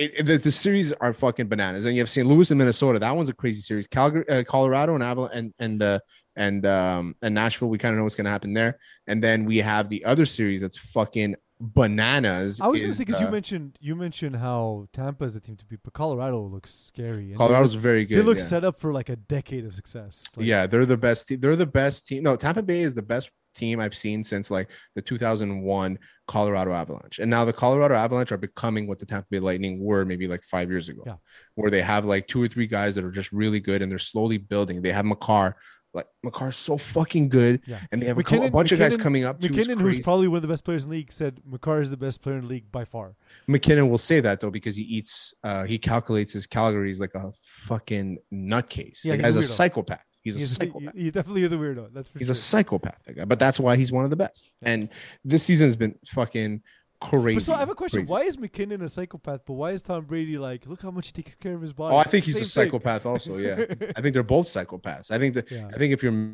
It, 0.00 0.24
the, 0.24 0.38
the 0.38 0.50
series 0.50 0.94
are 0.94 1.12
fucking 1.12 1.48
bananas. 1.48 1.84
And 1.84 1.94
you 1.94 2.00
have 2.00 2.08
St. 2.08 2.26
Louis 2.26 2.50
and 2.50 2.58
Minnesota. 2.58 2.98
That 2.98 3.14
one's 3.14 3.28
a 3.28 3.34
crazy 3.34 3.60
series. 3.60 3.86
Calgary, 3.86 4.26
uh, 4.28 4.42
Colorado, 4.44 4.94
and 4.94 5.04
Aval 5.04 5.30
and 5.32 5.52
and 5.58 5.82
uh, 5.82 5.98
and 6.36 6.64
um 6.64 7.14
and 7.20 7.34
Nashville. 7.34 7.68
We 7.68 7.76
kind 7.76 7.92
of 7.92 7.98
know 7.98 8.04
what's 8.04 8.16
gonna 8.16 8.30
happen 8.30 8.54
there. 8.54 8.78
And 9.06 9.22
then 9.22 9.44
we 9.44 9.58
have 9.58 9.88
the 9.88 10.04
other 10.06 10.24
series 10.24 10.62
that's 10.62 10.78
fucking 10.78 11.36
bananas. 11.60 12.60
I 12.60 12.68
was 12.68 12.80
going 12.80 12.92
to 12.92 12.96
say 12.96 13.04
because 13.04 13.20
uh, 13.20 13.26
you 13.26 13.30
mentioned 13.30 13.76
you 13.80 13.94
mentioned 13.94 14.36
how 14.36 14.88
Tampa 14.92 15.24
is 15.24 15.34
the 15.34 15.40
team 15.40 15.56
to 15.56 15.66
beat, 15.66 15.80
but 15.84 15.92
Colorado 15.92 16.42
looks 16.42 16.72
scary. 16.72 17.34
Colorado's 17.36 17.74
look- 17.74 17.82
very 17.82 18.06
good. 18.06 18.18
They 18.18 18.22
look 18.22 18.38
yeah. 18.38 18.44
set 18.44 18.64
up 18.64 18.80
for 18.80 18.92
like 18.92 19.10
a 19.10 19.16
decade 19.16 19.64
of 19.66 19.74
success. 19.74 20.24
Like, 20.34 20.46
yeah, 20.46 20.66
they're 20.66 20.86
the 20.86 20.96
best. 20.96 21.28
Te- 21.28 21.36
they're 21.36 21.56
the 21.56 21.66
best 21.66 22.06
team. 22.06 22.22
No, 22.22 22.36
Tampa 22.36 22.62
Bay 22.62 22.80
is 22.80 22.94
the 22.94 23.02
best 23.02 23.30
team 23.54 23.80
I've 23.80 23.94
seen 23.94 24.24
since 24.24 24.50
like 24.50 24.70
the 24.94 25.02
2001 25.02 25.98
Colorado 26.28 26.72
Avalanche. 26.72 27.18
And 27.18 27.30
now 27.30 27.44
the 27.44 27.52
Colorado 27.52 27.94
Avalanche 27.94 28.32
are 28.32 28.36
becoming 28.36 28.86
what 28.86 28.98
the 28.98 29.06
Tampa 29.06 29.26
Bay 29.30 29.40
Lightning 29.40 29.82
were 29.82 30.04
maybe 30.04 30.28
like 30.28 30.42
five 30.44 30.70
years 30.70 30.88
ago, 30.88 31.02
Yeah. 31.06 31.14
where 31.54 31.70
they 31.70 31.82
have 31.82 32.04
like 32.04 32.26
two 32.28 32.42
or 32.42 32.48
three 32.48 32.66
guys 32.66 32.94
that 32.94 33.04
are 33.04 33.10
just 33.10 33.32
really 33.32 33.60
good 33.60 33.82
and 33.82 33.90
they're 33.90 33.98
slowly 33.98 34.38
building. 34.38 34.82
They 34.82 34.92
have 34.92 35.04
Makar. 35.04 35.56
Like 35.92 36.06
Makar's 36.24 36.54
so 36.56 36.78
fucking 36.78 37.30
good, 37.30 37.62
Yeah. 37.66 37.80
and 37.90 38.00
they 38.00 38.06
have 38.06 38.16
a, 38.16 38.22
cou- 38.22 38.36
a 38.36 38.38
MacKinnon- 38.38 38.52
bunch 38.52 38.70
of 38.70 38.78
guys 38.78 38.96
coming 38.96 39.24
up. 39.24 39.42
MacKinnon, 39.42 39.76
who's 39.76 39.98
probably 39.98 40.28
one 40.28 40.36
of 40.36 40.42
the 40.42 40.46
best 40.46 40.62
players 40.64 40.84
in 40.84 40.88
the 40.90 40.94
league, 40.98 41.10
said 41.12 41.40
Makar 41.44 41.82
is 41.82 41.90
the 41.90 41.96
best 41.96 42.22
player 42.22 42.36
in 42.36 42.42
the 42.42 42.46
league 42.46 42.70
by 42.70 42.84
far. 42.84 43.16
MacKinnon 43.48 43.90
will 43.90 43.98
say 43.98 44.20
that 44.20 44.38
though 44.38 44.52
because 44.52 44.76
he 44.76 44.84
eats, 44.84 45.34
uh, 45.42 45.64
he 45.64 45.78
calculates 45.78 46.32
his 46.32 46.46
calories 46.46 47.00
like 47.00 47.16
a 47.16 47.32
fucking 47.42 48.18
nutcase. 48.32 49.04
Yeah, 49.04 49.16
the 49.16 49.24
he's 49.26 49.34
a 49.34 49.40
a, 49.40 49.42
psychopath. 49.42 50.04
He's 50.22 50.36
a 50.36 50.46
psychopath. 50.46 50.94
he, 50.94 51.02
he 51.04 51.10
definitely 51.10 51.44
is 51.44 51.52
a 51.52 51.56
weirdo. 51.56 51.92
That's 51.94 52.08
for 52.10 52.18
He's 52.18 52.26
sure. 52.26 52.32
a 52.32 52.36
psychopath, 52.36 52.98
that 53.06 53.16
guy. 53.16 53.24
But 53.24 53.38
that's 53.38 53.58
why 53.58 53.76
he's 53.76 53.90
one 53.92 54.04
of 54.04 54.10
the 54.10 54.16
best. 54.16 54.52
And 54.62 54.88
this 55.24 55.42
season 55.44 55.66
has 55.66 55.76
been 55.76 55.94
fucking 56.06 56.62
crazy. 57.00 57.36
But 57.36 57.42
so 57.44 57.54
I 57.54 57.58
have 57.60 57.70
a 57.70 57.74
question. 57.74 58.00
crazy. 58.00 58.12
Why 58.12 58.22
is 58.22 58.38
MacKinnon 58.38 58.82
a 58.82 58.90
psychopath? 58.90 59.40
But 59.46 59.54
why 59.54 59.70
is 59.72 59.82
Tom 59.82 60.04
Brady 60.04 60.36
like, 60.36 60.66
look 60.66 60.82
how 60.82 60.90
much 60.90 61.06
he 61.06 61.12
takes 61.14 61.34
care 61.40 61.54
of 61.54 61.62
his 61.62 61.72
body? 61.72 61.94
Oh, 61.94 61.98
I 61.98 62.04
think 62.04 62.26
he's 62.26 62.34
a 62.38 62.44
Same 62.44 62.64
thing. 62.64 62.70
psychopath 62.72 63.06
also. 63.06 63.38
Yeah. 63.38 63.64
I 63.96 64.00
think 64.02 64.12
they're 64.12 64.22
both 64.22 64.46
psychopaths. 64.46 65.10
I 65.10 65.18
think 65.18 65.34
that 65.34 65.50
Yeah. 65.50 65.68
I 65.72 65.78
think 65.78 65.92
if 65.94 66.02
you're 66.02 66.32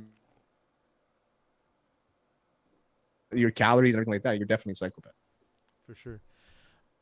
your 3.33 3.51
calories 3.51 3.95
and 3.95 3.99
everything 4.01 4.15
like 4.15 4.23
that, 4.23 4.39
you're 4.39 4.47
definitely 4.47 4.73
a 4.73 4.77
psychopath. 4.77 5.13
for 5.85 5.95
sure. 5.95 6.21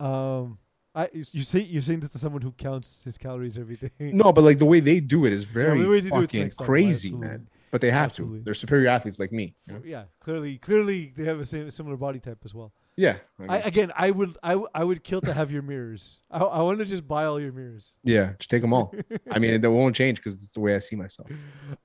Um, 0.01 0.59
I 0.95 1.09
you 1.13 1.43
say 1.43 1.61
you're 1.61 1.83
saying 1.83 2.01
this 2.01 2.11
to 2.11 2.19
someone 2.19 2.43
who 2.43 2.53
counts 2.53 3.03
his 3.05 3.19
calories 3.19 3.59
every 3.59 3.77
day. 3.77 3.91
No, 4.01 4.33
but 4.33 4.45
like 4.45 4.59
the 4.59 4.65
way 4.65 4.81
they 4.81 5.01
do 5.01 5.27
it 5.27 5.33
is 5.33 5.45
very 5.45 5.87
way 5.87 6.01
do 6.01 6.09
fucking 6.09 6.51
crazy, 6.57 7.09
absolutely. 7.09 7.29
man. 7.29 7.47
But 7.75 7.81
they 7.81 7.91
have 7.91 8.11
Absolutely. 8.11 8.39
to. 8.39 8.45
They're 8.45 8.55
superior 8.55 8.87
athletes 8.89 9.19
like 9.19 9.33
me. 9.33 9.57
you 9.67 9.73
know? 9.75 9.83
Yeah, 9.85 10.05
clearly, 10.21 10.59
clearly 10.59 11.13
they 11.17 11.25
have 11.25 11.41
a 11.41 11.45
same, 11.45 11.69
similar 11.73 11.97
body 11.97 12.21
type 12.21 12.39
as 12.45 12.55
well. 12.55 12.73
Yeah. 12.97 13.17
I, 13.49 13.59
again, 13.59 13.91
I 13.97 14.13
would, 14.13 14.39
I, 14.45 14.63
I 14.73 14.85
would 14.85 15.03
kill 15.03 15.21
to 15.23 15.35
have 15.35 15.51
your 15.51 15.63
mirrors. 15.63 16.21
I, 16.31 16.39
I 16.39 16.63
want 16.63 16.79
to 16.79 16.85
just 16.85 17.09
buy 17.09 17.25
all 17.25 17.41
your 17.41 17.51
mirrors. 17.51 17.97
yeah. 18.05 18.35
Just 18.39 18.49
take 18.49 18.63
them 18.63 18.73
all. 18.73 18.95
I 19.33 19.41
mean, 19.41 19.61
they 19.61 19.67
won't 19.67 19.97
change 19.97 20.19
because 20.19 20.35
it's 20.35 20.51
the 20.51 20.61
way 20.61 20.77
I 20.77 20.79
see 20.79 20.95
myself. 20.95 21.29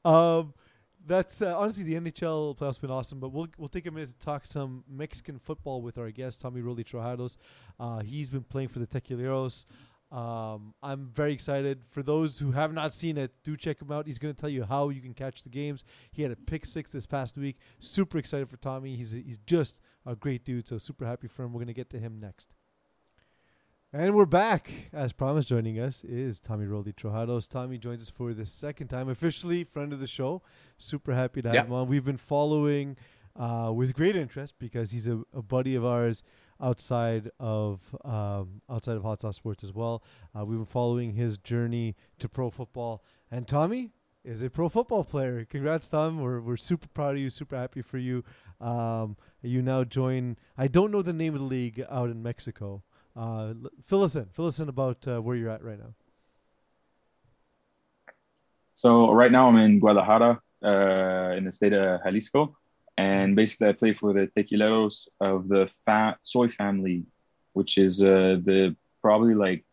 Um, 0.05 0.53
that's 1.09 1.41
uh, 1.41 1.57
honestly 1.57 1.83
the 1.83 1.95
NHL 1.95 2.57
playoffs 2.57 2.79
been 2.79 2.91
awesome, 2.91 3.19
but 3.19 3.33
we'll 3.33 3.47
we'll 3.57 3.67
take 3.67 3.87
a 3.87 3.91
minute 3.91 4.17
to 4.17 4.25
talk 4.25 4.45
some 4.45 4.83
Mexican 4.87 5.39
football 5.39 5.81
with 5.81 5.97
our 5.97 6.11
guest 6.11 6.39
Tommy 6.39 6.61
Rolly 6.61 6.83
Trojados. 6.83 7.35
Uh, 7.79 7.99
he's 7.99 8.29
been 8.29 8.43
playing 8.43 8.69
for 8.69 8.79
the 8.79 8.87
Tequileros. 8.87 9.65
Um, 10.11 10.73
I'm 10.81 11.11
very 11.13 11.33
excited. 11.33 11.81
For 11.91 12.01
those 12.01 12.39
who 12.39 12.51
have 12.51 12.73
not 12.73 12.93
seen 12.93 13.17
it, 13.17 13.31
do 13.43 13.57
check 13.57 13.81
him 13.81 13.91
out. 13.91 14.07
He's 14.07 14.17
going 14.17 14.33
to 14.33 14.39
tell 14.39 14.49
you 14.49 14.63
how 14.63 14.89
you 14.89 15.01
can 15.01 15.13
catch 15.13 15.43
the 15.43 15.49
games. 15.49 15.83
He 16.11 16.23
had 16.23 16.31
a 16.31 16.35
pick 16.35 16.65
six 16.65 16.89
this 16.89 17.05
past 17.05 17.37
week. 17.37 17.57
Super 17.79 18.17
excited 18.17 18.49
for 18.49 18.57
Tommy. 18.57 18.95
He's 18.95 19.11
he's 19.11 19.39
just 19.45 19.79
a 20.05 20.15
great 20.15 20.45
dude. 20.45 20.67
So 20.67 20.77
super 20.77 21.05
happy 21.05 21.27
for 21.27 21.43
him. 21.43 21.53
We're 21.53 21.59
going 21.59 21.67
to 21.67 21.73
get 21.73 21.89
to 21.91 21.99
him 21.99 22.19
next. 22.19 22.53
And 23.91 24.13
we're 24.15 24.27
back. 24.27 24.69
As 24.93 25.13
promised, 25.13 25.47
joining 25.47 25.79
us 25.79 26.03
is 26.03 26.39
Tommy 26.39 26.67
Roldy 26.67 26.93
Trojados. 26.93 27.47
Tommy 27.47 27.79
joins 27.79 28.03
us 28.03 28.09
for 28.11 28.33
the 28.35 28.45
second 28.45 28.87
time, 28.87 29.09
officially 29.09 29.63
friend 29.63 29.91
of 29.93 29.99
the 29.99 30.05
show. 30.07 30.43
Super 30.77 31.15
happy 31.15 31.41
to 31.41 31.49
have 31.49 31.55
Yeah. 31.55 31.65
him 31.65 31.73
on. 31.73 31.87
We've 31.87 32.05
been 32.05 32.17
following 32.17 32.97
uh, 33.35 33.71
with 33.73 33.95
great 33.95 34.15
interest 34.15 34.53
because 34.59 34.91
he's 34.91 35.07
a, 35.07 35.23
a 35.33 35.41
buddy 35.41 35.73
of 35.73 35.83
ours 35.85 36.21
outside 36.61 37.31
of 37.39 37.79
um, 38.05 38.61
outside 38.69 38.95
of 38.97 39.01
Hot 39.03 39.21
Sauce 39.21 39.37
Sports 39.37 39.63
as 39.63 39.73
well. 39.73 40.03
Uh, 40.37 40.45
we've 40.45 40.59
been 40.59 40.65
following 40.67 41.13
his 41.13 41.37
journey 41.39 41.95
to 42.19 42.29
pro 42.29 42.51
football, 42.51 43.03
and 43.31 43.47
Tommy 43.47 43.93
is 44.23 44.43
a 44.43 44.51
pro 44.51 44.69
football 44.69 45.03
player. 45.03 45.45
Congrats, 45.45 45.89
Tom. 45.89 46.21
We're 46.21 46.41
we're 46.41 46.57
super 46.57 46.87
proud 46.89 47.15
of 47.15 47.21
you. 47.21 47.31
Super 47.31 47.55
happy 47.55 47.81
for 47.81 47.97
you. 47.97 48.23
Um, 48.61 49.15
you 49.41 49.63
now 49.63 49.83
join. 49.83 50.37
I 50.57 50.67
don't 50.67 50.91
know 50.91 51.01
the 51.01 51.13
name 51.13 51.33
of 51.33 51.39
the 51.39 51.47
league 51.47 51.83
out 51.89 52.09
in 52.11 52.21
Mexico. 52.21 52.83
Uh, 53.19 53.47
l- 53.49 53.69
fill 53.85 54.03
us 54.03 54.15
in. 54.15 54.25
Fill 54.31 54.47
us 54.47 54.59
in 54.59 54.69
about 54.69 55.05
uh, 55.05 55.21
where 55.21 55.35
you're 55.35 55.49
at 55.49 55.61
right 55.63 55.77
now. 55.77 55.93
So 58.73 59.11
right 59.11 59.31
now 59.31 59.49
I'm 59.49 59.57
in 59.57 59.79
Guadalajara, 59.79 60.39
uh, 60.63 61.35
in 61.37 61.43
the 61.43 61.51
state 61.51 61.73
of 61.73 62.01
Jalisco, 62.03 62.55
and 62.97 63.35
basically 63.35 63.67
I 63.67 63.73
play 63.73 63.93
for 63.93 64.13
the 64.13 64.29
Tequileros 64.37 65.09
of 65.19 65.49
the 65.49 65.69
fa- 65.85 66.17
soy 66.23 66.47
family, 66.47 67.03
which 67.51 67.77
is 67.77 68.01
uh, 68.01 68.37
the 68.41 68.73
probably 69.01 69.33
like, 69.33 69.65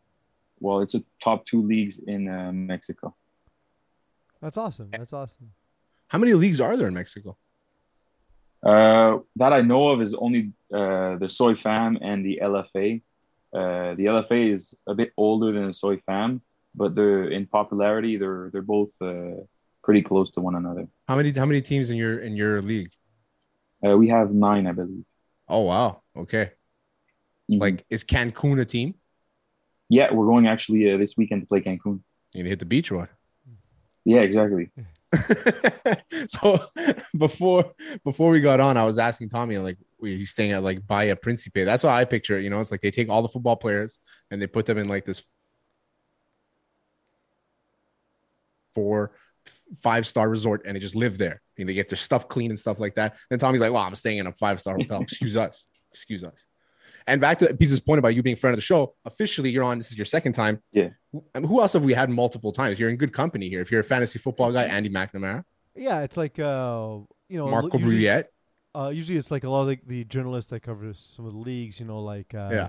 well, 0.59 0.81
it's 0.81 0.97
a 0.97 1.05
top 1.23 1.47
two 1.47 1.63
leagues 1.63 2.01
in 2.01 2.29
uh, 2.29 2.51
Mexico. 2.53 3.15
That's 4.43 4.57
awesome. 4.57 4.91
That's 4.91 5.13
awesome. 5.13 5.53
How 6.09 6.19
many 6.19 6.33
leagues 6.35 6.61
are 6.61 6.77
there 6.77 6.89
in 6.89 6.95
Mexico? 6.95 7.37
Uh, 8.61 9.19
that 9.37 9.53
I 9.53 9.61
know 9.61 9.89
of 9.91 10.03
is 10.03 10.15
only 10.15 10.53
uh, 10.75 11.17
the 11.17 11.29
soy 11.29 11.55
fam 11.55 11.97
and 12.03 12.25
the 12.27 12.41
LFA. 12.43 13.03
Uh, 13.55 13.95
the 13.95 14.07
LFA 14.07 14.53
is 14.53 14.77
a 14.87 14.95
bit 14.95 15.13
older 15.17 15.53
than 15.53 15.67
the 15.67 15.75
soy 15.75 15.99
fam, 16.07 16.43
but 16.75 16.95
they're 16.95 17.29
in 17.29 17.47
popularity. 17.47 18.17
They're 18.17 18.51
they're 18.53 18.63
both 18.63 18.91
uh, 19.01 19.43
pretty 19.83 20.03
close 20.03 20.31
to 20.33 20.41
one 20.41 20.57
another. 20.57 20.89
How 21.09 21.17
many 21.17 21.31
how 21.31 21.47
many 21.47 21.63
teams 21.63 21.91
in 21.91 21.97
your 21.97 22.19
in 22.19 22.37
your 22.37 22.61
league? 22.63 22.91
Uh, 23.85 23.97
we 23.97 24.09
have 24.09 24.33
nine, 24.33 24.67
I 24.67 24.73
believe. 24.73 25.05
Oh 25.49 25.63
wow. 25.63 26.03
Okay. 26.17 26.51
Mhm. 27.51 27.61
Like 27.61 27.85
is 27.89 28.05
Cancun 28.05 28.61
a 28.61 28.65
team? 28.65 28.95
Yeah, 29.89 30.13
we're 30.13 30.27
going 30.27 30.49
actually 30.49 30.93
uh, 30.93 30.97
this 30.97 31.17
weekend 31.17 31.43
to 31.43 31.47
play 31.47 31.61
Cancun. 31.61 32.01
You 32.35 32.45
hit 32.45 32.59
the 32.59 32.67
beach 32.67 32.91
one. 32.91 33.09
Yeah, 34.05 34.21
exactly. 34.21 34.71
so 36.29 36.59
before 37.17 37.73
before 38.05 38.31
we 38.31 38.41
got 38.41 38.61
on, 38.61 38.77
I 38.77 38.85
was 38.85 38.99
asking 38.99 39.29
Tommy 39.29 39.59
like 39.59 39.79
he's 40.01 40.31
staying 40.31 40.53
at 40.53 40.63
like 40.63 40.87
Bahia 40.87 41.17
Principe. 41.17 41.65
That's 41.65 41.83
how 41.83 41.91
I 41.91 42.05
picture 42.05 42.39
it. 42.39 42.45
You 42.45 42.51
know, 42.51 42.61
it's 42.61 42.71
like 42.71 42.81
they 42.81 42.91
take 42.91 43.09
all 43.09 43.23
the 43.23 43.29
football 43.29 43.57
players 43.57 43.99
and 44.31 44.41
they 44.41 44.47
put 44.47 44.67
them 44.67 44.79
in 44.79 44.89
like 44.89 45.05
this 45.05 45.23
four 48.75 49.13
five 49.79 50.07
star 50.07 50.29
resort 50.29 50.63
and 50.65 50.77
they 50.77 50.81
just 50.81 50.95
live 50.95 51.19
there 51.19 51.41
and 51.59 51.69
they 51.69 51.75
get 51.75 51.89
their 51.89 51.97
stuff 51.97 52.29
clean 52.29 52.51
and 52.51 52.61
stuff 52.61 52.79
like 52.79 52.95
that. 52.95 53.17
Then 53.31 53.39
Tommy's 53.39 53.61
like, 53.61 53.73
"Well, 53.73 53.83
I'm 53.83 53.97
staying 53.97 54.19
in 54.19 54.27
a 54.27 54.33
five 54.33 54.61
star 54.61 54.77
hotel. 54.77 55.01
Excuse 55.03 55.37
us. 55.37 55.67
Excuse 55.91 56.25
us." 56.25 56.35
And 57.09 57.21
back 57.21 57.39
to 57.39 57.55
Pisa's 57.55 57.81
point 57.81 58.01
about 58.01 58.15
you 58.15 58.23
being 58.23 58.37
friend 58.37 58.53
of 58.53 58.57
the 58.57 58.63
show. 58.63 58.95
Officially, 59.05 59.51
you're 59.51 59.63
on. 59.65 59.79
This 59.79 59.91
is 59.91 59.99
your 59.99 60.05
second 60.05 60.33
time. 60.33 60.61
Yeah. 60.73 60.89
I 61.35 61.41
mean, 61.41 61.49
who 61.49 61.61
else 61.61 61.73
have 61.75 61.85
we 61.85 61.95
had 61.95 62.11
multiple 62.11 62.53
times? 62.53 62.81
You're 62.81 62.91
in 62.91 62.97
good 62.97 63.13
company 63.13 63.49
here. 63.49 63.61
If 63.61 63.71
you're 63.71 63.81
a 63.81 63.85
fantasy 63.85 64.19
football 64.19 64.53
guy, 64.53 64.65
Andy 64.65 64.91
McNamara, 64.91 65.45
Yeah, 65.75 66.01
it's 66.01 66.17
like 66.17 66.39
uh, 66.39 66.99
you 67.29 67.39
know, 67.39 67.49
Marco 67.49 67.79
usually, 67.79 68.03
Bruyette. 68.03 68.25
Uh, 68.79 68.89
usually 68.91 69.17
it's 69.19 69.31
like 69.31 69.45
a 69.45 69.49
lot 69.51 69.63
of 69.63 69.69
the, 69.69 69.79
the 69.87 70.05
journalists 70.05 70.51
that 70.51 70.61
cover 70.61 70.93
some 70.95 71.25
of 71.27 71.33
the 71.33 71.39
leagues. 71.39 71.81
You 71.81 71.87
know, 71.87 72.01
like 72.01 72.35
uh, 72.35 72.51
Yeah. 72.53 72.69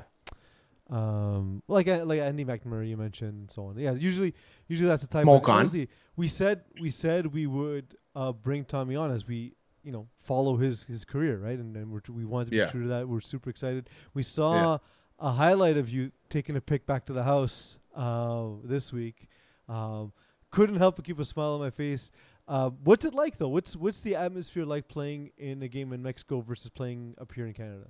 um, 0.89 1.62
like 1.68 1.88
uh, 1.88 2.05
like 2.05 2.22
Andy 2.22 2.45
McNamara 2.45 2.88
you 2.88 2.97
mentioned, 2.97 3.34
and 3.34 3.51
so 3.51 3.66
on. 3.68 3.78
Yeah, 3.78 3.91
usually 3.93 4.34
usually 4.68 4.88
that's 4.88 5.01
the 5.03 5.08
type. 5.08 5.26
Molkan. 5.26 5.43
Of, 5.43 5.49
honestly, 5.49 5.89
we 6.16 6.28
said 6.28 6.62
we 6.80 6.91
said 6.91 7.28
we 7.34 7.45
would 7.47 7.95
uh, 8.16 8.32
bring 8.32 8.64
Tommy 8.66 8.95
on 8.95 9.12
as 9.12 9.28
we 9.28 9.53
you 9.84 9.91
know 9.91 10.08
follow 10.18 10.58
his 10.58 10.84
his 10.84 11.03
career, 11.03 11.38
right? 11.39 11.60
And 11.60 11.76
then 11.76 11.91
we 12.10 12.26
wanted 12.26 12.45
to 12.45 12.51
be 12.51 12.58
Yeah. 12.58 12.68
true 12.72 12.84
to 12.84 12.88
that. 12.89 13.08
We're 13.10 13.22
super 13.22 13.49
excited. 13.49 13.89
We 14.14 14.24
saw 14.24 14.80
a 15.20 15.32
highlight 15.32 15.78
of 15.78 15.89
you 15.89 16.12
taking 16.30 16.55
a 16.55 16.62
pic 16.62 16.86
back 16.86 17.05
to 17.05 17.14
the 17.14 17.24
house 17.24 17.80
uh, 17.95 18.47
this 18.64 18.93
week. 18.93 19.28
Um, 19.68 20.14
couldn't 20.51 20.78
help 20.78 20.95
but 20.95 21.05
keep 21.05 21.20
a 21.20 21.26
smile 21.26 21.53
on 21.55 21.60
my 21.60 21.70
face. 21.72 22.12
Uh, 22.47 22.69
what's 22.83 23.03
it 23.03 23.13
like 23.13 23.37
though? 23.37 23.49
What's 23.49 23.75
what's 23.75 23.99
the 23.99 24.15
atmosphere 24.15 24.63
like 24.63 24.87
playing 24.87 25.31
in 25.37 25.61
a 25.61 25.67
game 25.67 25.91
in 25.91 26.01
Mexico 26.01 26.39
versus 26.41 26.69
playing 26.69 27.15
up 27.19 27.33
here 27.33 27.45
in 27.45 27.53
Canada? 27.53 27.87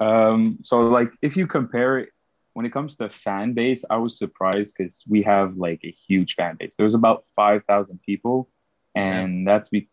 Um, 0.00 0.58
so 0.62 0.88
like 0.88 1.12
if 1.22 1.36
you 1.36 1.46
compare 1.46 1.98
it 1.98 2.08
when 2.54 2.66
it 2.66 2.72
comes 2.72 2.96
to 2.96 3.08
fan 3.08 3.52
base, 3.52 3.84
I 3.88 3.98
was 3.98 4.18
surprised 4.18 4.74
because 4.76 5.04
we 5.08 5.22
have 5.22 5.56
like 5.56 5.80
a 5.84 5.94
huge 6.08 6.34
fan 6.34 6.56
base. 6.58 6.74
There's 6.76 6.94
about 6.94 7.24
five 7.36 7.64
thousand 7.64 8.00
people, 8.04 8.48
and 8.96 9.46
that's 9.46 9.68
be 9.68 9.88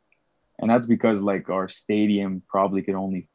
and 0.58 0.70
that's 0.70 0.88
because 0.88 1.22
like 1.22 1.50
our 1.50 1.70
stadium 1.70 2.42
probably 2.48 2.82
could 2.82 2.96
only 2.96 3.30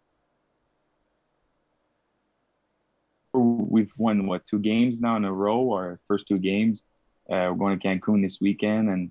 we've 3.35 3.93
won 3.97 4.27
what 4.27 4.47
two 4.47 4.59
games 4.59 5.01
now 5.01 5.17
in 5.17 5.25
a 5.25 5.33
row 5.33 5.73
our 5.73 5.99
first 6.07 6.29
two 6.29 6.39
games 6.39 6.85
uh, 7.31 7.49
we're 7.49 7.55
going 7.55 7.79
to 7.79 7.87
cancun 7.87 8.23
this 8.23 8.41
weekend 8.43 8.91
and 8.91 9.11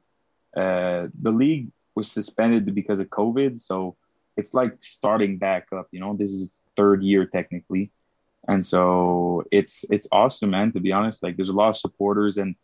uh, 0.56 1.08
the 1.22 1.32
league 1.32 1.72
was 1.96 2.12
suspended 2.12 2.74
because 2.74 3.00
of 3.00 3.10
covid 3.10 3.60
so 3.60 3.96
it's 4.38 4.54
like 4.54 4.76
starting 4.82 5.38
back 5.38 5.68
up 5.76 5.88
you 5.92 6.00
know 6.00 6.16
this 6.16 6.32
is 6.32 6.62
third 6.78 7.04
year 7.04 7.26
technically 7.26 7.92
and 8.48 8.66
so 8.66 9.44
it's 9.52 9.86
it's 9.90 10.08
awesome 10.12 10.52
man 10.52 10.72
to 10.72 10.80
be 10.80 10.92
honest 10.92 11.22
like 11.22 11.36
there's 11.36 11.50
a 11.50 11.54
lot 11.54 11.70
of 11.70 11.78
supporters 11.78 12.38
and 12.38 12.56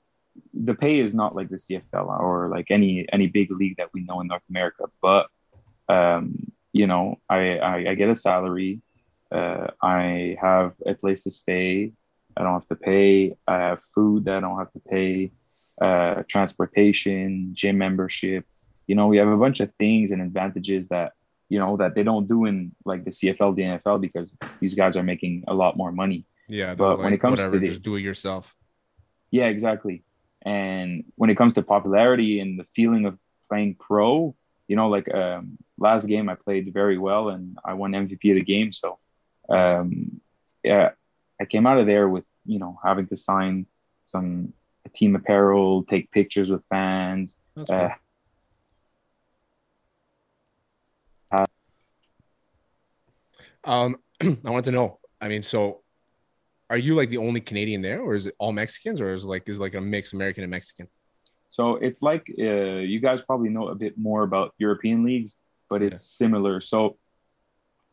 the 0.53 0.73
pay 0.73 0.99
is 0.99 1.13
not 1.13 1.35
like 1.35 1.49
the 1.49 1.57
cfl 1.57 2.07
or 2.19 2.47
like 2.49 2.71
any 2.71 3.05
any 3.11 3.27
big 3.27 3.51
league 3.51 3.75
that 3.77 3.89
we 3.93 4.01
know 4.03 4.21
in 4.21 4.27
north 4.27 4.43
america 4.49 4.85
but 5.01 5.27
um 5.89 6.35
you 6.73 6.87
know 6.87 7.15
i 7.29 7.57
i, 7.57 7.89
I 7.89 7.93
get 7.95 8.09
a 8.09 8.15
salary 8.15 8.81
uh, 9.31 9.67
I 9.81 10.37
have 10.41 10.73
a 10.85 10.93
place 10.93 11.23
to 11.23 11.31
stay. 11.31 11.91
I 12.35 12.43
don't 12.43 12.53
have 12.53 12.67
to 12.67 12.75
pay. 12.75 13.35
I 13.47 13.57
have 13.57 13.79
food 13.93 14.25
that 14.25 14.37
I 14.37 14.39
don't 14.41 14.57
have 14.57 14.71
to 14.73 14.79
pay. 14.79 15.31
Uh, 15.79 16.23
transportation, 16.27 17.51
gym 17.53 17.77
membership. 17.77 18.45
You 18.87 18.95
know, 18.95 19.07
we 19.07 19.17
have 19.17 19.27
a 19.27 19.37
bunch 19.37 19.59
of 19.59 19.71
things 19.75 20.09
and 20.11 20.21
advantages 20.21 20.87
that 20.87 21.13
you 21.49 21.59
know 21.59 21.77
that 21.77 21.93
they 21.93 22.03
don't 22.03 22.27
do 22.27 22.45
in 22.45 22.73
like 22.83 23.05
the 23.05 23.11
CFL, 23.11 23.55
the 23.55 23.61
NFL, 23.63 24.01
because 24.01 24.31
these 24.59 24.73
guys 24.73 24.97
are 24.97 25.03
making 25.03 25.43
a 25.47 25.53
lot 25.53 25.77
more 25.77 25.91
money. 25.91 26.25
Yeah, 26.49 26.73
But 26.75 26.95
they're 26.95 27.03
when 27.05 27.13
it 27.13 27.19
comes 27.21 27.39
to 27.41 27.49
the- 27.59 27.67
just 27.67 27.83
do 27.83 27.95
it 27.95 28.01
yourself. 28.01 28.55
Yeah, 29.29 29.45
exactly. 29.45 30.03
And 30.41 31.03
when 31.15 31.29
it 31.29 31.35
comes 31.37 31.53
to 31.55 31.61
popularity 31.61 32.39
and 32.39 32.57
the 32.59 32.63
feeling 32.75 33.05
of 33.05 33.19
playing 33.49 33.75
pro, 33.75 34.35
you 34.67 34.75
know, 34.75 34.87
like 34.89 35.13
um, 35.13 35.57
last 35.77 36.05
game 36.07 36.27
I 36.29 36.35
played 36.35 36.73
very 36.73 36.97
well 36.97 37.29
and 37.29 37.57
I 37.63 37.73
won 37.73 37.91
MVP 37.91 38.31
of 38.31 38.35
the 38.35 38.41
game. 38.43 38.71
So, 38.71 38.97
um, 39.49 40.21
yeah, 40.63 40.91
I 41.41 41.45
came 41.45 41.67
out 41.67 41.77
of 41.77 41.85
there 41.85 42.07
with 42.09 42.23
you 42.45 42.59
know 42.59 42.79
having 42.83 43.07
to 43.07 43.17
sign 43.17 43.65
some 44.05 44.53
team 44.87 45.15
apparel, 45.15 45.83
take 45.83 46.11
pictures 46.11 46.49
with 46.49 46.63
fans. 46.69 47.35
That's 47.55 47.71
Uh, 47.71 47.89
Um, 53.63 53.97
I 54.21 54.49
want 54.49 54.65
to 54.65 54.71
know. 54.71 54.99
I 55.19 55.27
mean, 55.27 55.43
so 55.43 55.81
are 56.69 56.77
you 56.77 56.95
like 56.95 57.09
the 57.09 57.17
only 57.17 57.41
Canadian 57.41 57.81
there, 57.81 58.01
or 58.01 58.15
is 58.15 58.25
it 58.25 58.35
all 58.39 58.53
Mexicans, 58.53 59.01
or 59.01 59.13
is 59.13 59.25
it 59.25 59.27
like 59.27 59.47
is 59.47 59.57
it 59.57 59.61
like 59.61 59.75
a 59.75 59.81
mix 59.81 60.13
American 60.13 60.43
and 60.43 60.51
Mexican? 60.51 60.87
So 61.49 61.75
it's 61.75 62.01
like 62.01 62.31
uh, 62.39 62.43
you 62.43 62.99
guys 62.99 63.21
probably 63.21 63.49
know 63.49 63.67
a 63.67 63.75
bit 63.75 63.97
more 63.97 64.23
about 64.23 64.53
European 64.57 65.03
leagues, 65.03 65.37
but 65.69 65.81
it's 65.81 66.01
similar. 66.01 66.61
So 66.61 66.97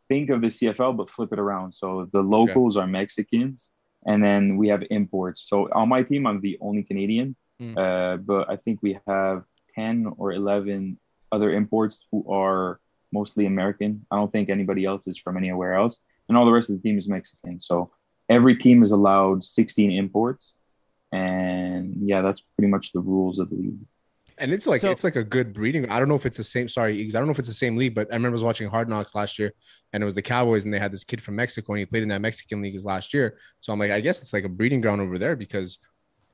think 0.08 0.30
of 0.30 0.40
the 0.40 0.48
CFL, 0.48 0.96
but 0.96 1.10
flip 1.10 1.32
it 1.32 1.38
around. 1.38 1.72
So 1.72 2.08
the 2.12 2.20
locals 2.20 2.76
are 2.76 2.86
Mexicans, 2.86 3.70
and 4.06 4.22
then 4.22 4.56
we 4.56 4.68
have 4.68 4.82
imports. 4.90 5.42
So 5.48 5.68
on 5.72 5.88
my 5.88 6.02
team, 6.02 6.26
I'm 6.26 6.40
the 6.40 6.58
only 6.60 6.82
Canadian, 6.82 7.36
Mm. 7.60 7.76
uh, 7.78 8.16
but 8.16 8.50
I 8.50 8.56
think 8.56 8.82
we 8.82 8.98
have 9.06 9.44
ten 9.74 10.06
or 10.18 10.32
eleven 10.32 10.98
other 11.30 11.52
imports 11.54 12.04
who 12.10 12.24
are 12.30 12.80
mostly 13.12 13.46
American. 13.46 14.04
I 14.10 14.16
don't 14.16 14.32
think 14.32 14.48
anybody 14.50 14.84
else 14.84 15.06
is 15.06 15.16
from 15.18 15.36
anywhere 15.36 15.74
else, 15.74 16.00
and 16.28 16.36
all 16.36 16.46
the 16.46 16.52
rest 16.52 16.68
of 16.70 16.76
the 16.76 16.82
team 16.82 16.98
is 16.98 17.08
Mexican. 17.08 17.60
So 17.60 17.92
every 18.28 18.56
team 18.56 18.82
is 18.82 18.90
allowed 18.92 19.44
16 19.44 19.92
imports, 19.92 20.54
and 21.12 21.94
yeah, 22.08 22.22
that's 22.22 22.40
pretty 22.56 22.70
much 22.70 22.92
the 22.92 23.00
rules 23.00 23.38
of 23.38 23.50
the 23.50 23.56
league. 23.56 23.86
And 24.38 24.52
it's 24.52 24.66
like 24.66 24.80
So- 24.80 24.90
it's 24.90 25.04
like 25.04 25.16
a 25.16 25.22
good 25.24 25.52
breeding. 25.52 25.88
I 25.90 25.98
don't 25.98 26.08
know 26.08 26.16
if 26.16 26.26
it's 26.26 26.36
the 26.38 26.44
same. 26.44 26.68
Sorry, 26.68 27.00
I 27.00 27.10
don't 27.10 27.26
know 27.26 27.30
if 27.32 27.38
it's 27.38 27.48
the 27.48 27.54
same 27.54 27.76
league, 27.76 27.94
but 27.94 28.08
I 28.10 28.14
remember 28.16 28.34
I 28.34 28.38
was 28.40 28.44
watching 28.44 28.68
Hard 28.68 28.88
Knocks 28.88 29.14
last 29.14 29.38
year, 29.38 29.52
and 29.92 30.02
it 30.02 30.06
was 30.06 30.14
the 30.16 30.22
Cowboys, 30.22 30.64
and 30.64 30.74
they 30.74 30.78
had 30.78 30.92
this 30.92 31.04
kid 31.04 31.22
from 31.22 31.36
Mexico, 31.36 31.72
and 31.72 31.78
he 31.80 31.86
played 31.86 32.02
in 32.02 32.08
that 32.08 32.20
Mexican 32.20 32.60
league 32.60 32.74
as 32.74 32.84
last 32.84 33.14
year. 33.14 33.38
So 33.60 33.72
I'm 33.72 33.78
like, 33.78 33.90
I 33.92 34.00
guess 34.00 34.22
it's 34.22 34.32
like 34.32 34.44
a 34.44 34.48
breeding 34.48 34.80
ground 34.80 35.00
over 35.00 35.18
there 35.18 35.36
because, 35.36 35.78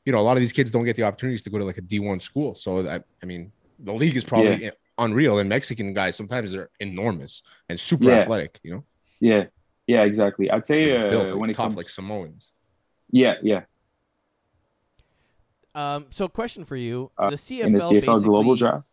you 0.07 0.13
know, 0.13 0.19
a 0.19 0.23
lot 0.23 0.37
of 0.37 0.41
these 0.41 0.53
kids 0.53 0.71
don't 0.71 0.85
get 0.85 0.97
the 0.97 1.03
opportunities 1.03 1.43
to 1.43 1.51
go 1.51 1.59
to 1.59 1.65
like 1.65 1.79
a 1.79 1.83
D1 1.83 2.21
school. 2.23 2.55
So 2.55 2.89
I, 2.89 3.01
I 3.23 3.27
mean, 3.27 3.53
the 3.79 3.93
league 3.93 4.17
is 4.17 4.25
probably 4.25 4.71
unreal, 4.99 5.39
and 5.39 5.49
Mexican 5.49 5.93
guys 5.93 6.17
sometimes 6.17 6.53
they're 6.53 6.71
enormous 6.81 7.43
and 7.69 7.79
super 7.79 8.05
Yeah. 8.11 8.19
athletic. 8.21 8.61
You 8.63 8.75
know, 8.77 8.85
Yeah, 9.21 9.45
yeah, 9.87 10.05
exactly. 10.05 10.51
I'd 10.51 10.65
say 10.67 10.87
Built, 10.87 11.27
uh, 11.29 11.33
like, 11.33 11.41
when 11.41 11.51
it 11.51 11.55
tough 11.55 11.67
comes, 11.67 11.77
like 11.77 11.89
Samoans. 11.91 12.53
yeah, 13.11 13.35
yeah, 13.43 13.63
Um, 15.75 16.07
so 16.11 16.29
question 16.29 16.65
for 16.65 16.77
you: 16.77 17.11
Uh, 17.17 17.31
the 17.31 17.37
CFL, 17.37 17.65
in 17.65 17.73
the 17.73 17.81
CFL 17.81 18.23
global 18.25 18.57
draft. 18.57 18.89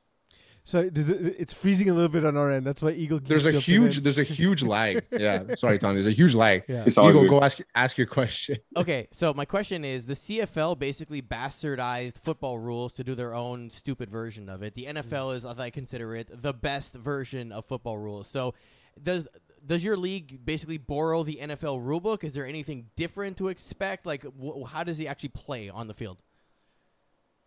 So 0.64 0.90
does 0.90 1.08
it, 1.08 1.36
it's 1.40 1.54
freezing 1.54 1.90
a 1.90 1.94
little 1.94 2.10
bit 2.10 2.26
on 2.26 2.36
our 2.36 2.52
end. 2.52 2.68
That's 2.68 2.82
why 2.82 2.92
Eagle. 2.92 3.20
keeps 3.20 3.30
There's 3.30 3.46
a 3.46 3.54
huge, 3.54 4.00
in. 4.00 4.04
there's 4.04 4.20
a 4.20 4.24
huge 4.24 4.64
lag. 4.64 5.02
Yeah, 5.18 5.56
sorry, 5.56 5.80
Tom. 5.80 5.94
There's 5.94 6.08
a 6.08 6.12
huge 6.12 6.36
lag. 6.36 6.66
yeah. 6.68 6.84
It's 6.86 6.98
Eagle, 6.98 7.22
good. 7.22 7.30
go 7.30 7.42
ask 7.42 7.60
ask 7.74 7.98
your 7.98 8.06
question. 8.08 8.58
Okay, 8.76 9.08
so 9.12 9.34
my 9.34 9.46
question 9.46 9.86
is: 9.86 10.08
the 10.08 10.14
CFL 10.14 10.78
basically 10.78 11.22
bastardized 11.22 12.20
football 12.20 12.60
rules 12.60 12.92
to 12.94 13.04
do 13.06 13.16
their 13.16 13.34
own 13.34 13.70
stupid 13.70 14.10
version 14.10 14.50
of 14.50 14.62
it. 14.62 14.76
The 14.76 14.88
NFL 14.88 15.36
is, 15.38 15.46
as 15.46 15.58
I 15.58 15.70
consider 15.70 16.14
it, 16.16 16.30
the 16.42 16.54
best 16.54 16.96
version 16.96 17.54
of 17.54 17.66
football 17.66 17.98
rules. 17.98 18.28
So, 18.28 18.54
does 19.02 19.26
does 19.66 19.86
your 19.86 19.96
league 19.96 20.46
basically 20.46 20.78
borrow 20.78 21.24
the 21.24 21.40
NFL 21.42 21.82
rulebook? 21.82 22.26
Is 22.26 22.34
there 22.34 22.46
anything 22.46 22.88
different 22.98 23.38
to 23.38 23.48
expect? 23.48 24.06
Like, 24.06 24.24
wh- 24.24 24.70
how 24.70 24.84
does 24.84 24.98
he 24.98 25.08
actually 25.08 25.30
play 25.30 25.70
on 25.70 25.88
the 25.88 25.94
field? 25.94 26.18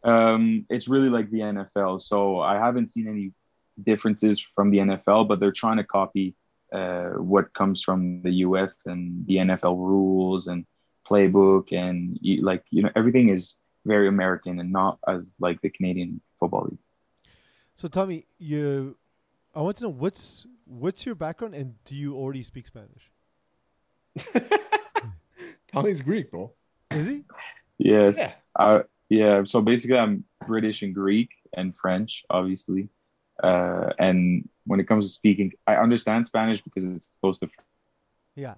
Um, 0.02 0.66
it's 0.70 0.88
really 0.88 1.10
like 1.10 1.30
the 1.30 1.40
NFL. 1.40 2.02
So 2.02 2.40
I 2.40 2.56
haven't 2.56 2.88
seen 2.88 3.08
any 3.08 3.32
differences 3.82 4.40
from 4.40 4.70
the 4.70 4.78
NFL, 4.78 5.28
but 5.28 5.40
they're 5.40 5.52
trying 5.52 5.76
to 5.76 5.84
copy 5.84 6.34
uh, 6.72 7.10
what 7.16 7.52
comes 7.54 7.82
from 7.82 8.22
the 8.22 8.30
US 8.46 8.74
and 8.86 9.26
the 9.26 9.36
NFL 9.36 9.76
rules 9.76 10.46
and 10.46 10.64
playbook 11.08 11.72
and 11.72 12.18
like 12.42 12.62
you 12.70 12.82
know 12.82 12.90
everything 12.94 13.30
is 13.30 13.56
very 13.84 14.06
American 14.06 14.60
and 14.60 14.70
not 14.70 14.98
as 15.08 15.34
like 15.40 15.60
the 15.62 15.70
Canadian 15.70 16.20
football 16.38 16.68
league. 16.70 16.78
So 17.76 17.88
Tommy, 17.88 18.26
you, 18.38 18.96
I 19.54 19.62
want 19.62 19.78
to 19.78 19.84
know 19.84 19.88
what's 19.88 20.46
what's 20.66 21.04
your 21.04 21.14
background 21.14 21.54
and 21.54 21.74
do 21.84 21.96
you 21.96 22.14
already 22.14 22.42
speak 22.42 22.66
Spanish? 22.66 23.10
Tommy's 25.72 26.02
Greek, 26.02 26.30
bro. 26.30 26.52
Is 26.90 27.06
he? 27.06 27.24
Yes. 27.78 28.16
Yeah. 28.18 28.32
Uh, 28.54 28.82
yeah. 29.10 29.42
So 29.44 29.60
basically, 29.60 29.98
I'm 29.98 30.24
British 30.46 30.80
and 30.82 30.94
Greek 30.94 31.28
and 31.54 31.74
French, 31.76 32.24
obviously. 32.30 32.88
Uh, 33.42 33.90
and 33.98 34.48
when 34.66 34.80
it 34.80 34.88
comes 34.88 35.04
to 35.06 35.12
speaking, 35.12 35.52
I 35.66 35.76
understand 35.76 36.26
Spanish 36.26 36.62
because 36.62 36.84
it's 36.84 37.08
close 37.20 37.38
to 37.40 37.46
French. 37.48 37.66
Yeah. 38.36 38.54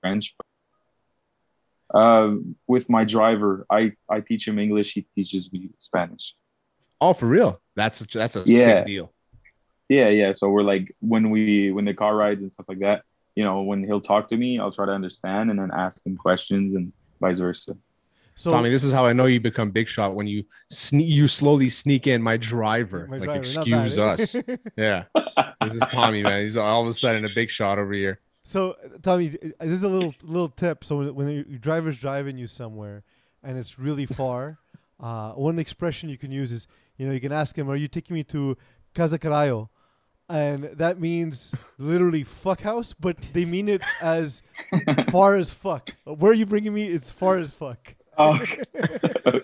French. 0.00 0.34
Uh, 1.92 2.36
with 2.66 2.88
my 2.88 3.04
driver, 3.04 3.66
I, 3.68 3.92
I 4.08 4.20
teach 4.20 4.48
him 4.48 4.58
English. 4.58 4.94
He 4.94 5.06
teaches 5.14 5.52
me 5.52 5.70
Spanish. 5.78 6.34
Oh, 7.00 7.12
for 7.12 7.26
real? 7.26 7.60
That's 7.76 8.00
a, 8.00 8.06
that's 8.06 8.36
a 8.36 8.44
Yeah. 8.46 8.64
sick 8.64 8.86
deal. 8.86 9.12
Yeah, 9.88 10.08
yeah. 10.08 10.32
So 10.32 10.48
we're 10.48 10.62
like 10.62 10.94
when 11.00 11.28
we 11.30 11.70
when 11.70 11.84
the 11.84 11.92
car 11.92 12.16
rides 12.16 12.42
and 12.42 12.50
stuff 12.50 12.66
like 12.68 12.78
that. 12.78 13.02
You 13.34 13.44
know, 13.44 13.62
when 13.62 13.82
he'll 13.84 14.00
talk 14.00 14.28
to 14.30 14.36
me, 14.36 14.58
I'll 14.58 14.70
try 14.72 14.86
to 14.86 14.92
understand 14.92 15.50
and 15.50 15.58
then 15.58 15.70
ask 15.72 16.04
him 16.06 16.16
questions 16.16 16.74
and 16.76 16.92
vice 17.20 17.40
versa. 17.40 17.76
So 18.34 18.50
Tommy, 18.50 18.70
this 18.70 18.82
is 18.82 18.92
how 18.92 19.04
I 19.04 19.12
know 19.12 19.26
you 19.26 19.40
become 19.40 19.70
big 19.70 19.88
shot 19.88 20.14
when 20.14 20.26
you 20.26 20.44
sne- 20.70 21.06
you 21.06 21.28
slowly 21.28 21.68
sneak 21.68 22.06
in 22.06 22.22
my 22.22 22.36
driver. 22.36 23.06
My 23.08 23.18
like 23.18 23.24
driver, 23.26 23.40
excuse 23.40 23.96
bad, 23.96 24.20
eh? 24.20 24.22
us. 24.22 24.36
Yeah. 24.76 25.04
This 25.62 25.74
is 25.74 25.82
Tommy, 25.90 26.22
man. 26.22 26.42
He's 26.42 26.56
all 26.56 26.82
of 26.82 26.88
a 26.88 26.92
sudden 26.92 27.24
a 27.24 27.28
big 27.34 27.50
shot 27.50 27.78
over 27.78 27.92
here. 27.92 28.20
So, 28.44 28.76
Tommy, 29.02 29.36
uh, 29.42 29.64
this 29.64 29.74
is 29.74 29.82
a 29.82 29.88
little 29.88 30.14
little 30.22 30.48
tip. 30.48 30.84
So 30.84 30.96
when, 30.96 31.14
when 31.14 31.28
your 31.28 31.44
your 31.44 31.58
driver's 31.58 32.00
driving 32.00 32.36
you 32.36 32.46
somewhere 32.46 33.04
and 33.42 33.58
it's 33.58 33.78
really 33.78 34.06
far, 34.06 34.58
uh, 35.00 35.32
one 35.32 35.58
expression 35.58 36.08
you 36.08 36.18
can 36.18 36.32
use 36.32 36.50
is, 36.50 36.66
you 36.96 37.06
know, 37.06 37.12
you 37.12 37.20
can 37.20 37.32
ask 37.32 37.56
him, 37.56 37.70
"Are 37.70 37.76
you 37.76 37.88
taking 37.88 38.14
me 38.14 38.24
to 38.24 38.56
Casa 38.94 39.18
Carajo?" 39.18 39.68
And 40.28 40.64
that 40.74 40.98
means 40.98 41.54
literally 41.78 42.24
fuck 42.24 42.62
house, 42.62 42.94
but 42.98 43.16
they 43.34 43.44
mean 43.44 43.68
it 43.68 43.82
as 44.00 44.42
far 45.10 45.36
as 45.36 45.52
fuck. 45.52 45.90
Where 46.04 46.32
are 46.32 46.34
you 46.34 46.46
bringing 46.46 46.72
me? 46.72 46.86
It's 46.86 47.12
far 47.12 47.36
as 47.36 47.50
fuck. 47.50 47.94
Oh, 48.18 48.38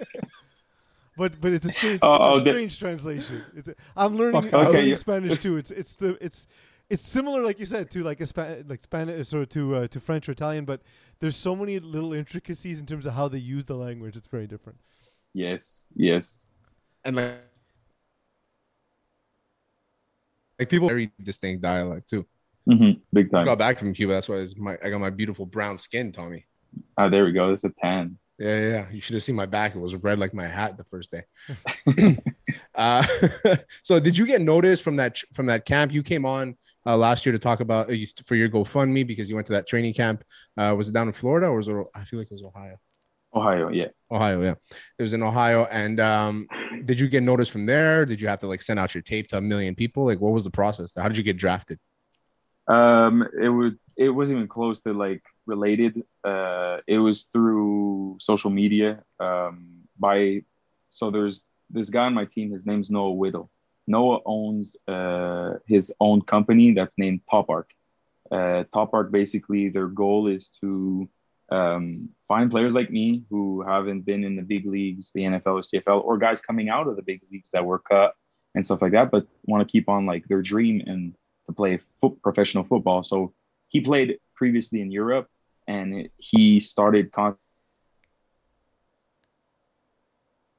But 1.17 1.41
but 1.41 1.53
it's 1.53 1.67
a 1.67 1.73
strange, 1.73 1.99
Oh, 2.03 2.15
it's 2.15 2.25
a 2.25 2.29
oh, 2.29 2.39
the- 2.41 2.51
strange 2.51 2.79
translation. 2.79 3.43
It's 3.57 3.67
a, 3.69 3.75
I'm 3.97 4.17
learning, 4.17 4.43
Fuck 4.43 4.53
I'm 4.55 4.61
learning 4.61 4.77
Okay, 4.77 4.89
yeah. 4.91 4.97
Spanish 4.97 5.39
too. 5.39 5.57
It's 5.57 5.71
it's 5.73 5.95
the 5.95 6.17
it's 6.25 6.47
it's 6.89 7.03
similar, 7.03 7.43
like 7.43 7.59
you 7.59 7.67
said, 7.67 7.91
to 7.91 8.05
like 8.05 8.21
a 8.21 8.27
Spa- 8.27 8.57
like 8.69 8.85
Spanish 8.85 9.33
or 9.33 9.45
to 9.47 9.75
uh, 9.77 9.89
to 9.89 9.99
French 10.01 10.29
or 10.29 10.33
Italian. 10.33 10.65
But 10.65 10.81
there's 11.19 11.37
so 11.37 11.57
many 11.57 11.81
little 11.81 12.13
intricacies 12.13 12.79
in 12.79 12.87
terms 12.87 13.05
of 13.05 13.15
how 13.15 13.27
they 13.27 13.39
use 13.39 13.65
the 13.65 13.75
language. 13.75 14.17
It's 14.17 14.29
very 14.29 14.47
different. 14.47 14.79
yes, 15.35 15.87
yes. 15.97 16.47
And 17.05 17.17
like 17.17 17.35
like 20.59 20.69
people 20.69 20.89
very 20.89 21.11
distinct 21.23 21.63
dialect 21.63 22.09
too. 22.09 22.25
hmm 22.67 22.91
Big 23.13 23.31
time. 23.31 23.41
I 23.43 23.45
got 23.45 23.59
back 23.59 23.79
from 23.79 23.93
Cuba. 23.93 24.13
That's 24.15 24.29
why 24.29 24.47
my 24.57 24.79
I 24.85 24.91
got 24.91 25.01
my 25.01 25.11
beautiful 25.11 25.47
brown 25.47 25.79
skin, 25.79 26.13
Tommy. 26.13 26.47
Ah, 26.97 27.09
there 27.09 27.25
we 27.25 27.33
go. 27.33 27.49
That's 27.51 27.65
a 27.65 27.71
tan. 27.71 28.19
Yeah, 28.39 28.61
yeah, 28.61 28.69
yeah. 28.69 28.87
You 28.93 29.01
should 29.01 29.15
have 29.15 29.23
seen 29.23 29.35
my 29.35 29.47
back. 29.47 29.75
It 29.75 29.81
was 29.81 29.97
red 29.97 30.19
like 30.19 30.33
my 30.33 30.47
hat 30.47 30.77
the 30.77 30.85
first 30.85 31.11
day. 31.11 31.25
uh, 32.75 33.05
so, 33.83 33.99
did 33.99 34.17
you 34.17 34.27
get 34.27 34.41
noticed 34.41 34.85
from 34.85 34.97
that 34.97 35.19
from 35.33 35.47
that 35.47 35.65
camp? 35.65 35.93
You 35.93 36.03
came 36.03 36.25
on 36.25 36.57
uh, 36.87 36.97
last 36.97 37.27
year 37.27 37.33
to 37.33 37.39
talk 37.39 37.61
about 37.61 37.91
uh, 37.91 37.95
you, 37.95 38.07
for 38.25 38.37
your 38.37 38.49
GoFundMe 38.49 39.07
because 39.07 39.29
you 39.29 39.35
went 39.35 39.47
to 39.49 39.55
that 39.55 39.67
training 39.67 39.95
camp. 39.95 40.23
Uh, 40.57 40.75
was 40.77 40.89
it 40.89 40.93
down 40.93 41.09
in 41.09 41.13
Florida 41.13 41.49
or 41.49 41.57
was 41.57 41.69
it? 41.69 41.77
I 41.95 42.05
feel 42.05 42.21
like 42.21 42.31
it 42.31 42.35
was 42.35 42.45
Ohio. 42.45 42.77
Ohio, 43.35 43.69
yeah. 43.69 43.89
Ohio, 44.11 44.43
yeah. 44.43 44.55
It 44.99 45.03
was 45.03 45.13
in 45.13 45.23
Ohio. 45.23 45.67
And 45.71 46.01
um, 46.01 46.49
did 46.85 46.99
you 46.99 47.09
get 47.09 47.23
noticed 47.23 47.51
from 47.51 47.67
there? 47.67 48.07
Did 48.07 48.21
you 48.21 48.29
have 48.29 48.39
to 48.41 48.47
like 48.47 48.63
send 48.63 48.79
out 48.79 48.95
your 48.95 49.03
tape 49.03 49.29
to 49.29 49.39
a 49.39 49.41
million 49.41 49.75
people? 49.75 50.07
Like, 50.07 50.21
what 50.21 50.33
was 50.33 50.45
the 50.45 50.51
process? 50.51 50.95
How 50.97 51.09
did 51.09 51.17
you 51.17 51.25
get 51.25 51.37
drafted? 51.37 51.79
Um, 52.67 53.27
it 53.41 53.49
was 53.49 53.73
it 53.97 54.11
wasn't 54.11 54.39
even 54.39 54.49
close 54.49 54.81
to 54.83 54.93
like 54.93 55.23
related. 55.49 56.05
Uh, 56.23 56.79
it 56.87 56.99
was 56.99 57.27
through 57.33 58.19
social 58.21 58.51
media. 58.51 59.03
Um, 59.19 59.83
by 59.99 60.43
so 60.89 61.11
there's 61.11 61.45
this 61.71 61.91
guy 61.91 62.05
on 62.05 62.15
my 62.15 62.25
team. 62.25 62.53
His 62.53 62.67
name's 62.67 62.91
Noah 62.91 63.13
Whittle. 63.13 63.51
Noah 63.87 64.21
owns 64.27 64.77
uh, 64.87 65.55
his 65.67 65.93
own 65.99 66.23
company 66.23 66.73
that's 66.73 66.99
named 66.99 67.23
Top 67.31 67.51
Arc. 67.51 67.71
Uh, 68.31 68.65
Top 68.73 68.93
Arc 68.93 69.11
basically 69.11 69.71
their 69.71 69.89
goal 69.89 70.27
is 70.27 70.51
to 70.61 71.09
um, 71.51 72.11
find 72.29 72.51
players 72.51 72.75
like 72.75 72.91
me 72.91 73.25
who 73.31 73.63
haven't 73.63 74.03
been 74.03 74.25
in 74.25 74.37
the 74.37 74.43
big 74.43 74.67
leagues, 74.67 75.13
the 75.13 75.23
NFL 75.23 75.47
or 75.47 75.63
CFL, 75.63 76.05
or 76.05 76.19
guys 76.19 76.43
coming 76.43 76.69
out 76.69 76.87
of 76.87 76.97
the 76.97 77.03
big 77.03 77.23
leagues 77.31 77.51
that 77.53 77.65
were 77.65 77.79
cut 77.79 78.15
and 78.55 78.65
stuff 78.65 78.83
like 78.83 78.93
that, 78.93 79.11
but 79.11 79.27
want 79.45 79.67
to 79.67 79.71
keep 79.71 79.89
on 79.89 80.05
like 80.05 80.27
their 80.29 80.43
dream 80.43 80.83
and 80.87 81.15
to 81.47 81.53
play 81.53 81.81
foot, 82.01 82.21
professional 82.23 82.65
football. 82.65 83.03
So 83.03 83.33
he 83.69 83.81
played 83.81 84.19
previously 84.35 84.81
in 84.81 84.91
Europe, 84.91 85.29
and 85.69 85.95
it, 85.95 86.13
he 86.17 86.59
started 86.59 87.13
con- 87.13 87.37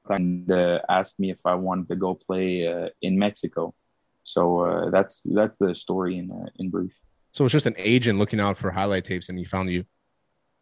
and 0.08 0.50
uh, 0.50 0.80
asked 0.88 1.20
me 1.20 1.30
if 1.30 1.38
I 1.44 1.54
wanted 1.54 1.88
to 1.88 1.96
go 1.96 2.14
play 2.14 2.66
uh, 2.66 2.88
in 3.02 3.18
Mexico. 3.18 3.74
So 4.22 4.60
uh, 4.60 4.90
that's 4.90 5.22
that's 5.24 5.58
the 5.58 5.74
story 5.74 6.18
in 6.18 6.30
uh, 6.30 6.48
in 6.58 6.70
brief. 6.70 6.92
So 7.32 7.44
it's 7.44 7.52
just 7.52 7.66
an 7.66 7.74
agent 7.76 8.18
looking 8.18 8.40
out 8.40 8.56
for 8.56 8.70
highlight 8.70 9.04
tapes, 9.04 9.28
and 9.28 9.38
he 9.38 9.44
found 9.44 9.70
you. 9.70 9.84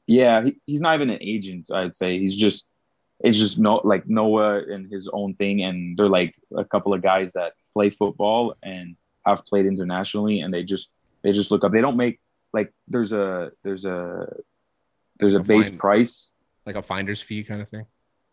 Yeah, 0.06 0.44
he, 0.44 0.60
he's 0.66 0.80
not 0.80 0.94
even 0.94 1.10
an 1.10 1.18
agent. 1.20 1.70
I'd 1.70 1.94
say 1.94 2.18
he's 2.18 2.36
just 2.36 2.66
it's 3.20 3.38
just 3.38 3.58
no 3.58 3.76
like 3.84 4.08
Noah 4.08 4.62
and 4.62 4.90
his 4.90 5.08
own 5.12 5.34
thing, 5.34 5.62
and 5.62 5.96
they're 5.96 6.08
like 6.08 6.34
a 6.56 6.64
couple 6.64 6.94
of 6.94 7.02
guys 7.02 7.32
that 7.32 7.52
play 7.72 7.90
football 7.90 8.54
and 8.62 8.96
have 9.26 9.44
played 9.44 9.66
internationally, 9.66 10.40
and 10.40 10.52
they 10.52 10.62
just 10.62 10.92
they 11.22 11.32
just 11.32 11.50
look 11.50 11.64
up. 11.64 11.72
They 11.72 11.80
don't 11.80 11.96
make 11.96 12.20
like 12.52 12.72
there's 12.88 13.12
a 13.12 13.52
there's 13.64 13.84
a 13.84 14.32
there's 15.20 15.34
a 15.34 15.38
A 15.40 15.42
base 15.42 15.68
fine- 15.70 15.78
price. 15.78 16.32
like 16.66 16.76
a 16.76 16.82
finder's 16.82 17.22
fee 17.22 17.44
kind 17.44 17.60
of 17.62 17.68
thing. 17.68 17.86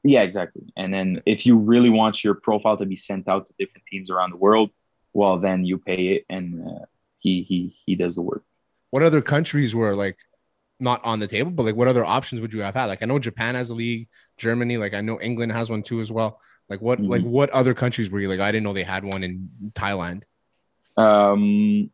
Yeah, 0.03 0.21
exactly. 0.21 0.61
And 0.77 0.93
then 0.93 1.21
if 1.25 1.45
you 1.47 1.57
really 1.57 1.89
want 1.89 2.23
your 2.23 2.35
profile 2.35 2.77
to 2.77 2.85
be 2.85 2.95
sent 2.95 3.27
out 3.27 3.47
to 3.47 3.53
different 3.57 3.87
teams 3.87 4.09
around 4.11 4.31
the 4.31 4.37
world, 4.37 4.69
well, 5.13 5.37
then 5.39 5.65
you 5.65 5.77
pay 5.79 6.07
it, 6.15 6.25
and 6.29 6.61
uh, 6.67 6.85
he 7.19 7.41
he 7.43 7.75
he 7.85 7.95
does 7.95 8.15
the 8.15 8.21
work. 8.21 8.43
What 8.91 9.01
other 9.03 9.21
countries 9.21 9.73
were 9.73 9.95
like 9.95 10.19
not 10.79 11.03
on 11.05 11.19
the 11.19 11.27
table, 11.27 11.51
but 11.51 11.63
like 11.65 11.75
what 11.75 11.87
other 11.87 12.05
options 12.05 12.39
would 12.41 12.53
you 12.53 12.61
have 12.61 12.75
had? 12.75 12.85
Like 12.85 13.01
I 13.01 13.05
know 13.07 13.17
Japan 13.17 13.55
has 13.55 13.69
a 13.69 13.73
league, 13.73 14.07
Germany, 14.37 14.77
like 14.77 14.93
I 14.93 15.01
know 15.01 15.19
England 15.21 15.51
has 15.53 15.69
one 15.69 15.81
too 15.83 16.01
as 16.01 16.11
well. 16.11 16.39
Like 16.69 16.81
what 16.81 16.99
Mhm. 16.99 17.07
like 17.09 17.23
what 17.23 17.49
other 17.49 17.73
countries 17.73 18.09
were 18.11 18.19
you 18.19 18.27
like? 18.29 18.39
I 18.41 18.51
didn't 18.51 18.63
know 18.65 18.73
they 18.73 18.83
had 18.83 19.03
one 19.03 19.23
in 19.23 19.49
Thailand. 19.73 20.23
Um, 20.97 21.89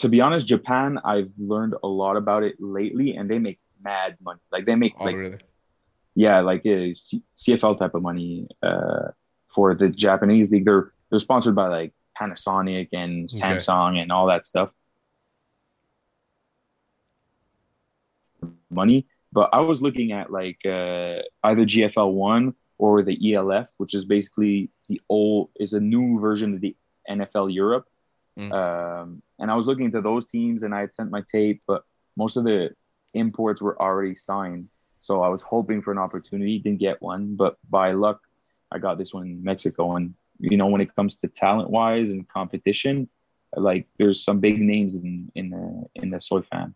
to 0.00 0.08
be 0.08 0.20
honest, 0.20 0.46
Japan, 0.46 0.98
I've 1.04 1.30
learned 1.38 1.74
a 1.82 1.88
lot 1.88 2.16
about 2.16 2.42
it 2.42 2.56
lately, 2.58 3.16
and 3.16 3.30
they 3.30 3.38
make 3.38 3.58
mad 3.82 4.16
money. 4.22 4.40
Like 4.50 4.66
they 4.66 4.74
make 4.74 4.96
Oh, 4.98 5.04
like 5.04 5.14
really? 5.14 5.38
yeah, 6.14 6.40
like 6.40 6.64
a 6.66 6.94
C- 6.94 7.22
CFL 7.36 7.78
type 7.78 7.94
of 7.94 8.02
money 8.02 8.48
uh, 8.62 9.10
for 9.54 9.74
the 9.74 9.88
Japanese 9.88 10.50
league. 10.50 10.64
They're 10.64 10.92
they're 11.10 11.20
sponsored 11.20 11.54
by 11.54 11.68
like 11.68 11.92
Panasonic 12.20 12.88
and 12.92 13.28
Okay. 13.34 13.64
Samsung 13.64 13.98
and 14.00 14.10
all 14.12 14.26
that 14.28 14.44
stuff. 14.46 14.70
Money, 18.70 19.06
but 19.32 19.50
I 19.52 19.60
was 19.60 19.80
looking 19.82 20.12
at 20.12 20.30
like 20.30 20.58
uh, 20.64 21.22
either 21.44 21.64
GFL 21.64 22.12
one 22.12 22.54
or 22.78 23.02
the 23.02 23.16
ELF, 23.34 23.68
which 23.78 23.94
is 23.94 24.04
basically 24.04 24.70
the 24.88 25.00
old 25.08 25.50
is 25.56 25.72
a 25.74 25.80
new 25.80 26.20
version 26.20 26.54
of 26.54 26.60
the 26.60 26.74
NFL 27.08 27.52
Europe. 27.52 27.86
Mm. 28.38 28.52
Um, 28.52 29.22
and 29.38 29.50
I 29.50 29.54
was 29.54 29.66
looking 29.66 29.86
into 29.86 30.00
those 30.00 30.26
teams, 30.26 30.62
and 30.62 30.74
I 30.74 30.80
had 30.80 30.92
sent 30.92 31.10
my 31.10 31.22
tape, 31.30 31.62
but 31.66 31.84
most 32.16 32.36
of 32.36 32.44
the 32.44 32.70
imports 33.14 33.60
were 33.60 33.80
already 33.80 34.14
signed. 34.14 34.68
So 35.00 35.22
I 35.22 35.28
was 35.28 35.42
hoping 35.42 35.82
for 35.82 35.92
an 35.92 35.98
opportunity, 35.98 36.58
didn't 36.58 36.80
get 36.80 37.00
one, 37.02 37.36
but 37.36 37.56
by 37.68 37.92
luck, 37.92 38.20
I 38.70 38.78
got 38.78 38.98
this 38.98 39.14
one 39.14 39.26
in 39.26 39.42
Mexico. 39.42 39.96
And 39.96 40.14
you 40.38 40.56
know, 40.56 40.66
when 40.66 40.80
it 40.80 40.94
comes 40.94 41.16
to 41.16 41.28
talent 41.28 41.70
wise 41.70 42.10
and 42.10 42.28
competition, 42.28 43.08
like 43.56 43.86
there's 43.98 44.22
some 44.22 44.40
big 44.40 44.60
names 44.60 44.94
in 44.94 45.30
in 45.34 45.50
the 45.50 45.86
in 45.94 46.10
the 46.10 46.20
soy 46.20 46.42
fan. 46.42 46.74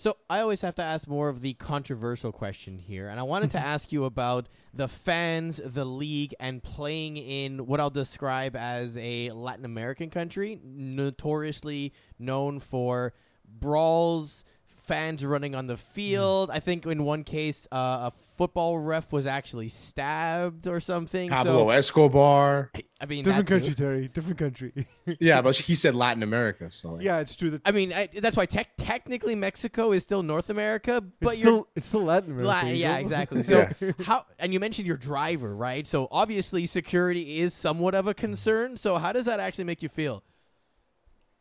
So 0.00 0.16
I 0.30 0.40
always 0.40 0.62
have 0.62 0.76
to 0.76 0.82
ask 0.82 1.06
more 1.06 1.28
of 1.28 1.42
the 1.42 1.52
controversial 1.52 2.32
question 2.32 2.78
here, 2.78 3.08
and 3.08 3.20
I 3.20 3.22
wanted 3.22 3.50
to 3.50 3.58
mm-hmm. 3.58 3.66
ask 3.66 3.92
you 3.92 4.06
about 4.06 4.48
the 4.72 4.88
fans, 4.88 5.60
the 5.62 5.84
league, 5.84 6.34
and 6.40 6.62
playing 6.62 7.18
in 7.18 7.66
what 7.66 7.80
I'll 7.80 7.90
describe 7.90 8.56
as 8.56 8.96
a 8.96 9.28
Latin 9.28 9.66
American 9.66 10.08
country, 10.08 10.58
notoriously 10.64 11.92
known 12.18 12.60
for 12.60 13.12
brawls, 13.46 14.42
fans 14.90 15.24
running 15.24 15.54
on 15.54 15.68
the 15.68 15.76
field. 15.76 16.50
I 16.50 16.58
think 16.58 16.84
in 16.84 17.04
one 17.04 17.22
case, 17.22 17.64
uh, 17.70 18.10
a 18.10 18.12
football 18.36 18.76
ref 18.76 19.12
was 19.12 19.24
actually 19.24 19.68
stabbed 19.68 20.66
or 20.66 20.80
something. 20.80 21.30
Pablo 21.30 21.52
so 21.66 21.70
Escobar. 21.70 22.72
I 23.00 23.06
mean, 23.06 23.22
Different 23.22 23.48
that 23.48 23.54
too. 23.54 23.60
country, 23.60 23.74
Terry. 23.76 24.08
Different 24.08 24.38
country. 24.38 24.86
Yeah, 25.18 25.42
but 25.42 25.56
he 25.56 25.74
said 25.74 25.94
Latin 25.96 26.22
America. 26.22 26.70
So 26.70 26.92
like, 26.92 27.02
yeah, 27.02 27.18
it's 27.18 27.34
true 27.34 27.50
that 27.50 27.62
I 27.64 27.72
mean, 27.72 27.92
I, 27.92 28.08
that's 28.12 28.36
why 28.36 28.46
tech 28.46 28.68
technically 28.76 29.34
Mexico 29.34 29.90
is 29.92 30.02
still 30.04 30.22
North 30.22 30.50
America, 30.50 31.00
but 31.20 31.32
it's 31.34 31.40
you're 31.40 31.52
still 31.52 31.68
it's 31.74 31.86
still 31.86 32.04
Latin 32.04 32.30
America. 32.32 32.66
La- 32.66 32.70
yeah, 32.72 32.98
exactly. 32.98 33.42
So 33.42 33.68
Yeah. 33.80 33.92
how 34.04 34.24
and 34.38 34.52
you 34.52 34.60
mentioned 34.60 34.86
your 34.86 34.96
driver, 34.96 35.54
right? 35.54 35.86
So 35.86 36.06
obviously 36.10 36.66
security 36.66 37.38
is 37.40 37.54
somewhat 37.54 37.94
of 37.94 38.06
a 38.06 38.14
concern. 38.14 38.76
So 38.76 38.98
how 38.98 39.12
does 39.12 39.24
that 39.26 39.40
actually 39.40 39.64
make 39.64 39.82
you 39.82 39.88
feel? 39.88 40.22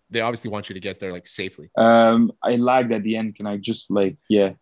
They 0.10 0.22
obviously 0.22 0.49
want 0.49 0.70
you 0.70 0.74
to 0.74 0.80
get 0.80 0.99
there 0.99 1.12
like 1.12 1.28
safely. 1.28 1.70
Um, 1.78 2.32
I 2.43 2.55
lagged 2.55 2.91
at 2.91 3.03
the 3.03 3.16
end. 3.16 3.36
Can 3.36 3.47
I 3.47 3.57
just 3.57 3.91
like 3.91 4.18
yeah? 4.30 4.53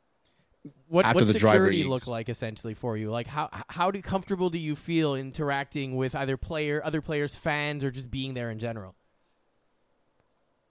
What 0.90 1.06
After 1.06 1.20
what 1.20 1.28
the 1.28 1.40
driver 1.40 1.66
security 1.66 1.84
look 1.84 2.08
like 2.08 2.30
essentially 2.30 2.74
for 2.74 2.98
you? 2.98 3.10
Like 3.10 3.28
how 3.28 3.50
how 3.68 3.92
do 3.92 4.02
comfortable 4.02 4.50
do 4.50 4.58
you 4.58 4.76
feel 4.76 5.16
interacting 5.16 5.96
with 5.96 6.16
either 6.16 6.38
player, 6.38 6.82
other 6.84 7.02
players, 7.02 7.36
fans, 7.36 7.84
or 7.84 7.92
just 7.92 8.10
being 8.12 8.34
there 8.34 8.50
in 8.50 8.60
general? 8.60 8.96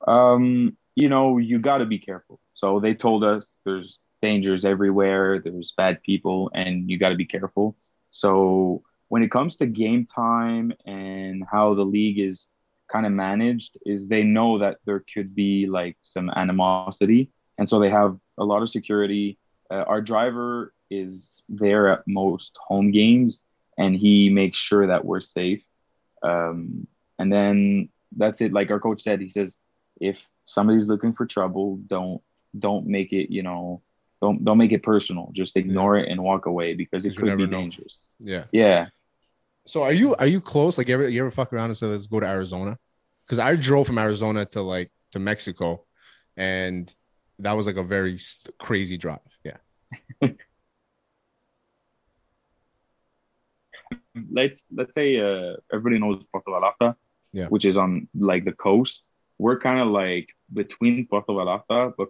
Um, 0.07 0.77
you 0.95 1.09
know, 1.09 1.39
you 1.39 1.59
got 1.59 1.79
to 1.79 1.87
be 1.87 1.99
careful. 1.99 2.41
So 2.55 2.81
they 2.81 2.95
told 2.95 3.25
us 3.25 3.59
there's 3.65 3.99
dangers 4.23 4.65
everywhere, 4.65 5.41
there's 5.41 5.75
bad 5.77 6.03
people, 6.03 6.51
and 6.55 6.89
you 6.91 6.99
got 6.99 7.11
to 7.11 7.17
be 7.17 7.27
careful. 7.27 7.77
So 8.11 8.83
when 9.09 9.23
it 9.23 9.31
comes 9.31 9.57
to 9.57 9.67
game 9.67 10.07
time 10.07 10.73
and 10.87 11.45
how 11.51 11.75
the 11.75 11.85
league 11.85 12.19
is 12.19 12.49
kind 12.89 13.07
of 13.07 13.13
managed, 13.13 13.79
is 13.85 14.09
they 14.09 14.23
know 14.23 14.59
that 14.59 14.79
there 14.85 15.05
could 15.13 15.35
be 15.35 15.67
like 15.67 15.97
some 16.03 16.31
animosity, 16.31 17.31
and 17.59 17.69
so 17.69 17.79
they 17.79 17.91
have 17.91 18.19
a 18.39 18.45
lot 18.45 18.63
of 18.63 18.71
security. 18.71 19.39
Uh, 19.71 19.85
our 19.87 20.01
driver 20.01 20.73
is 20.91 21.43
there 21.49 21.89
at 21.89 22.03
most 22.07 22.57
home 22.67 22.91
games, 22.91 23.41
and 23.79 23.97
he 23.97 24.31
makes 24.31 24.59
sure 24.59 24.87
that 24.87 25.05
we're 25.05 25.21
safe. 25.21 25.63
Um, 26.23 26.87
and 27.19 27.33
then 27.33 27.89
that's 28.17 28.41
it. 28.41 28.53
Like 28.53 28.71
our 28.71 28.81
coach 28.81 29.03
said, 29.03 29.21
he 29.21 29.29
says 29.29 29.59
if 30.01 30.27
somebody's 30.45 30.89
looking 30.89 31.13
for 31.13 31.27
trouble, 31.27 31.77
don't 31.87 32.21
don't 32.59 32.87
make 32.87 33.13
it. 33.13 33.33
You 33.33 33.43
know, 33.43 33.83
don't 34.21 34.45
don't 34.45 34.59
make 34.59 34.73
it 34.73 34.83
personal. 34.83 35.31
Just 35.33 35.57
ignore 35.57 35.97
it 35.97 36.09
and 36.09 36.23
walk 36.23 36.47
away 36.47 36.75
because 36.75 37.07
it 37.07 37.17
could 37.17 37.37
be 37.37 37.47
know. 37.47 37.59
dangerous. 37.59 38.09
Yeah. 38.21 38.45
Yeah. 38.53 38.89
So 39.67 39.83
are 39.83 39.93
you 39.93 40.15
are 40.17 40.27
you 40.27 40.41
close? 40.41 40.79
Like 40.79 40.89
you 40.89 40.95
ever 40.95 41.09
you 41.09 41.21
ever 41.21 41.31
fuck 41.31 41.53
around 41.53 41.71
and 41.71 41.77
say 41.77 41.87
let's 41.87 42.07
go 42.07 42.21
to 42.21 42.27
Arizona? 42.27 42.79
Because 43.27 43.39
I 43.39 43.57
drove 43.57 43.87
from 43.87 43.99
Arizona 43.99 44.45
to 44.47 44.63
like 44.63 44.93
to 45.13 45.19
Mexico, 45.19 45.85
and 46.37 46.93
that 47.41 47.53
was 47.53 47.67
like 47.67 47.77
a 47.77 47.83
very 47.83 48.15
s- 48.15 48.37
crazy 48.59 48.97
drive. 48.97 49.19
Yeah. 49.45 49.57
let's 54.33 54.65
let's 54.75 54.95
say 54.95 55.17
uh, 55.21 55.55
everybody 55.73 55.99
knows 56.01 56.23
Puerto 56.33 56.51
Vallarta, 56.51 56.95
Yeah. 57.33 57.47
which 57.49 57.65
is 57.65 57.77
on 57.77 58.09
like 58.19 58.45
the 58.45 58.53
coast. 58.53 59.09
We're 59.39 59.59
kind 59.59 59.81
of 59.81 59.89
like 59.89 60.29
between 60.53 61.07
Puerto 61.09 61.33
Vallarta, 61.33 61.93
but 61.97 62.09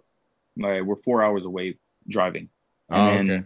like 0.57 0.83
we're 0.83 1.01
four 1.03 1.23
hours 1.23 1.45
away 1.45 1.77
driving. 2.07 2.49
Oh, 2.89 2.95
And 2.95 3.29
okay. 3.29 3.43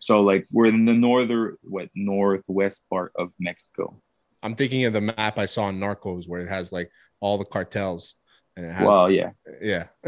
So 0.00 0.20
like 0.20 0.46
we're 0.52 0.66
in 0.66 0.84
the 0.84 0.92
northern 0.94 1.56
what 1.62 1.88
northwest 1.94 2.82
part 2.90 3.12
of 3.16 3.30
Mexico. 3.38 4.00
I'm 4.42 4.54
thinking 4.54 4.84
of 4.84 4.92
the 4.92 5.00
map 5.00 5.38
I 5.38 5.46
saw 5.46 5.64
on 5.64 5.78
Narcos 5.80 6.28
where 6.28 6.40
it 6.40 6.48
has 6.48 6.70
like 6.72 6.90
all 7.20 7.38
the 7.38 7.44
cartels, 7.44 8.14
and 8.56 8.64
it 8.66 8.72
has 8.72 8.86
well, 8.86 9.10
yeah, 9.10 9.30
yeah. 9.60 9.86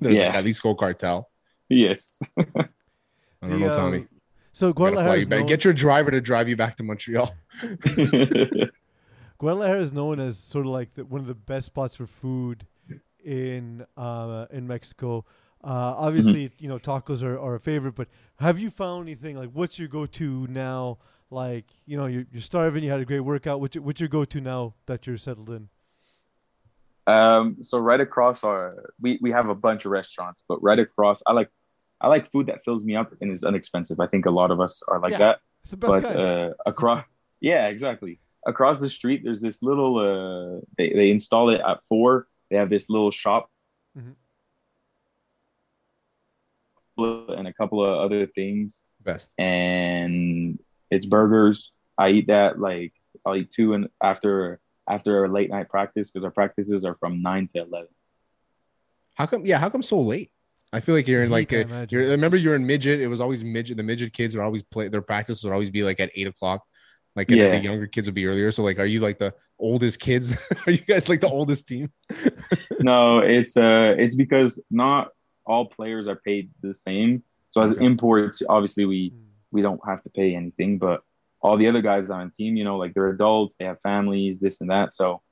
There's 0.00 0.16
Yeah. 0.16 0.26
like 0.26 0.32
Jalisco 0.34 0.74
cartel. 0.74 1.28
yes, 1.68 2.18
I 2.38 2.44
don't 3.42 3.50
The, 3.50 3.58
know, 3.58 3.74
Tommy. 3.74 3.98
um, 3.98 4.08
So 4.52 4.72
Guadalajara 4.72 5.16
you 5.16 5.22
is, 5.22 5.28
known, 5.28 5.46
Get 5.46 5.64
your 5.64 5.74
driver 5.74 6.10
to 6.10 6.20
drive 6.22 6.48
you 6.48 6.56
back 6.56 6.76
to 6.76 6.82
Montreal. 6.82 7.30
Guadalajara 9.38 9.80
is 9.80 9.92
known 9.92 10.18
as 10.20 10.38
sort 10.38 10.64
of 10.64 10.72
like 10.72 10.94
the, 10.94 11.04
one 11.04 11.20
of 11.20 11.26
the 11.26 11.34
best 11.34 11.66
spots 11.66 11.96
for 11.96 12.06
food 12.06 12.66
in 13.22 13.84
uh, 13.96 14.46
in 14.50 14.66
Mexico. 14.66 15.24
Uh, 15.64 15.94
obviously, 15.96 16.48
Mm-hmm. 16.48 16.62
you 16.62 16.68
know 16.68 16.78
tacos 16.78 17.22
are, 17.22 17.38
are 17.38 17.54
a 17.56 17.60
favorite, 17.60 17.94
but 17.94 18.08
have 18.36 18.58
you 18.58 18.70
found 18.70 19.08
anything 19.08 19.36
like 19.36 19.50
what's 19.52 19.78
your 19.78 19.88
go 19.88 20.06
to 20.06 20.46
now? 20.48 20.98
Like 21.30 21.64
you 21.86 21.96
know 21.96 22.06
you're, 22.06 22.26
you're 22.30 22.40
starving, 22.42 22.84
you 22.84 22.90
had 22.90 23.00
a 23.00 23.04
great 23.04 23.20
workout. 23.20 23.60
What's 23.60 23.74
your, 23.74 23.82
what's 23.84 24.00
your 24.00 24.08
go 24.08 24.24
to 24.24 24.40
now 24.40 24.74
that 24.86 25.06
you're 25.06 25.18
settled 25.18 25.50
in? 25.50 25.68
um, 27.08 27.56
so 27.62 27.78
right 27.78 28.00
across 28.00 28.42
our 28.44 28.92
we 29.00 29.18
we 29.20 29.30
have 29.32 29.48
a 29.48 29.54
bunch 29.54 29.84
of 29.84 29.90
restaurants, 29.92 30.42
but 30.48 30.62
right 30.62 30.78
across 30.78 31.22
I 31.26 31.32
like 31.32 31.50
I 32.00 32.08
like 32.08 32.30
food 32.30 32.46
that 32.46 32.62
fills 32.64 32.84
me 32.84 32.94
up 32.96 33.12
and 33.20 33.32
is 33.32 33.42
inexpensive. 33.42 33.98
I 34.00 34.06
think 34.06 34.26
a 34.26 34.30
lot 34.30 34.50
of 34.50 34.60
us 34.60 34.82
are 34.88 35.00
like 35.00 35.12
Yeah. 35.12 35.18
that. 35.18 35.38
It's 35.62 35.70
the 35.72 35.76
best 35.78 35.90
but 35.90 36.02
kind. 36.02 36.18
uh, 36.18 36.50
across 36.64 37.04
yeah 37.40 37.66
exactly 37.66 38.18
across 38.46 38.78
the 38.80 38.88
street 38.88 39.20
there's 39.24 39.40
this 39.42 39.62
little 39.62 39.98
uh 39.98 40.60
they, 40.78 40.92
they 40.92 41.10
install 41.10 41.50
it 41.50 41.60
at 41.60 41.80
four 41.88 42.28
they 42.50 42.56
have 42.56 42.70
this 42.70 42.88
little 42.88 43.10
shop 43.10 43.50
Mhm. 43.98 44.14
And 46.98 47.46
a 47.46 47.52
couple 47.52 47.84
of 47.84 47.98
other 48.00 48.26
things 48.26 48.84
Best. 49.02 49.30
and 49.38 50.58
it's 50.90 51.06
burgers 51.06 51.72
i 51.98 52.08
eat 52.08 52.26
that 52.28 52.58
like 52.58 52.92
i'll 53.24 53.36
eat 53.36 53.50
two 53.50 53.74
and 53.74 53.88
after 54.02 54.58
after 54.88 55.24
a 55.24 55.28
late 55.28 55.50
night 55.50 55.68
practice 55.68 56.10
because 56.10 56.24
our 56.24 56.30
practices 56.30 56.84
are 56.84 56.96
from 56.98 57.20
9 57.22 57.48
to 57.54 57.62
11 57.62 57.88
How 59.14 59.26
come? 59.26 59.44
Yeah, 59.46 59.58
how 59.58 59.68
come 59.68 59.82
so 59.82 60.00
late? 60.00 60.30
I 60.72 60.80
feel 60.80 60.94
like 60.94 61.08
you're 61.08 61.24
in 61.24 61.30
like 61.30 61.52
I 61.52 61.56
a, 61.56 61.60
imagine. 61.62 61.88
you're. 61.90 62.10
Remember, 62.10 62.36
you're 62.36 62.54
in 62.54 62.66
midget. 62.66 63.00
It 63.00 63.06
was 63.08 63.20
always 63.20 63.42
midget. 63.42 63.78
The 63.78 63.82
midget 63.82 64.12
kids 64.12 64.36
would 64.36 64.42
always 64.44 64.62
play. 64.62 64.88
Their 64.88 65.00
practice 65.02 65.42
would 65.42 65.52
always 65.52 65.70
be 65.70 65.82
like 65.84 65.98
at 66.00 66.10
eight 66.14 66.26
o'clock. 66.26 66.62
Like 67.16 67.30
Yeah. 67.30 67.48
the 67.48 67.58
younger 67.58 67.86
kids 67.86 68.06
would 68.08 68.14
be 68.14 68.26
earlier. 68.26 68.50
So 68.52 68.62
like, 68.62 68.78
are 68.78 68.84
you 68.84 69.00
like 69.00 69.18
the 69.18 69.32
oldest 69.58 69.98
kids? 70.00 70.36
are 70.66 70.70
you 70.72 70.78
guys 70.78 71.08
like 71.08 71.20
the 71.20 71.28
oldest 71.30 71.66
team? 71.66 71.90
no 72.80 73.20
it's 73.20 73.56
uh 73.56 73.94
it's 73.98 74.14
because 74.14 74.60
not 74.70 75.08
all 75.46 75.64
players 75.66 76.06
are 76.06 76.16
paid 76.16 76.50
the 76.62 76.74
same 76.74 77.22
so 77.50 77.62
as 77.62 77.72
Okay. 77.72 77.84
imports 77.84 78.42
obviously 78.48 78.84
we 78.84 79.10
Mm. 79.10 79.22
we 79.52 79.62
don't 79.62 79.80
have 79.86 80.02
to 80.02 80.10
pay 80.10 80.34
anything. 80.34 80.76
But 80.76 81.02
all 81.40 81.56
the 81.56 81.68
other 81.68 81.80
guys 81.80 82.10
on 82.10 82.26
the 82.28 82.34
team, 82.44 82.56
you 82.56 82.64
know, 82.64 82.76
like 82.76 82.92
they're 82.94 83.08
adults, 83.10 83.54
they 83.56 83.64
have 83.64 83.80
families, 83.80 84.40
this 84.40 84.60
and 84.60 84.68
that, 84.70 84.92
so 84.92 85.22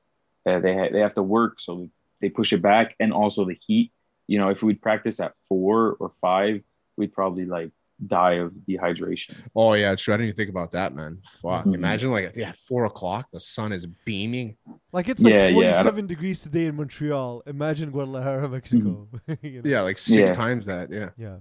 uh, 0.47 0.61
they 0.61 0.75
ha- 0.79 0.89
they 0.93 1.01
have 1.01 1.15
to 1.15 1.23
work, 1.23 1.61
so 1.61 1.89
they 2.21 2.31
push 2.31 2.53
it 2.53 2.63
back, 2.63 2.95
and 3.01 3.13
also 3.13 3.45
the 3.45 3.59
heat. 3.67 3.91
You 4.29 4.39
know, 4.39 4.49
if 4.51 4.63
we'd 4.63 4.81
practice 4.81 5.19
at 5.21 5.35
four 5.49 5.97
or 6.01 6.13
five, 6.21 6.63
we'd 6.97 7.13
probably 7.13 7.45
like 7.45 7.73
die 8.07 8.35
of 8.35 8.53
dehydration. 8.69 9.37
Oh 9.55 9.75
yeah, 9.75 9.95
true. 9.95 10.15
I 10.15 10.17
didn't 10.17 10.29
even 10.29 10.37
think 10.37 10.51
about 10.51 10.73
that, 10.73 10.95
man. 10.95 11.19
Fuck. 11.41 11.65
Mhm. 11.67 11.75
Imagine 11.75 12.11
like 12.11 12.35
yeah, 12.37 12.53
four 12.69 12.85
o'clock. 12.87 13.29
The 13.33 13.41
sun 13.41 13.73
is 13.73 13.87
beaming. 14.05 14.57
Like 14.93 15.09
it's 15.09 15.23
like 15.23 15.35
Yeah, 15.35 15.47
yeah, 15.47 15.83
27 15.83 16.07
degrees 16.07 16.43
today 16.43 16.67
in 16.67 16.77
Montreal. 16.77 17.43
Imagine 17.47 17.91
Guadalajara, 17.91 18.49
Mexico. 18.49 19.09
you 19.43 19.63
know? 19.63 19.71
Yeah, 19.71 19.81
like 19.83 19.99
six 19.99 20.31
Yeah. 20.31 20.37
times 20.37 20.67
that. 20.67 20.91
Yeah. 20.91 21.11
yeah. 21.17 21.37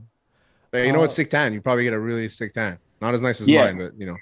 But 0.72 0.86
you 0.86 0.92
know 0.92 1.00
what? 1.00 1.10
Uh, 1.10 1.14
Sick 1.14 1.30
tan. 1.30 1.54
You 1.54 1.62
probably 1.62 1.84
get 1.84 1.94
a 1.94 2.00
really 2.00 2.30
sick 2.30 2.54
tan. 2.54 2.78
Not 3.02 3.14
as 3.14 3.22
nice 3.22 3.42
as 3.42 3.48
Yeah. 3.48 3.66
mine, 3.66 3.78
but 3.78 4.00
you 4.00 4.06
know. 4.08 4.18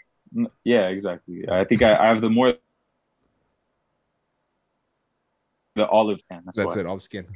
Yeah, 0.63 0.88
exactly. 0.88 1.47
I 1.49 1.63
think 1.65 1.82
I, 1.82 1.95
I 1.95 2.07
have 2.07 2.21
the 2.21 2.29
more 2.29 2.53
the 5.75 5.88
olive 5.88 6.23
tan. 6.25 6.41
That's, 6.45 6.57
That's 6.57 6.75
it. 6.77 6.86
All 6.86 6.95
the 6.95 7.01
skin. 7.01 7.27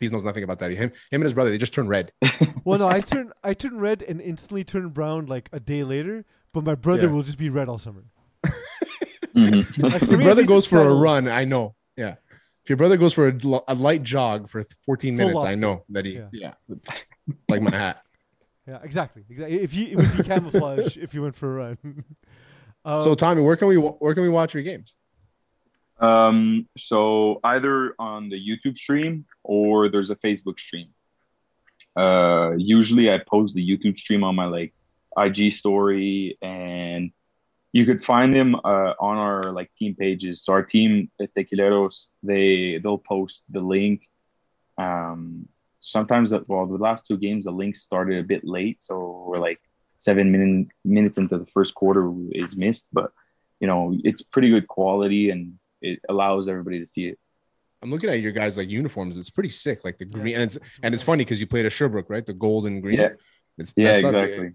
He 0.00 0.08
knows 0.08 0.24
nothing 0.24 0.42
about 0.44 0.58
that. 0.58 0.70
Him, 0.72 0.90
him 0.90 0.92
and 1.12 1.22
his 1.22 1.32
brother, 1.34 1.50
they 1.50 1.58
just 1.58 1.72
turn 1.74 1.86
red. 1.88 2.12
Well, 2.64 2.78
no, 2.78 2.88
I 2.88 3.00
turn 3.00 3.30
I 3.42 3.52
turn 3.54 3.78
red 3.78 4.02
and 4.02 4.20
instantly 4.20 4.64
turn 4.64 4.88
brown 4.88 5.26
like 5.26 5.48
a 5.52 5.60
day 5.60 5.84
later, 5.84 6.24
but 6.52 6.64
my 6.64 6.74
brother 6.74 7.08
Yeah. 7.08 7.12
will 7.12 7.22
just 7.22 7.36
be 7.38 7.50
red 7.50 7.68
all 7.68 7.78
summer. 7.78 8.04
Mhm. 9.36 9.82
Like, 9.82 10.00
Your 10.02 10.18
me, 10.18 10.24
brother 10.24 10.44
goes 10.46 10.66
it 10.66 10.70
for 10.70 10.78
a 10.80 10.94
run. 10.94 11.28
I 11.28 11.44
know. 11.44 11.74
Yeah. 11.96 12.14
If 12.62 12.70
your 12.70 12.76
brother 12.76 12.96
goes 12.96 13.12
for 13.12 13.28
a, 13.28 13.38
a 13.68 13.74
light 13.74 14.02
jog 14.02 14.48
for 14.48 14.62
14 14.86 15.16
Full 15.18 15.26
minutes, 15.26 15.44
I 15.44 15.48
lobster. 15.48 15.60
know 15.60 15.84
that 15.90 16.04
he, 16.06 16.12
Yeah. 16.14 16.28
yeah, 16.32 16.52
like 17.48 17.60
my 17.60 17.70
hat. 17.70 18.02
Yeah, 18.66 18.78
exactly. 18.82 19.24
Exactly. 19.28 19.60
If 19.60 19.74
you 19.74 19.86
it 19.88 19.96
would 19.96 20.16
be 20.16 20.22
camouflage 20.22 20.96
if 20.96 21.12
you 21.12 21.20
went 21.22 21.36
for 21.36 21.52
a 21.52 21.54
run. 21.54 22.04
um, 22.86 23.02
So 23.02 23.14
Tommy, 23.14 23.42
where 23.42 23.56
can 23.56 23.68
we 23.68 23.76
where 23.76 24.14
can 24.14 24.22
we 24.22 24.30
watch 24.30 24.54
your 24.54 24.62
games? 24.62 24.96
Um, 26.00 26.68
so 26.76 27.40
either 27.44 27.94
on 27.98 28.28
the 28.28 28.36
YouTube 28.36 28.76
stream 28.76 29.26
or 29.42 29.88
there's 29.88 30.10
a 30.10 30.16
Facebook 30.16 30.58
stream. 30.58 30.88
Uh, 31.96 32.52
usually 32.56 33.10
I 33.10 33.18
post 33.18 33.54
the 33.54 33.66
YouTube 33.66 33.98
stream 33.98 34.24
on 34.24 34.34
my 34.34 34.46
like 34.46 34.74
IG 35.16 35.52
story, 35.52 36.36
and 36.42 37.12
you 37.72 37.86
could 37.86 38.04
find 38.04 38.34
them 38.34 38.56
uh, 38.56 38.94
on 38.98 39.16
our 39.16 39.52
like 39.52 39.70
team 39.74 39.94
pages. 39.94 40.44
So 40.44 40.52
our 40.52 40.62
team 40.62 41.10
at 41.20 41.34
Tequileros, 41.34 42.08
they 42.22 42.78
they'll 42.82 42.98
post 42.98 43.42
the 43.48 43.60
link. 43.60 44.08
Um, 44.76 45.48
sometimes 45.78 46.30
that 46.30 46.48
well, 46.48 46.66
the 46.66 46.78
last 46.78 47.06
two 47.06 47.16
games 47.16 47.44
the 47.44 47.52
link 47.52 47.76
started 47.76 48.18
a 48.18 48.26
bit 48.26 48.44
late, 48.44 48.82
so 48.82 49.24
we're 49.28 49.38
like 49.38 49.60
seven 49.98 50.32
minute, 50.32 50.68
minutes 50.84 51.18
into 51.18 51.38
the 51.38 51.46
first 51.46 51.74
quarter 51.74 52.12
is 52.32 52.56
missed, 52.56 52.88
but 52.92 53.12
you 53.60 53.68
know 53.68 53.96
it's 54.02 54.22
pretty 54.22 54.50
good 54.50 54.66
quality 54.66 55.30
and 55.30 55.58
it 55.84 56.00
allows 56.08 56.48
everybody 56.48 56.80
to 56.80 56.86
see 56.86 57.06
it. 57.08 57.18
I'm 57.82 57.90
looking 57.90 58.08
at 58.10 58.20
your 58.20 58.32
guys 58.32 58.56
like 58.56 58.70
uniforms. 58.70 59.16
It's 59.16 59.30
pretty 59.30 59.50
sick. 59.50 59.84
Like 59.84 59.98
the 59.98 60.06
Yeah, 60.06 60.10
green, 60.18 60.34
and 60.36 60.42
it's 60.44 60.56
it's 60.56 60.78
and 60.82 60.94
it's 60.94 61.02
funny 61.02 61.24
because 61.24 61.40
you 61.40 61.46
played 61.46 61.66
at 61.66 61.72
Sherbrooke, 61.72 62.08
right? 62.08 62.24
The 62.24 62.32
gold 62.32 62.66
and 62.66 62.82
green. 62.82 62.98
Yeah. 62.98 63.08
It's 63.58 63.72
Yeah, 63.76 63.84
messed 64.00 64.04
up. 64.04 64.14
exactly. 64.24 64.50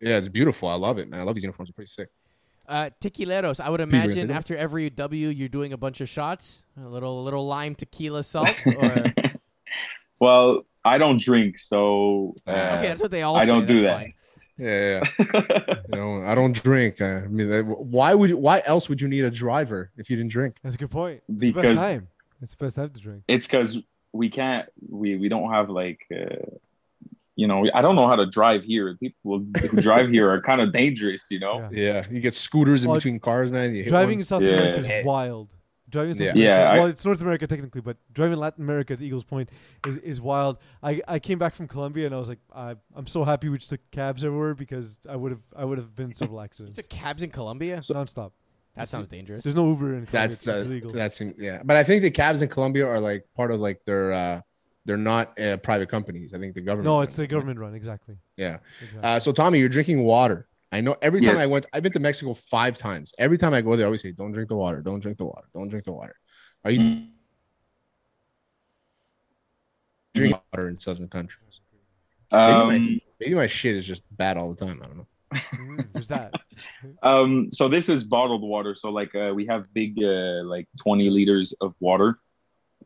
Yeah, 0.00 0.16
it's 0.16 0.28
beautiful. 0.28 0.68
I 0.68 0.74
love 0.74 0.98
it, 0.98 1.08
man. 1.08 1.20
I 1.20 1.22
love 1.24 1.34
these 1.34 1.42
uniforms. 1.44 1.68
They're 1.68 1.74
pretty 1.74 1.90
sick. 1.90 2.08
Uh, 2.66 2.90
tequileros. 3.00 3.60
I 3.60 3.68
would 3.68 3.80
imagine 3.80 4.28
say 4.28 4.32
after 4.34 4.56
every 4.56 4.88
W, 4.90 5.28
you're 5.28 5.48
doing 5.48 5.72
a 5.72 5.76
bunch 5.76 6.00
of 6.00 6.08
shots, 6.08 6.62
a 6.80 6.88
little 6.88 7.24
little 7.24 7.46
lime 7.46 7.74
tequila 7.74 8.22
salt. 8.22 8.56
Or 8.78 9.12
well, 10.20 10.62
I 10.84 10.98
don't 10.98 11.20
drink, 11.20 11.58
so 11.58 12.34
uh, 12.46 12.76
okay, 12.78 12.88
that's 12.88 13.02
what 13.02 13.10
they 13.10 13.22
all 13.22 13.36
I 13.36 13.44
say. 13.44 13.50
don't 13.50 13.66
do 13.66 13.74
that's 13.74 13.86
that. 13.86 13.96
fine. 13.98 14.14
Yeah, 14.60 15.02
yeah. 15.18 15.74
you 15.92 15.98
know, 15.98 16.22
I 16.24 16.34
don't 16.34 16.52
drink. 16.52 17.00
Uh, 17.00 17.04
I 17.24 17.26
mean, 17.28 17.48
why 17.66 18.14
would 18.14 18.30
you, 18.30 18.36
why 18.36 18.62
else 18.66 18.88
would 18.88 19.00
you 19.00 19.08
need 19.08 19.24
a 19.24 19.30
driver 19.30 19.90
if 19.96 20.10
you 20.10 20.16
didn't 20.16 20.30
drink? 20.32 20.56
That's 20.62 20.74
a 20.74 20.78
good 20.78 20.90
point. 20.90 21.22
It's 21.28 21.38
the 21.40 21.50
best 21.52 21.62
Because- 21.62 21.78
time. 21.78 22.08
It's 22.42 22.54
the 22.54 22.64
best 22.64 22.76
time 22.76 22.88
to 22.90 23.00
drink. 23.00 23.22
it's 23.28 23.46
because 23.46 23.78
we 24.12 24.30
can't. 24.30 24.66
We 24.88 25.16
we 25.16 25.28
don't 25.28 25.50
have 25.52 25.68
like. 25.68 26.00
Uh, 26.10 26.56
you 27.36 27.46
know, 27.46 27.66
I 27.74 27.80
don't 27.80 27.96
know 27.96 28.06
how 28.06 28.16
to 28.16 28.26
drive 28.26 28.62
here. 28.64 28.96
People 29.00 29.44
who 29.70 29.80
drive 29.80 30.10
here 30.10 30.30
are 30.30 30.42
kind 30.42 30.60
of 30.60 30.72
dangerous, 30.74 31.26
you 31.30 31.38
know. 31.38 31.68
Yeah. 31.70 31.92
Yeah, 32.02 32.06
you 32.10 32.20
get 32.20 32.34
scooters 32.34 32.84
in 32.84 32.90
Oh, 32.90 32.94
between 32.94 33.18
cars, 33.18 33.50
man. 33.50 33.74
You 33.74 33.84
Driving 33.86 34.16
one. 34.16 34.20
in 34.20 34.24
South 34.26 34.42
Yeah. 34.42 34.50
America 34.50 34.98
is 34.98 35.04
wild. 35.06 35.48
Driving 35.90 36.10
in 36.10 36.16
South 36.16 36.24
Yeah. 36.24 36.30
America, 36.32 36.40
Yeah, 36.62 36.70
I- 36.70 36.76
well, 36.78 36.86
it's 36.86 37.04
North 37.04 37.20
America 37.20 37.46
technically, 37.46 37.80
but 37.80 37.96
driving 38.12 38.38
Latin 38.38 38.62
America 38.64 38.92
at 38.94 39.02
Eagles 39.02 39.24
Point 39.24 39.50
is, 39.86 39.96
is 39.98 40.20
wild. 40.20 40.58
I, 40.82 41.02
I 41.08 41.18
came 41.18 41.38
back 41.38 41.54
from 41.54 41.68
Colombia 41.68 42.06
and 42.06 42.14
I 42.14 42.18
was 42.18 42.28
like, 42.28 42.38
I, 42.54 42.76
I'm 42.94 43.06
so 43.06 43.24
happy 43.24 43.48
we 43.48 43.58
just 43.58 43.70
took 43.70 43.80
cabs 43.90 44.24
everywhere 44.24 44.54
because 44.54 44.98
I 45.08 45.16
would 45.16 45.32
have 45.32 45.42
I 45.56 45.64
would 45.64 45.78
have 45.78 45.94
been 45.94 46.06
in 46.06 46.14
several 46.14 46.38
You 46.40 46.44
accidents 46.44 46.76
took 46.80 46.88
cabs 46.88 47.22
in 47.22 47.30
Colombia? 47.30 47.78
nonstop. 47.80 48.32
That 48.76 48.88
sounds 48.88 49.08
dangerous. 49.08 49.42
There's 49.44 49.56
no 49.56 49.66
Uber 49.68 49.86
in 49.86 50.06
Colombia. 50.06 50.12
That's 50.12 50.34
it's, 50.36 50.46
it's 50.46 50.56
uh, 50.66 50.68
illegal. 50.68 50.92
that's 50.92 51.20
yeah. 51.38 51.60
But 51.64 51.76
I 51.76 51.82
think 51.82 52.02
the 52.02 52.10
cabs 52.10 52.40
in 52.40 52.48
Colombia 52.48 52.86
are 52.86 53.00
like 53.00 53.26
part 53.34 53.50
of 53.50 53.60
like 53.60 53.84
their 53.84 54.12
uh 54.12 54.40
They're 54.86 54.96
not 54.96 55.38
uh, 55.38 55.56
private 55.58 55.88
companies. 55.90 56.32
I 56.32 56.38
think 56.38 56.54
the 56.54 56.62
government. 56.62 56.86
No, 56.86 56.98
runs 57.00 57.08
it's 57.08 57.16
the 57.16 57.26
government 57.26 57.58
run 57.58 57.74
exactly. 57.74 58.16
Yeah. 58.36 58.58
exactly. 58.80 59.02
Uh, 59.02 59.18
so 59.20 59.32
Tommy, 59.32 59.58
you're 59.58 59.68
drinking 59.68 60.02
water. 60.04 60.46
I 60.72 60.80
know 60.80 60.96
every 61.02 61.20
time 61.20 61.36
I 61.38 61.46
went, 61.46 61.66
I've 61.72 61.82
been 61.82 61.92
to 61.92 61.98
Mexico 62.00 62.32
five 62.34 62.78
times. 62.78 63.12
Every 63.18 63.36
time 63.36 63.52
I 63.54 63.60
go 63.60 63.74
there, 63.74 63.86
I 63.86 63.88
always 63.88 64.02
say, 64.02 64.12
"Don't 64.12 64.32
drink 64.32 64.48
the 64.48 64.56
water. 64.56 64.80
Don't 64.82 65.00
drink 65.00 65.18
the 65.18 65.24
water. 65.24 65.48
Don't 65.52 65.68
drink 65.68 65.84
the 65.84 65.92
water." 65.92 66.14
Are 66.64 66.70
you 66.70 66.80
Mm. 66.80 67.08
drinking 70.14 70.40
water 70.52 70.68
in 70.68 70.78
southern 70.78 71.08
countries? 71.08 71.60
Maybe, 72.32 72.52
my, 72.52 72.76
Um, 72.76 73.00
maybe 73.18 73.34
my 73.34 73.46
shit 73.48 73.74
is 73.74 73.84
just 73.84 74.02
bad 74.16 74.36
all 74.36 74.52
the 74.52 74.64
time. 74.64 74.80
I 74.82 74.86
don't 74.86 74.98
know. 74.98 75.08
Mm, 75.32 75.92
there's 75.92 76.08
that. 76.08 76.32
um, 77.02 77.50
so 77.50 77.68
this 77.68 77.88
is 77.88 78.04
bottled 78.04 78.42
water. 78.42 78.74
So 78.76 78.90
like 78.90 79.14
uh, 79.14 79.32
we 79.34 79.46
have 79.46 79.72
big 79.74 79.98
uh, 80.02 80.44
like 80.44 80.68
20 80.80 81.10
liters 81.10 81.52
of 81.60 81.74
water, 81.80 82.18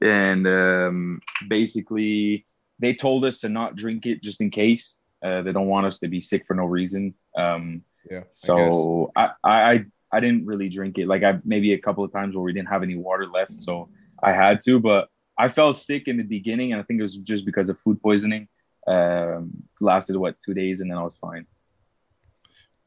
and 0.00 0.46
um, 0.46 1.20
basically 1.48 2.46
they 2.78 2.94
told 2.94 3.24
us 3.24 3.40
to 3.40 3.48
not 3.50 3.76
drink 3.76 4.06
it 4.06 4.22
just 4.22 4.40
in 4.40 4.50
case. 4.50 4.96
Uh, 5.24 5.40
they 5.40 5.52
don't 5.52 5.68
want 5.68 5.86
us 5.86 5.98
to 5.98 6.08
be 6.08 6.20
sick 6.20 6.44
for 6.46 6.54
no 6.54 6.66
reason. 6.66 7.14
Um, 7.34 7.82
Yeah. 8.10 8.24
So 8.32 9.10
I, 9.16 9.30
I 9.42 9.72
I 9.72 9.84
I 10.12 10.20
didn't 10.20 10.44
really 10.46 10.68
drink 10.68 10.98
it. 10.98 11.08
Like 11.08 11.22
I 11.22 11.40
maybe 11.44 11.72
a 11.72 11.78
couple 11.78 12.04
of 12.04 12.12
times 12.12 12.36
where 12.36 12.44
we 12.44 12.52
didn't 12.52 12.68
have 12.68 12.82
any 12.82 12.96
water 12.96 13.26
left, 13.26 13.58
so 13.58 13.88
I 14.22 14.32
had 14.32 14.62
to. 14.64 14.78
But 14.78 15.08
I 15.38 15.48
felt 15.48 15.76
sick 15.76 16.06
in 16.06 16.18
the 16.18 16.22
beginning, 16.22 16.72
and 16.72 16.80
I 16.80 16.84
think 16.84 17.00
it 17.00 17.02
was 17.02 17.16
just 17.16 17.46
because 17.46 17.70
of 17.70 17.80
food 17.80 18.00
poisoning. 18.02 18.46
Um, 18.86 19.50
lasted 19.80 20.16
what 20.16 20.36
two 20.44 20.52
days, 20.52 20.80
and 20.80 20.90
then 20.90 20.98
I 20.98 21.02
was 21.02 21.14
fine. 21.20 21.46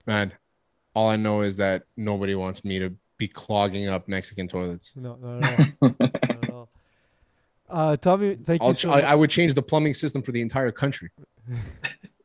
man, 0.06 0.32
all 0.94 1.10
I 1.10 1.16
know 1.16 1.42
is 1.42 1.58
that 1.58 1.84
nobody 1.98 2.36
wants 2.36 2.64
me 2.64 2.80
to 2.80 2.94
be 3.18 3.28
clogging 3.28 3.88
up 3.90 4.08
Mexican 4.08 4.48
toilets. 4.48 4.94
No, 4.96 5.18
no, 5.20 5.40
no, 5.40 5.58
no, 5.82 5.96
not 6.00 6.44
at 6.44 6.50
all. 6.50 6.70
Uh, 7.70 7.98
Tommy, 7.98 8.36
thank 8.36 8.62
I'll 8.62 8.70
you 8.70 8.76
ch- 8.76 8.82
so 8.82 8.92
I, 8.92 8.96
much. 8.96 9.04
I 9.04 9.16
would 9.16 9.30
change 9.30 9.54
the 9.56 9.62
plumbing 9.62 9.96
system 9.96 10.22
for 10.22 10.32
the 10.32 10.42
entire 10.42 10.72
country. 10.72 11.10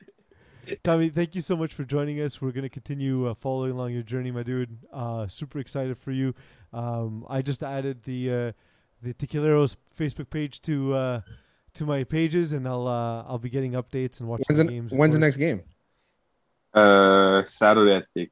Tommy, 0.85 1.09
thank 1.09 1.35
you 1.35 1.41
so 1.41 1.57
much 1.57 1.75
for 1.75 1.85
joining 1.85 2.21
us. 2.21 2.41
We're 2.41 2.53
going 2.53 2.63
to 2.63 2.69
continue 2.69 3.27
uh, 3.29 3.35
following 3.35 3.73
along 3.73 3.93
your 3.93 4.03
journey, 4.03 4.31
my 4.31 4.43
dude. 4.43 4.79
Uh, 4.93 5.27
super 5.27 5.59
excited 5.59 5.99
for 5.99 6.13
you. 6.13 6.35
Um, 6.73 7.25
I 7.29 7.43
just 7.43 7.63
added 7.63 8.03
the 8.05 8.31
uh, 8.33 8.53
the 9.03 9.15
Tequileros 9.15 9.77
Facebook 9.99 10.31
page 10.31 10.61
to 10.63 10.95
uh, 10.95 11.21
to 11.75 11.85
my 11.85 12.05
pages, 12.05 12.53
and 12.53 12.67
I'll 12.67 12.87
uh, 12.87 13.23
I'll 13.25 13.39
be 13.39 13.51
getting 13.51 13.73
updates 13.73 14.21
and 14.21 14.29
watching 14.29 14.45
When's 14.49 14.59
the 14.59 14.65
the, 14.65 14.71
games. 14.71 14.93
when's 14.93 15.15
the 15.15 15.21
next 15.21 15.37
game? 15.37 15.63
Uh, 16.75 17.43
Saturday 17.47 17.95
at 17.97 18.09
six. 18.09 18.31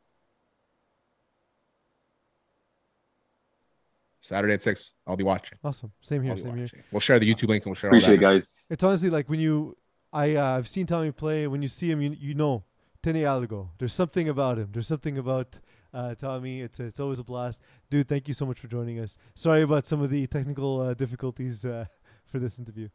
Saturday 4.22 4.54
at 4.54 4.62
six. 4.62 4.92
I'll 5.06 5.16
be 5.16 5.24
watching. 5.24 5.58
Awesome. 5.64 5.92
Same 6.02 6.22
here. 6.22 6.32
I'll 6.32 6.36
be 6.36 6.42
Same 6.42 6.56
here. 6.56 6.68
We'll 6.92 7.00
share 7.00 7.18
the 7.18 7.32
YouTube 7.32 7.48
link 7.48 7.64
and 7.64 7.70
we'll 7.70 7.74
share 7.74 7.90
Appreciate 7.90 8.22
it, 8.22 8.24
all 8.24 8.32
that. 8.32 8.36
guys. 8.40 8.54
It's 8.68 8.84
honestly 8.84 9.10
like 9.10 9.28
when 9.28 9.40
you, 9.40 9.76
I 10.12 10.34
uh, 10.34 10.58
I've 10.58 10.68
seen 10.68 10.86
Tommy 10.86 11.12
play. 11.12 11.46
When 11.46 11.62
you 11.62 11.68
see 11.68 11.90
him, 11.90 12.00
you 12.00 12.16
you 12.18 12.34
know, 12.34 12.64
Tene 13.02 13.16
Algo. 13.16 13.68
There's 13.78 13.94
something 13.94 14.28
about 14.28 14.58
him. 14.58 14.70
There's 14.72 14.88
something 14.88 15.18
about 15.18 15.60
uh, 15.94 16.14
Tommy. 16.14 16.60
It's 16.60 16.80
it's 16.80 17.00
always 17.00 17.18
a 17.18 17.24
blast, 17.24 17.62
dude. 17.90 18.08
Thank 18.08 18.28
you 18.28 18.34
so 18.34 18.46
much 18.46 18.60
for 18.60 18.68
joining 18.68 18.98
us. 18.98 19.16
Sorry 19.34 19.62
about 19.62 19.86
some 19.86 20.02
of 20.02 20.10
the 20.10 20.26
technical 20.26 20.80
uh, 20.80 20.94
difficulties 20.94 21.64
uh, 21.64 21.86
for 22.26 22.38
this 22.38 22.58
interview. 22.58 22.88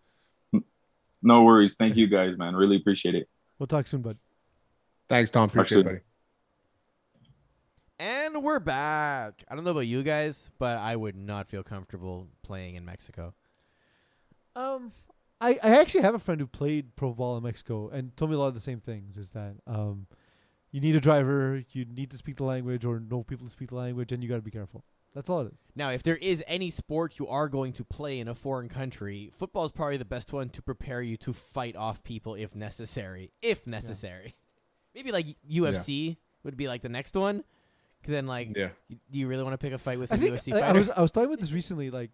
No 1.22 1.44
worries. 1.44 1.74
Thank 1.74 1.96
you, 1.96 2.08
guys, 2.08 2.38
man. 2.38 2.56
Really 2.56 2.76
appreciate 2.76 3.16
it. 3.16 3.28
We'll 3.58 3.68
talk 3.68 3.88
soon, 3.88 4.02
bud. 4.02 4.18
Thanks, 5.08 5.32
Tom. 5.32 5.50
Appreciate 5.50 5.80
it, 5.80 5.86
buddy. 5.86 6.00
And 7.98 8.44
we're 8.44 8.60
back. 8.60 9.44
I 9.50 9.56
don't 9.56 9.64
know 9.64 9.72
about 9.72 9.88
you 9.88 10.04
guys, 10.04 10.50
but 10.60 10.78
I 10.78 10.96
would 10.96 11.16
not 11.16 11.48
feel 11.48 11.64
comfortable 11.64 12.28
playing 12.44 12.76
in 12.76 12.84
Mexico. 12.84 13.34
Um, 14.56 14.92
I, 15.42 15.60
I 15.62 15.78
actually 15.80 16.02
have 16.02 16.16
a 16.16 16.20
friend 16.20 16.40
who 16.40 16.48
played 16.48 16.96
pro 16.96 17.14
ball 17.14 17.38
in 17.38 17.44
Mexico 17.44 17.90
and 17.90 18.16
told 18.18 18.32
me 18.32 18.36
a 18.36 18.40
lot 18.40 18.48
of 18.48 18.54
the 18.54 18.60
same 18.60 18.80
things. 18.80 19.18
Is 19.18 19.32
that 19.32 19.56
um, 19.68 20.08
you 20.72 20.80
need 20.82 20.96
a 20.96 21.02
driver, 21.02 21.64
you 21.72 21.86
need 21.86 22.12
to 22.12 22.18
speak 22.18 22.38
the 22.38 22.44
language 22.46 22.86
or 22.86 23.00
know 23.00 23.24
people 23.24 23.46
to 23.48 23.52
speak 23.52 23.70
the 23.70 23.76
language, 23.76 24.12
and 24.12 24.24
you 24.24 24.30
got 24.30 24.36
to 24.38 24.42
be 24.42 24.52
careful. 24.52 24.84
That's 25.14 25.30
all 25.30 25.42
it 25.42 25.54
is. 25.54 25.60
Now, 25.76 25.92
if 25.92 26.04
there 26.04 26.18
is 26.18 26.44
any 26.46 26.70
sport 26.70 27.20
you 27.20 27.28
are 27.30 27.48
going 27.48 27.72
to 27.74 27.86
play 27.86 28.20
in 28.20 28.28
a 28.28 28.36
foreign 28.36 28.68
country, 28.68 29.32
football 29.34 29.64
is 29.64 29.72
probably 29.72 29.96
the 29.96 30.04
best 30.04 30.34
one 30.34 30.50
to 30.50 30.62
prepare 30.62 31.02
you 31.02 31.16
to 31.18 31.32
fight 31.32 31.78
off 31.78 32.04
people 32.04 32.36
if 32.36 32.54
necessary. 32.54 33.32
If 33.42 33.66
necessary. 33.66 34.36
Maybe 34.94 35.12
like 35.14 35.26
UFC 35.50 36.18
would 36.44 36.58
be 36.58 36.68
like 36.68 36.82
the 36.82 36.90
next 36.90 37.16
one. 37.16 37.44
then, 38.08 38.28
like, 38.28 38.56
Yeah. 38.56 38.70
y- 38.90 38.98
do 39.10 39.18
you 39.20 39.28
really 39.28 39.44
want 39.44 39.54
to 39.54 39.58
pick 39.58 39.74
a 39.74 39.78
fight 39.78 40.00
with 40.00 40.12
I 40.12 40.16
a 40.16 40.20
think 40.20 40.36
UFC 40.36 40.54
I, 40.54 40.58
I 40.58 40.62
fighter? 40.62 40.80
was 40.80 40.90
I 40.92 41.02
was 41.02 41.12
talking 41.12 41.28
about 41.28 41.40
this 41.40 41.52
recently. 41.54 41.90
Like, 41.90 42.12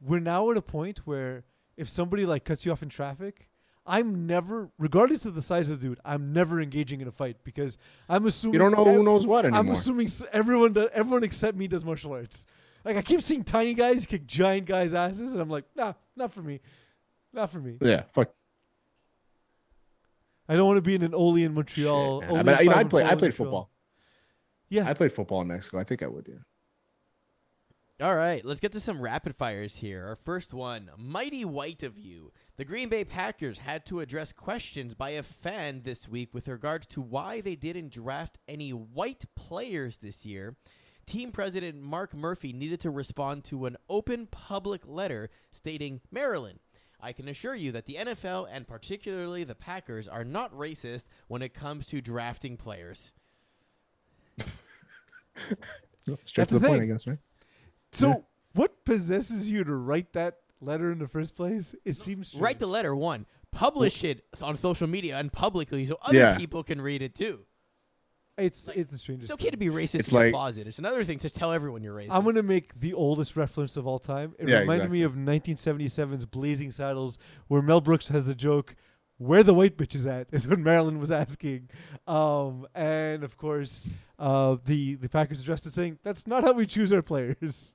we're 0.00 0.18
now 0.18 0.50
at 0.50 0.56
a 0.56 0.62
point 0.62 1.00
where 1.06 1.44
if 1.78 1.88
somebody 1.88 2.26
like 2.26 2.44
cuts 2.44 2.66
you 2.66 2.72
off 2.72 2.82
in 2.82 2.88
traffic, 2.90 3.48
I'm 3.86 4.26
never, 4.26 4.68
regardless 4.78 5.24
of 5.24 5.34
the 5.34 5.40
size 5.40 5.70
of 5.70 5.80
the 5.80 5.88
dude, 5.88 6.00
I'm 6.04 6.32
never 6.32 6.60
engaging 6.60 7.00
in 7.00 7.08
a 7.08 7.12
fight 7.12 7.38
because 7.44 7.78
I'm 8.08 8.26
assuming 8.26 8.54
You 8.54 8.58
don't 8.58 8.72
know 8.72 8.84
who 8.84 9.02
knows 9.02 9.26
what 9.26 9.46
anymore. 9.46 9.60
I'm 9.60 9.70
assuming 9.70 10.10
everyone 10.32 10.74
does, 10.74 10.88
everyone 10.92 11.24
except 11.24 11.56
me 11.56 11.68
does 11.68 11.84
martial 11.84 12.12
arts. 12.12 12.44
Like 12.84 12.96
I 12.96 13.02
keep 13.02 13.22
seeing 13.22 13.44
tiny 13.44 13.74
guys 13.74 14.04
kick 14.04 14.26
giant 14.26 14.66
guys' 14.66 14.92
asses, 14.92 15.32
and 15.32 15.40
I'm 15.40 15.48
like, 15.48 15.64
nah, 15.74 15.94
not 16.16 16.32
for 16.32 16.42
me, 16.42 16.60
not 17.32 17.50
for 17.50 17.60
me. 17.60 17.78
yeah. 17.80 18.02
Fuck. 18.12 18.30
I 20.48 20.56
don't 20.56 20.66
want 20.66 20.78
to 20.78 20.82
be 20.82 20.94
in 20.94 21.02
an 21.02 21.14
Oli 21.14 21.44
in 21.44 21.54
Montreal. 21.54 22.22
Shit, 22.22 22.32
man. 22.32 22.44
But, 22.44 22.64
you 22.64 22.70
know, 22.70 22.76
I 22.76 22.80
and 22.80 22.90
play. 22.90 23.02
four 23.02 23.12
I 23.12 23.14
played 23.16 23.34
football. 23.34 23.70
Yeah, 24.70 24.88
I 24.88 24.94
played 24.94 25.12
football 25.12 25.42
in 25.42 25.48
Mexico. 25.48 25.78
I 25.78 25.84
think 25.84 26.02
I 26.02 26.06
would. 26.06 26.26
Yeah. 26.28 26.36
All 28.00 28.14
right, 28.14 28.44
let's 28.44 28.60
get 28.60 28.70
to 28.72 28.80
some 28.80 29.00
rapid 29.00 29.34
fires 29.34 29.78
here. 29.78 30.06
Our 30.06 30.14
first 30.14 30.54
one 30.54 30.88
Mighty 30.96 31.44
White 31.44 31.82
of 31.82 31.98
You. 31.98 32.30
The 32.56 32.64
Green 32.64 32.88
Bay 32.88 33.04
Packers 33.04 33.58
had 33.58 33.84
to 33.86 33.98
address 33.98 34.30
questions 34.32 34.94
by 34.94 35.10
a 35.10 35.24
fan 35.24 35.82
this 35.82 36.08
week 36.08 36.32
with 36.32 36.46
regards 36.46 36.86
to 36.88 37.00
why 37.00 37.40
they 37.40 37.56
didn't 37.56 37.90
draft 37.90 38.38
any 38.46 38.70
white 38.70 39.24
players 39.34 39.98
this 39.98 40.24
year. 40.24 40.54
Team 41.06 41.32
president 41.32 41.82
Mark 41.82 42.14
Murphy 42.14 42.52
needed 42.52 42.80
to 42.82 42.90
respond 42.90 43.42
to 43.46 43.66
an 43.66 43.76
open 43.88 44.28
public 44.28 44.82
letter 44.86 45.28
stating 45.50 46.00
Maryland. 46.12 46.60
I 47.00 47.10
can 47.12 47.26
assure 47.26 47.56
you 47.56 47.72
that 47.72 47.86
the 47.86 47.96
NFL 47.96 48.46
and 48.48 48.68
particularly 48.68 49.42
the 49.42 49.56
Packers 49.56 50.06
are 50.06 50.24
not 50.24 50.54
racist 50.54 51.06
when 51.26 51.42
it 51.42 51.52
comes 51.52 51.88
to 51.88 52.00
drafting 52.00 52.56
players. 52.56 53.12
Straight 55.34 56.36
That's 56.36 56.48
to 56.50 56.54
the, 56.54 56.60
the 56.60 56.68
point. 56.68 56.82
I 56.82 56.86
guess. 56.86 57.04
Right. 57.04 57.18
So, 57.98 58.24
what 58.54 58.84
possesses 58.84 59.50
you 59.50 59.64
to 59.64 59.74
write 59.74 60.12
that 60.14 60.38
letter 60.60 60.90
in 60.92 60.98
the 60.98 61.08
first 61.08 61.34
place? 61.36 61.74
It 61.84 61.96
seems 61.96 62.28
strange. 62.28 62.42
Write 62.42 62.58
the 62.58 62.66
letter 62.66 62.94
one, 62.94 63.26
publish 63.52 64.04
it 64.04 64.24
on 64.42 64.56
social 64.56 64.86
media 64.86 65.16
and 65.18 65.32
publicly 65.32 65.86
so 65.86 65.98
other 66.02 66.16
Yeah. 66.16 66.36
people 66.38 66.62
can 66.62 66.80
read 66.80 67.02
it 67.02 67.14
too. 67.14 67.44
It's 68.36 68.68
it's 68.68 68.90
the 68.92 68.98
strangest. 68.98 69.32
It's 69.32 69.42
okay 69.42 69.50
to 69.50 69.56
be 69.56 69.66
racist 69.66 69.96
It's 69.96 70.08
in 70.10 70.14
your 70.14 70.24
like- 70.26 70.32
closet. 70.32 70.68
It's 70.68 70.78
another 70.78 71.02
thing 71.02 71.18
to 71.20 71.30
tell 71.30 71.50
everyone 71.52 71.82
you're 71.82 71.94
racist. 71.96 72.08
I'm 72.12 72.24
gonna 72.24 72.42
make 72.44 72.78
the 72.78 72.94
oldest 72.94 73.34
reference 73.36 73.76
of 73.76 73.84
all 73.86 73.98
time. 73.98 74.34
It 74.38 74.48
Yeah, 74.48 74.60
reminded 74.60 74.92
me 74.92 75.02
of 75.02 75.16
1977's 75.16 76.24
Blazing 76.24 76.70
Saddles, 76.70 77.18
where 77.48 77.62
Mel 77.62 77.80
Brooks 77.80 78.08
has 78.08 78.26
the 78.26 78.36
joke, 78.36 78.76
"Where 79.16 79.42
the 79.42 79.54
white 79.54 79.76
bitch 79.76 79.96
is 79.96 80.06
at?" 80.06 80.28
is 80.32 80.46
what 80.46 80.60
Marilyn 80.60 81.00
was 81.00 81.10
asking, 81.10 81.68
um, 82.06 82.64
and 82.76 83.24
of 83.24 83.36
course, 83.36 83.88
uh, 84.20 84.56
the 84.64 84.94
the 84.94 85.08
Packers 85.08 85.40
addressed 85.40 85.66
it 85.66 85.72
saying, 85.72 85.98
"That's 86.04 86.24
not 86.24 86.44
how 86.44 86.52
we 86.52 86.64
choose 86.64 86.92
our 86.92 87.02
players." 87.02 87.74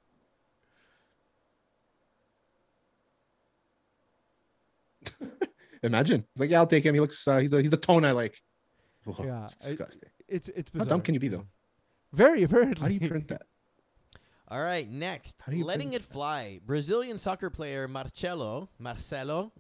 Imagine. 5.84 6.26
He's 6.34 6.40
like, 6.42 6.50
yeah, 6.50 6.60
I'll 6.60 6.68
take 6.68 6.86
him. 6.86 6.94
He 6.94 7.00
looks. 7.02 7.28
Uh, 7.28 7.38
he's 7.40 7.50
the 7.50 7.62
he's 7.62 7.70
the 7.72 7.78
tone 7.78 8.06
I 8.06 8.12
like. 8.12 8.42
Oh, 9.06 9.16
Yeah, 9.24 9.44
it's 9.44 9.58
I- 9.62 9.64
disgusting. 9.66 10.10
It's 10.28 10.50
it's 10.50 10.72
How 10.78 10.86
dumb 10.86 11.02
can 11.02 11.14
you 11.14 11.20
be, 11.20 11.28
though? 11.28 11.46
Very 12.14 12.44
apparently. 12.48 12.82
How 12.82 12.88
do 12.88 12.94
you 12.94 13.10
print 13.10 13.28
that? 13.28 13.44
All 14.48 14.62
right, 14.62 14.88
next, 14.90 15.36
How 15.42 15.52
do 15.52 15.58
you 15.58 15.66
letting 15.66 15.90
print 15.90 16.04
it 16.06 16.12
fly. 16.14 16.60
Brazilian 16.66 17.18
soccer 17.18 17.50
player 17.50 17.88
Marcelo 17.88 18.70
Marcelo 18.80 19.52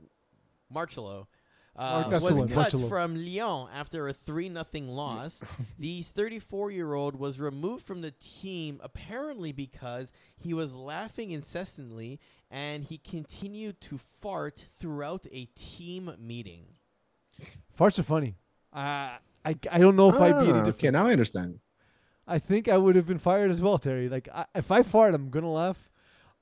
Marcelo 0.69 1.27
uh, 1.75 2.05
Mar- 2.09 2.19
was 2.21 2.39
cut 2.41 2.49
Marcelo. 2.55 2.87
from 2.87 3.15
Lyon 3.15 3.67
after 3.73 4.07
a 4.07 4.13
three 4.13 4.47
nothing 4.49 4.87
loss. 4.89 5.43
the 5.79 6.01
34 6.03 6.71
year 6.71 6.93
old 6.93 7.15
was 7.15 7.39
removed 7.39 7.85
from 7.85 8.01
the 8.01 8.11
team 8.11 8.79
apparently 8.83 9.51
because 9.51 10.11
he 10.37 10.53
was 10.53 10.73
laughing 10.73 11.31
incessantly 11.31 12.19
and 12.51 12.83
he 12.85 12.97
continued 12.99 13.81
to 13.81 13.97
fart 14.21 14.65
throughout 14.77 15.25
a 15.31 15.45
team 15.55 16.13
meeting. 16.19 16.65
Farts 17.79 17.97
are 17.97 18.03
funny. 18.03 18.35
Uh, 18.71 19.17
I 19.45 19.55
I 19.71 19.79
don't 19.79 19.95
know 19.95 20.09
if 20.09 20.15
I'd 20.15 20.31
be 20.33 20.49
any 20.49 20.51
Ah, 20.51 20.65
different. 20.65 20.67
okay, 20.75 20.91
now 20.91 21.07
I 21.07 21.11
understand. 21.11 21.59
I 22.27 22.39
think 22.39 22.67
I 22.69 22.77
would 22.77 22.95
have 22.95 23.05
been 23.07 23.19
fired 23.19 23.51
as 23.51 23.61
well, 23.61 23.77
Terry. 23.77 24.07
Like 24.09 24.29
I, 24.33 24.45
if 24.55 24.71
I 24.71 24.83
fart, 24.83 25.13
I'm 25.13 25.29
gonna 25.29 25.51
laugh. 25.51 25.89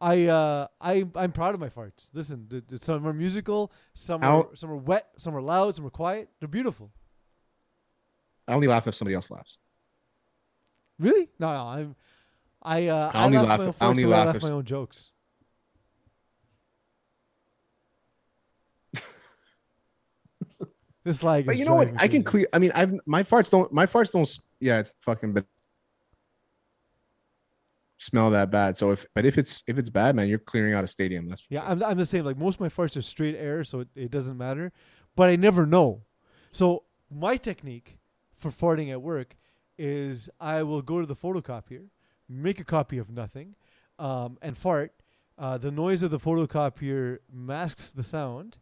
I 0.01 0.25
uh 0.25 0.67
I 0.81 1.05
I'm 1.15 1.31
proud 1.31 1.53
of 1.53 1.59
my 1.61 1.69
farts. 1.69 2.09
Listen, 2.11 2.47
th- 2.49 2.63
th- 2.67 2.81
some 2.83 3.05
are 3.07 3.13
musical, 3.13 3.71
some 3.93 4.21
are 4.23 4.25
How- 4.25 4.49
some 4.55 4.71
are 4.71 4.75
wet, 4.75 5.07
some 5.17 5.35
are 5.35 5.41
loud, 5.41 5.75
some 5.75 5.85
are 5.85 5.91
quiet. 5.91 6.29
They're 6.39 6.47
beautiful. 6.49 6.91
I 8.47 8.53
only 8.55 8.67
laugh 8.67 8.87
if 8.87 8.95
somebody 8.95 9.13
else 9.15 9.29
laughs. 9.29 9.59
Really? 10.97 11.29
No, 11.39 11.53
no. 11.53 11.63
I'm 11.67 11.95
I 12.63 12.87
uh 12.87 13.11
I 13.13 13.25
only 13.25 13.37
laugh, 13.37 13.47
laugh 13.47 13.59
at 13.59 13.59
my 13.59 13.63
own 13.65 13.69
if- 13.69 13.81
I 13.81 13.85
only 13.85 14.05
way 14.05 14.13
I 14.13 14.17
laugh 14.17 14.25
laugh 14.27 14.35
if 14.37 14.43
my 14.43 14.49
own 14.51 14.65
jokes. 14.65 15.11
This 21.03 21.23
like, 21.23 21.47
But 21.47 21.57
you 21.57 21.65
know 21.65 21.73
what? 21.75 21.91
I 21.97 22.07
can 22.07 22.23
clear. 22.23 22.47
I 22.53 22.59
mean, 22.59 22.71
I've 22.75 22.99
my 23.07 23.23
farts 23.23 23.49
don't. 23.49 23.71
My 23.73 23.87
farts 23.87 24.11
don't. 24.11 24.29
Yeah, 24.59 24.79
it's 24.79 24.93
fucking. 24.99 25.33
Smell 28.01 28.31
that 28.31 28.49
bad. 28.49 28.79
So 28.79 28.89
if 28.89 29.05
but 29.13 29.25
if 29.25 29.37
it's 29.37 29.63
if 29.67 29.77
it's 29.77 29.91
bad, 29.91 30.15
man, 30.15 30.27
you're 30.27 30.39
clearing 30.39 30.73
out 30.73 30.83
a 30.83 30.87
stadium. 30.87 31.27
That's 31.27 31.45
Yeah, 31.49 31.61
sure. 31.61 31.69
I'm, 31.69 31.83
I'm 31.83 31.97
the 31.99 32.05
same. 32.05 32.25
Like 32.25 32.35
most 32.35 32.55
of 32.55 32.61
my 32.61 32.69
farts 32.69 32.97
are 32.97 33.01
straight 33.03 33.35
air, 33.35 33.63
so 33.63 33.81
it, 33.81 33.89
it 33.95 34.09
doesn't 34.09 34.39
matter. 34.39 34.71
But 35.15 35.29
I 35.29 35.35
never 35.35 35.67
know. 35.67 36.01
So 36.51 36.85
my 37.11 37.37
technique 37.37 37.99
for 38.35 38.49
farting 38.49 38.89
at 38.89 39.03
work 39.03 39.35
is 39.77 40.31
I 40.39 40.63
will 40.63 40.81
go 40.81 40.99
to 40.99 41.05
the 41.05 41.15
photocopier, 41.15 41.89
make 42.27 42.59
a 42.59 42.63
copy 42.63 42.97
of 42.97 43.11
nothing, 43.11 43.53
um, 43.99 44.39
and 44.41 44.57
fart. 44.57 44.93
Uh, 45.37 45.59
the 45.59 45.71
noise 45.71 46.01
of 46.01 46.09
the 46.09 46.19
photocopier 46.19 47.19
masks 47.31 47.91
the 47.91 48.03
sound. 48.03 48.57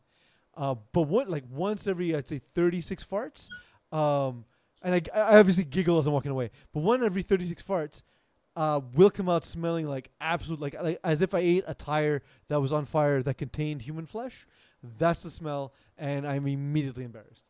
Uh, 0.58 0.76
but 0.92 1.04
what 1.04 1.30
like 1.30 1.46
once 1.50 1.88
every 1.88 2.14
I'd 2.14 2.28
say 2.28 2.42
36 2.56 3.06
farts, 3.06 3.48
um, 3.94 4.44
and 4.82 4.96
I, 4.96 5.02
I 5.18 5.40
obviously 5.40 5.64
giggle 5.64 5.98
as 5.98 6.08
I'm 6.08 6.14
walking 6.14 6.32
away. 6.32 6.52
But 6.74 6.82
one 6.82 7.06
every 7.06 7.22
36 7.22 7.64
farts, 7.64 8.04
uh, 8.56 8.82
will 8.94 9.10
come 9.10 9.30
out 9.30 9.46
smelling 9.46 9.88
like 9.88 10.10
absolute 10.20 10.60
like, 10.60 10.76
like 10.82 11.00
as 11.04 11.22
if 11.22 11.34
I 11.34 11.40
ate 11.40 11.64
a 11.68 11.74
tire 11.74 12.22
that 12.48 12.60
was 12.60 12.74
on 12.74 12.86
fire 12.86 13.22
that 13.24 13.38
contained 13.38 13.82
human 13.84 14.06
flesh. 14.06 14.46
That's 14.98 15.24
the 15.24 15.30
smell, 15.30 15.74
and 15.98 16.26
I'm 16.28 16.48
immediately 16.48 17.04
embarrassed 17.04 17.46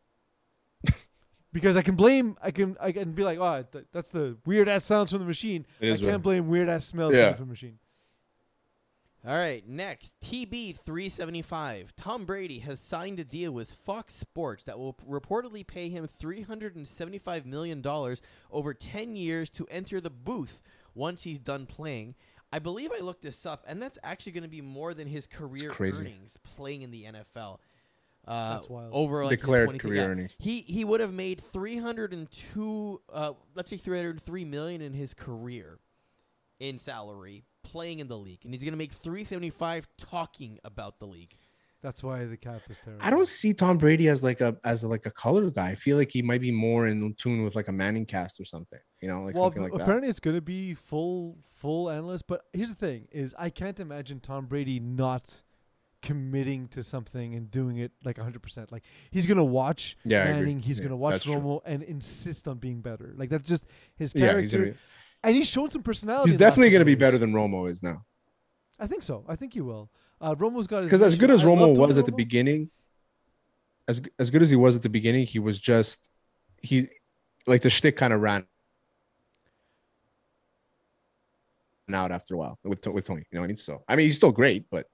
because 1.52 1.76
I 1.76 1.82
can 1.82 1.94
blame 1.94 2.36
I 2.42 2.50
can 2.50 2.76
I 2.80 2.92
can 2.92 3.12
be 3.12 3.22
like, 3.24 3.38
oh, 3.38 3.64
th- 3.70 3.86
that's 3.92 4.10
the 4.10 4.36
weird 4.46 4.68
ass 4.68 4.84
sounds 4.84 5.10
from 5.10 5.20
the 5.20 5.24
machine. 5.26 5.64
It 5.80 5.86
I 5.88 5.96
can't 5.96 6.02
weird. 6.02 6.22
blame 6.22 6.48
weird 6.48 6.68
ass 6.68 6.86
smells 6.86 7.14
Yeah. 7.14 7.32
from 7.34 7.46
the 7.46 7.50
machine. 7.50 7.78
All 9.26 9.34
right, 9.36 9.62
next, 9.68 10.14
TB375. 10.24 11.88
Tom 11.94 12.24
Brady 12.24 12.60
has 12.60 12.80
signed 12.80 13.20
a 13.20 13.24
deal 13.24 13.52
with 13.52 13.70
Fox 13.74 14.14
Sports 14.14 14.62
that 14.64 14.78
will 14.78 14.94
p- 14.94 15.04
reportedly 15.06 15.66
pay 15.66 15.90
him 15.90 16.08
$375 16.20 17.44
million 17.44 17.84
over 18.50 18.72
10 18.72 19.16
years 19.16 19.50
to 19.50 19.66
enter 19.70 20.00
the 20.00 20.08
booth 20.08 20.62
once 20.94 21.22
he's 21.22 21.38
done 21.38 21.66
playing. 21.66 22.14
I 22.52 22.58
believe 22.58 22.90
I 22.92 23.00
looked 23.00 23.22
this 23.22 23.46
up, 23.46 23.64
and 23.68 23.80
that's 23.80 23.98
actually 24.02 24.32
going 24.32 24.42
to 24.42 24.48
be 24.48 24.60
more 24.60 24.92
than 24.92 25.06
his 25.06 25.26
career 25.26 25.70
crazy. 25.70 26.00
earnings 26.04 26.36
playing 26.56 26.82
in 26.82 26.90
the 26.90 27.04
NFL. 27.04 27.58
Uh, 28.26 28.54
That's 28.54 28.68
wild. 28.68 28.90
Over 28.92 29.24
like 29.24 29.30
his 29.30 29.40
Declared 29.40 29.80
career 29.80 30.02
yeah. 30.02 30.06
earnings. 30.08 30.36
He 30.38 30.60
he 30.60 30.84
would 30.84 31.00
have 31.00 31.12
made 31.12 31.40
302 31.40 33.00
uh 33.12 33.32
let's 33.54 33.70
say 33.70 33.76
303 33.76 34.44
million 34.44 34.82
in 34.82 34.92
his 34.92 35.14
career 35.14 35.78
in 36.58 36.78
salary 36.78 37.44
playing 37.62 37.98
in 37.98 38.08
the 38.08 38.18
league 38.18 38.40
and 38.44 38.52
he's 38.52 38.62
going 38.62 38.72
to 38.72 38.78
make 38.78 38.92
375 38.92 39.88
talking 39.96 40.58
about 40.64 40.98
the 40.98 41.06
league. 41.06 41.34
That's 41.82 42.02
why 42.02 42.26
the 42.26 42.36
cap 42.36 42.60
is 42.68 42.78
terrible. 42.84 43.04
I 43.04 43.08
don't 43.10 43.26
see 43.26 43.54
Tom 43.54 43.78
Brady 43.78 44.08
as 44.08 44.22
like 44.22 44.40
a 44.42 44.56
as 44.64 44.84
like 44.84 45.06
a 45.06 45.10
color 45.10 45.50
guy. 45.50 45.68
I 45.70 45.74
feel 45.74 45.96
like 45.96 46.10
he 46.12 46.20
might 46.20 46.40
be 46.42 46.50
more 46.52 46.86
in 46.86 47.14
tune 47.14 47.42
with 47.42 47.56
like 47.56 47.68
a 47.68 47.72
ManningCast 47.72 48.38
or 48.38 48.44
something. 48.44 48.78
You 49.00 49.08
know, 49.08 49.22
like 49.22 49.34
well, 49.34 49.44
something 49.44 49.62
like 49.62 49.72
that. 49.72 49.80
apparently 49.82 50.10
it's 50.10 50.20
going 50.20 50.36
to 50.36 50.42
be 50.42 50.74
full 50.74 51.38
full 51.48 51.88
analyst. 51.88 52.26
But 52.26 52.42
here's 52.52 52.68
the 52.68 52.74
thing: 52.74 53.08
is 53.10 53.34
I 53.38 53.48
can't 53.48 53.80
imagine 53.80 54.20
Tom 54.20 54.44
Brady 54.46 54.78
not 54.78 55.42
committing 56.02 56.66
to 56.68 56.82
something 56.82 57.34
and 57.34 57.50
doing 57.50 57.76
it 57.78 57.92
like 58.04 58.16
100. 58.18 58.42
percent 58.42 58.72
Like 58.72 58.82
he's 59.10 59.26
going 59.26 59.36
to 59.38 59.44
watch 59.44 59.96
Yeah, 60.04 60.24
Manning, 60.24 60.60
he's 60.60 60.78
Yeah, 60.78 60.84
going 60.84 60.90
to 60.90 60.96
watch 60.96 61.12
that's 61.12 61.24
true. 61.24 61.34
Romo, 61.36 61.60
and 61.64 61.82
insist 61.82 62.46
on 62.48 62.58
being 62.58 62.80
better. 62.80 63.14
Like 63.16 63.30
that's 63.30 63.48
just 63.48 63.64
his 63.96 64.14
Yeah, 64.14 64.28
character. 64.32 64.40
he's 64.64 64.72
be, 64.74 64.78
and 65.22 65.36
he's 65.36 65.48
shown 65.48 65.70
some 65.70 65.82
personality. 65.82 66.28
he's 66.28 66.34
in 66.34 66.38
the 66.38 66.44
last 66.44 66.50
definitely 66.52 66.70
gonna 66.70 66.84
be 66.86 66.94
better 66.94 67.18
than 67.18 67.32
Romo 67.32 67.70
is 67.70 67.82
now. 67.82 68.04
I 68.78 68.86
think 68.86 69.02
so. 69.02 69.24
I 69.28 69.36
think 69.36 69.52
he 69.54 69.60
will. 69.60 69.90
Uh, 70.20 70.34
Romo's 70.34 70.66
got 70.66 70.82
Because 70.84 71.02
as 71.02 71.14
good 71.14 71.30
as 71.30 71.44
Romo 71.44 71.76
was 71.76 71.98
at 71.98 72.06
the 72.06 72.12
beginning, 72.12 72.70
as 73.88 74.00
as 74.18 74.30
good 74.30 74.42
as 74.42 74.50
he 74.50 74.56
was 74.56 74.76
at 74.76 74.82
the 74.82 74.88
beginning, 74.88 75.26
he 75.26 75.38
was 75.38 75.58
just 75.58 76.08
he 76.62 76.88
like 77.46 77.62
the 77.62 77.70
shtick 77.70 77.96
kind 77.96 78.12
of 78.12 78.20
ran 78.20 78.44
out 81.92 82.12
after 82.12 82.34
a 82.34 82.36
while 82.36 82.58
with 82.64 82.86
with 82.86 83.06
Tony. 83.06 83.22
You 83.30 83.36
know 83.36 83.40
what 83.40 83.44
I 83.44 83.48
mean? 83.48 83.56
So 83.56 83.82
I 83.88 83.96
mean, 83.96 84.04
he's 84.06 84.16
still 84.16 84.30
great, 84.32 84.70
but 84.70 84.86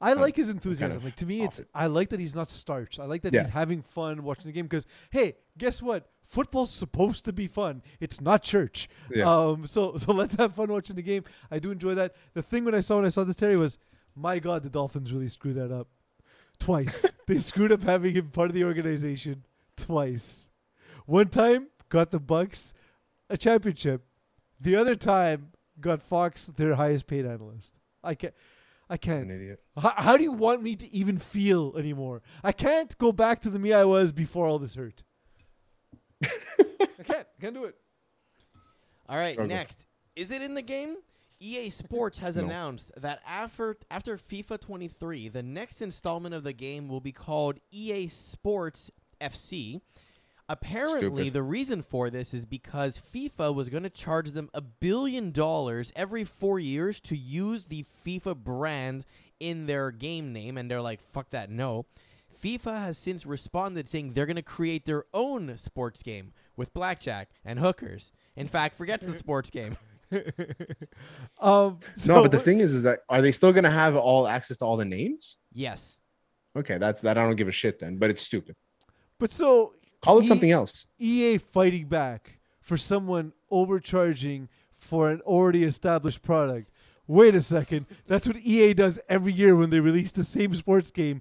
I 0.00 0.12
like 0.12 0.36
his 0.36 0.48
enthusiasm. 0.48 0.98
of 0.98 1.04
like 1.04 1.16
to 1.16 1.26
me, 1.26 1.42
it's 1.42 1.60
it. 1.60 1.68
I 1.74 1.86
like 1.86 2.10
that 2.10 2.20
he's 2.20 2.34
not 2.34 2.50
starched. 2.50 3.00
I 3.00 3.06
like 3.06 3.22
that 3.22 3.32
Yeah. 3.32 3.40
he's 3.42 3.50
having 3.50 3.82
fun 3.82 4.22
watching 4.22 4.46
the 4.46 4.52
game. 4.52 4.66
Because 4.66 4.86
hey, 5.10 5.36
guess 5.58 5.80
what? 5.82 6.10
Football's 6.22 6.70
supposed 6.70 7.24
to 7.26 7.32
be 7.32 7.46
fun. 7.46 7.82
It's 8.00 8.20
not 8.20 8.42
church. 8.42 8.88
Yeah. 9.10 9.24
Um. 9.28 9.66
So 9.66 9.96
so 9.98 10.12
let's 10.12 10.34
have 10.36 10.54
fun 10.54 10.70
watching 10.70 10.96
the 10.96 11.02
game. 11.02 11.24
I 11.50 11.58
do 11.58 11.70
enjoy 11.70 11.94
that. 11.94 12.14
The 12.34 12.42
thing 12.42 12.64
when 12.64 12.74
I 12.74 12.80
saw 12.80 12.96
when 12.96 13.04
I 13.04 13.08
saw 13.10 13.24
this 13.24 13.36
Terry 13.36 13.56
was, 13.56 13.78
my 14.14 14.38
God, 14.38 14.62
the 14.62 14.70
Dolphins 14.70 15.12
really 15.12 15.28
screwed 15.28 15.56
that 15.56 15.72
up. 15.72 15.88
Twice 16.58 17.04
they 17.26 17.38
screwed 17.38 17.72
up 17.72 17.82
having 17.82 18.12
him 18.14 18.30
part 18.30 18.48
of 18.48 18.54
the 18.54 18.64
organization. 18.64 19.44
Twice. 19.76 20.50
One 21.06 21.28
time 21.28 21.68
got 21.88 22.10
the 22.10 22.20
Bucks 22.20 22.72
a 23.28 23.36
championship. 23.36 24.02
The 24.60 24.76
other 24.76 24.94
time 24.96 25.48
got 25.80 26.02
Fox 26.02 26.46
their 26.46 26.74
highest 26.74 27.06
paid 27.06 27.26
analyst. 27.26 27.74
I 28.02 28.14
can't. 28.14 28.34
I 28.88 28.96
can't. 28.98 29.24
an 29.24 29.30
idiot. 29.30 29.60
How, 29.76 29.94
how 29.96 30.16
do 30.16 30.22
you 30.22 30.32
want 30.32 30.62
me 30.62 30.76
to 30.76 30.94
even 30.94 31.18
feel 31.18 31.74
anymore? 31.76 32.22
I 32.42 32.52
can't 32.52 32.96
go 32.98 33.12
back 33.12 33.40
to 33.42 33.50
the 33.50 33.58
me 33.58 33.72
I 33.72 33.84
was 33.84 34.12
before 34.12 34.46
all 34.46 34.58
this 34.58 34.74
hurt. 34.74 35.02
I 36.22 36.28
can't. 37.02 37.26
I 37.38 37.40
can't 37.40 37.54
do 37.54 37.64
it. 37.64 37.76
All 39.08 39.16
right, 39.16 39.34
Struggle. 39.34 39.56
next. 39.56 39.86
Is 40.14 40.30
it 40.30 40.42
in 40.42 40.54
the 40.54 40.62
game? 40.62 40.96
EA 41.44 41.70
Sports 41.70 42.18
has 42.20 42.36
No. 42.38 42.44
announced 42.44 42.90
that 42.96 43.20
after 43.26 43.76
after 43.90 44.16
FIFA 44.16 44.60
23, 44.60 45.28
the 45.28 45.42
next 45.42 45.82
installment 45.82 46.34
of 46.34 46.42
the 46.44 46.52
game 46.52 46.88
will 46.88 47.00
be 47.00 47.12
called 47.12 47.58
EA 47.70 48.08
Sports 48.08 48.90
FC. 49.20 49.80
Apparently, 50.48 51.24
Stupid. 51.24 51.32
the 51.32 51.42
reason 51.42 51.80
for 51.82 52.10
this 52.10 52.34
is 52.34 52.44
because 52.44 53.00
FIFA 53.14 53.54
was 53.54 53.70
going 53.70 53.82
to 53.82 53.88
charge 53.90 54.32
them 54.32 54.50
a 54.52 54.60
billion 54.60 55.30
dollars 55.30 55.90
every 55.96 56.22
four 56.24 56.58
years 56.60 57.00
to 57.00 57.16
use 57.16 57.66
the 57.66 57.84
FIFA 58.04 58.36
brand 58.36 59.06
in 59.40 59.64
their 59.66 59.90
game 59.90 60.34
name, 60.34 60.58
and 60.58 60.70
they're 60.70 60.82
like, 60.82 61.00
"Fuck 61.00 61.30
that, 61.30 61.48
no." 61.50 61.86
FIFA 62.42 62.78
has 62.84 62.98
since 62.98 63.24
responded 63.24 63.88
saying 63.88 64.12
they're 64.12 64.26
going 64.26 64.36
to 64.36 64.42
create 64.42 64.84
their 64.84 65.04
own 65.14 65.56
sports 65.56 66.02
game 66.02 66.34
with 66.56 66.74
blackjack 66.74 67.30
and 67.42 67.58
hookers. 67.58 68.12
In 68.36 68.46
fact, 68.48 68.74
forget 68.76 69.00
the 69.00 69.14
sports 69.18 69.48
game. 69.48 69.78
Um, 71.40 71.78
so 71.96 72.14
no, 72.14 72.22
but 72.22 72.30
the 72.32 72.38
thing 72.38 72.60
is, 72.60 72.74
is 72.74 72.82
that 72.82 73.00
are 73.08 73.20
they 73.20 73.32
still 73.32 73.52
gonna 73.52 73.70
have 73.70 73.96
all 73.96 74.26
access 74.26 74.56
to 74.58 74.64
all 74.64 74.76
the 74.76 74.84
names? 74.84 75.36
Yes. 75.52 75.98
Okay, 76.56 76.78
that's 76.78 77.00
that. 77.02 77.18
I 77.18 77.22
don't 77.24 77.36
give 77.36 77.48
a 77.48 77.52
shit 77.52 77.78
then, 77.80 77.96
but 77.96 78.10
it's 78.10 78.22
stupid. 78.22 78.56
But 79.18 79.32
so 79.32 79.74
Call 80.00 80.18
it 80.20 80.24
E- 80.24 80.26
something 80.28 80.50
else. 80.50 80.86
EA 80.98 81.38
fighting 81.38 81.86
back 81.86 82.38
for 82.60 82.76
someone 82.78 83.32
overcharging 83.50 84.48
for 84.72 85.10
an 85.10 85.20
already 85.22 85.64
established 85.64 86.22
product. 86.22 86.70
Wait 87.06 87.34
a 87.34 87.42
second. 87.42 87.86
That's 88.06 88.26
what 88.26 88.36
EA 88.36 88.72
does 88.74 88.98
every 89.08 89.32
year 89.32 89.56
when 89.56 89.70
they 89.70 89.80
release 89.80 90.10
the 90.12 90.24
same 90.24 90.54
sports 90.54 90.90
game 90.90 91.20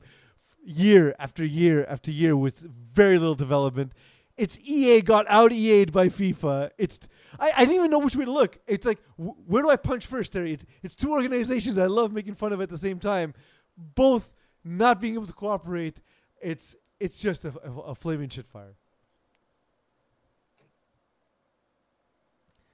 year 0.63 1.15
after 1.19 1.43
year 1.43 1.85
after 1.89 2.11
year 2.11 2.37
with 2.37 2.59
very 2.93 3.17
little 3.17 3.35
development. 3.35 3.91
It's 4.35 4.57
EA 4.63 5.01
got 5.01 5.25
out 5.29 5.51
EA'd 5.51 5.91
by 5.91 6.09
FIFA. 6.09 6.71
It's 6.77 6.99
I, 7.39 7.51
I 7.55 7.59
didn't 7.61 7.75
even 7.75 7.91
know 7.91 7.99
which 7.99 8.15
way 8.15 8.25
to 8.25 8.31
look. 8.31 8.59
It's 8.67 8.85
like 8.85 8.99
wh- 9.15 9.37
where 9.47 9.61
do 9.61 9.69
I 9.69 9.75
punch 9.75 10.07
first, 10.07 10.33
Terry? 10.33 10.53
It's, 10.53 10.65
it's 10.81 10.95
two 10.95 11.11
organizations 11.11 11.77
I 11.77 11.85
love 11.85 12.11
making 12.11 12.35
fun 12.35 12.51
of 12.51 12.61
at 12.61 12.69
the 12.69 12.77
same 12.77 12.99
time, 12.99 13.33
both 13.77 14.31
not 14.63 14.99
being 14.99 15.13
able 15.13 15.27
to 15.27 15.33
cooperate. 15.33 15.99
It's 16.41 16.75
it's 16.99 17.19
just 17.21 17.45
a, 17.45 17.53
a, 17.63 17.71
a 17.79 17.95
flaming 17.95 18.29
shit 18.29 18.47
fire. 18.47 18.75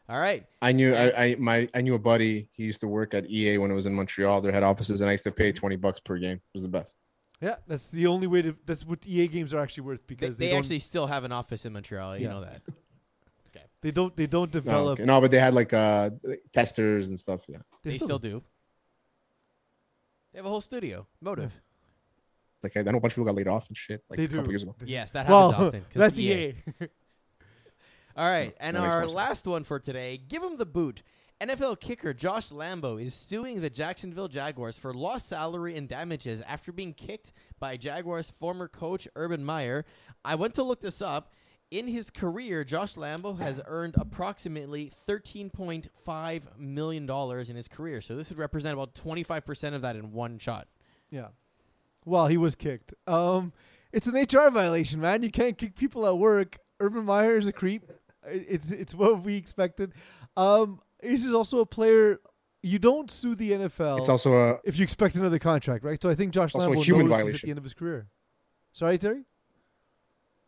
All 0.08 0.20
right. 0.20 0.46
I 0.62 0.72
knew 0.72 0.96
I, 0.96 1.24
I 1.24 1.36
my 1.38 1.68
I 1.76 1.82
knew 1.82 1.94
a 1.96 2.00
buddy. 2.00 2.48
He 2.52 2.64
used 2.64 2.82
to 2.82 2.88
work 2.88 3.14
at 3.14 3.30
EA 3.30 3.60
when 3.60 3.70
it 3.70 3.76
was 3.76 3.86
in 3.86 3.94
Montreal. 3.94 4.42
Their 4.42 4.52
head 4.52 4.64
offices, 4.64 5.02
and 5.02 5.10
I 5.10 5.12
used 5.14 5.24
to 5.26 5.32
pay 5.32 5.52
twenty 5.52 5.76
bucks 5.76 6.00
per 6.00 6.18
game. 6.18 6.38
It 6.38 6.54
was 6.54 6.64
the 6.64 6.70
best. 6.70 7.04
Yeah, 7.42 7.56
that's 7.68 7.88
the 7.88 8.08
only 8.08 8.28
way 8.28 8.42
to. 8.42 8.56
That's 8.66 8.86
what 8.86 9.06
EA 9.08 9.28
games 9.28 9.54
are 9.54 9.62
actually 9.62 9.84
worth 9.84 10.06
because 10.08 10.36
they 10.38 10.48
they, 10.48 10.52
don't, 10.52 10.60
actually 10.60 10.80
still 10.80 11.08
have 11.08 11.24
an 11.24 11.32
office 11.32 11.66
in 11.66 11.72
Montreal. 11.74 12.18
You 12.18 12.24
Yeah. 12.26 12.30
know 12.34 12.42
that. 12.42 12.62
okay. 13.56 13.66
they 13.82 13.92
don't 13.92 14.14
they 14.16 14.28
don't 14.28 14.54
No, 14.54 14.60
develop. 14.60 15.00
okay. 15.00 15.06
no, 15.06 15.22
but 15.22 15.32
they 15.32 15.40
had 15.40 15.54
like 15.54 15.72
uh 15.74 16.10
testers 16.52 17.08
and 17.08 17.18
stuff. 17.18 17.42
Yeah, 17.48 17.58
They, 17.84 17.94
still, 17.94 18.20
do. 18.20 18.44
They 20.34 20.40
have 20.40 20.46
a 20.46 20.50
whole 20.50 20.62
studio. 20.62 21.08
Motive. 21.22 21.54
like 22.62 22.76
I 22.76 22.82
know 22.82 22.98
a 22.98 23.00
bunch 23.00 23.14
of 23.14 23.16
people 23.16 23.26
got 23.26 23.36
laid 23.36 23.48
off 23.48 23.68
and 23.70 23.78
shit 23.78 24.04
like 24.10 24.18
They 24.18 24.26
a 24.26 24.28
couple 24.28 24.50
years 24.52 24.64
ago. 24.64 24.76
Yes, 24.86 25.12
that 25.12 25.26
happens 25.26 25.54
Well, 25.58 25.68
often. 25.68 25.82
'cause 25.84 25.90
that's 25.96 26.20
EA. 26.20 26.34
EA. 26.50 26.56
All 28.18 28.30
right, 28.30 28.54
and 28.60 28.76
our 28.78 29.08
last 29.08 29.48
one 29.48 29.64
for 29.64 29.80
today. 29.80 30.18
Give 30.18 30.42
them 30.42 30.58
the 30.58 30.66
boot. 30.66 31.04
NFL 31.42 31.80
kicker 31.80 32.14
Josh 32.14 32.50
Lambo 32.50 33.02
is 33.02 33.14
suing 33.14 33.62
the 33.62 33.70
Jacksonville 33.70 34.28
Jaguars 34.28 34.78
for 34.78 34.94
lost 34.94 35.30
salary 35.30 35.78
and 35.78 35.88
damages 35.88 36.42
after 36.42 36.74
being 36.74 36.94
kicked 36.94 37.32
by 37.60 37.78
Jaguars 37.78 38.34
former 38.40 38.68
coach 38.68 39.08
Urban 39.16 39.46
Meyer. 39.46 39.86
I 40.26 40.36
went 40.36 40.54
to 40.56 40.64
look 40.64 40.82
this 40.82 41.02
up. 41.02 41.32
In 41.72 41.88
his 41.88 42.10
career, 42.10 42.64
Josh 42.66 42.96
Lambo 42.96 43.40
has 43.40 43.62
earned 43.68 43.96
approximately 43.98 44.92
$13.5 45.08 46.58
million 46.58 47.10
in 47.10 47.56
his 47.56 47.68
career. 47.68 48.02
So 48.02 48.16
this 48.16 48.30
would 48.30 48.40
represent 48.40 48.74
about 48.74 48.96
25% 48.96 49.76
of 49.76 49.84
that 49.84 49.96
in 49.96 50.12
one 50.12 50.40
shot. 50.40 50.68
Yeah. 51.10 51.28
Well, 52.06 52.28
he 52.28 52.38
was 52.38 52.56
kicked. 52.56 52.94
Um, 53.08 53.54
It's 53.94 54.08
an 54.08 54.16
HR 54.16 54.50
violation, 54.52 55.00
man. 55.00 55.24
You 55.24 55.32
can't 55.32 55.58
kick 55.58 55.76
people 55.76 56.06
at 56.06 56.18
work. 56.18 56.58
Urban 56.80 57.06
Meyer 57.06 57.38
is 57.38 57.48
a 57.48 57.54
creep. 57.54 57.90
It's 58.26 58.70
it's 58.72 58.94
what 58.94 59.24
we 59.24 59.36
expected. 59.36 59.94
Um, 60.36 60.82
this 61.02 61.26
is 61.26 61.34
also 61.34 61.60
a 61.60 61.66
player. 61.66 62.20
You 62.62 62.78
don't 62.78 63.10
sue 63.10 63.36
the 63.36 63.52
NFL 63.52 64.00
It's 64.00 64.10
also 64.10 64.34
a 64.34 64.60
if 64.66 64.78
you 64.78 64.84
expect 64.84 65.16
another 65.16 65.40
contract, 65.40 65.84
right? 65.84 66.02
So 66.02 66.10
I 66.10 66.16
think 66.16 66.34
Josh 66.34 66.54
Also 66.54 66.74
a 66.74 66.76
Lambo 66.76 66.84
human 66.84 67.08
knows 67.08 67.34
at 67.36 67.42
the 67.42 67.50
end 67.50 67.58
of 67.58 67.64
his 67.64 67.74
career. 67.74 68.08
Sorry, 68.74 68.98
Terry. 68.98 69.24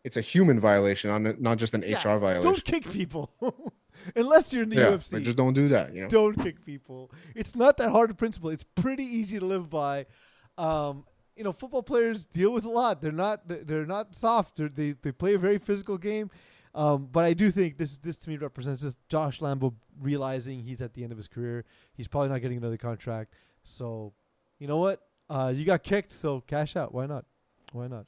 it's 0.04 0.18
a 0.18 0.22
human 0.22 0.60
violation, 0.60 1.10
on 1.10 1.36
not 1.40 1.58
just 1.58 1.74
an 1.74 1.84
Yeah, 1.88 1.98
HR 1.98 2.18
violation. 2.20 2.44
Don't 2.44 2.66
kick 2.66 2.92
people 2.92 3.32
unless 4.16 4.52
you're 4.52 4.64
in 4.64 4.70
the 4.70 4.76
yeah, 4.76 4.92
UFC. 4.92 5.14
like, 5.14 5.24
just 5.24 5.38
don't 5.38 5.54
do 5.54 5.68
that. 5.70 5.94
You 5.96 6.02
know. 6.02 6.08
don't 6.10 6.38
kick 6.42 6.66
people. 6.66 7.12
It's 7.36 7.56
not 7.56 7.78
that 7.78 7.90
hard 7.90 8.12
a 8.12 8.14
principle. 8.14 8.50
It's 8.50 8.64
pretty 8.64 9.04
easy 9.06 9.40
to 9.40 9.46
live 9.46 9.70
by. 9.70 10.06
Um, 10.58 11.06
you 11.36 11.44
know, 11.44 11.54
football 11.54 11.82
players 11.82 12.26
deal 12.26 12.52
with 12.52 12.66
a 12.66 12.70
lot. 12.70 13.02
They're 13.02 13.12
not 13.12 13.48
they're 13.48 13.86
not 13.86 14.16
soft. 14.16 14.58
They're, 14.58 14.70
they 14.70 14.96
they 15.02 15.12
play 15.12 15.34
a 15.34 15.40
very 15.40 15.58
physical 15.60 15.98
game. 15.98 16.30
Um, 16.74 17.10
but 17.12 17.26
I 17.26 17.34
do 17.34 17.52
think 17.52 17.78
this 17.78 17.98
this 17.98 18.18
to 18.20 18.30
me 18.30 18.38
represents 18.38 18.82
this 18.82 18.96
Josh 19.10 19.40
Lambo 19.40 19.74
realizing 20.00 20.62
he's 20.62 20.82
at 20.82 20.94
the 20.94 21.04
end 21.04 21.12
of 21.12 21.18
his 21.18 21.28
career. 21.28 21.66
He's 21.94 22.08
probably 22.08 22.30
not 22.30 22.42
getting 22.42 22.58
another 22.58 22.78
contract. 22.78 23.34
So, 23.64 24.14
you 24.60 24.68
know 24.68 24.78
what? 24.78 25.02
Uh, 25.30 25.52
you 25.56 25.66
got 25.66 25.84
kicked, 25.84 26.12
so 26.12 26.42
cash 26.42 26.76
out. 26.76 26.94
Why 26.94 27.06
not? 27.06 27.26
Why 27.74 27.88
not? 27.88 28.06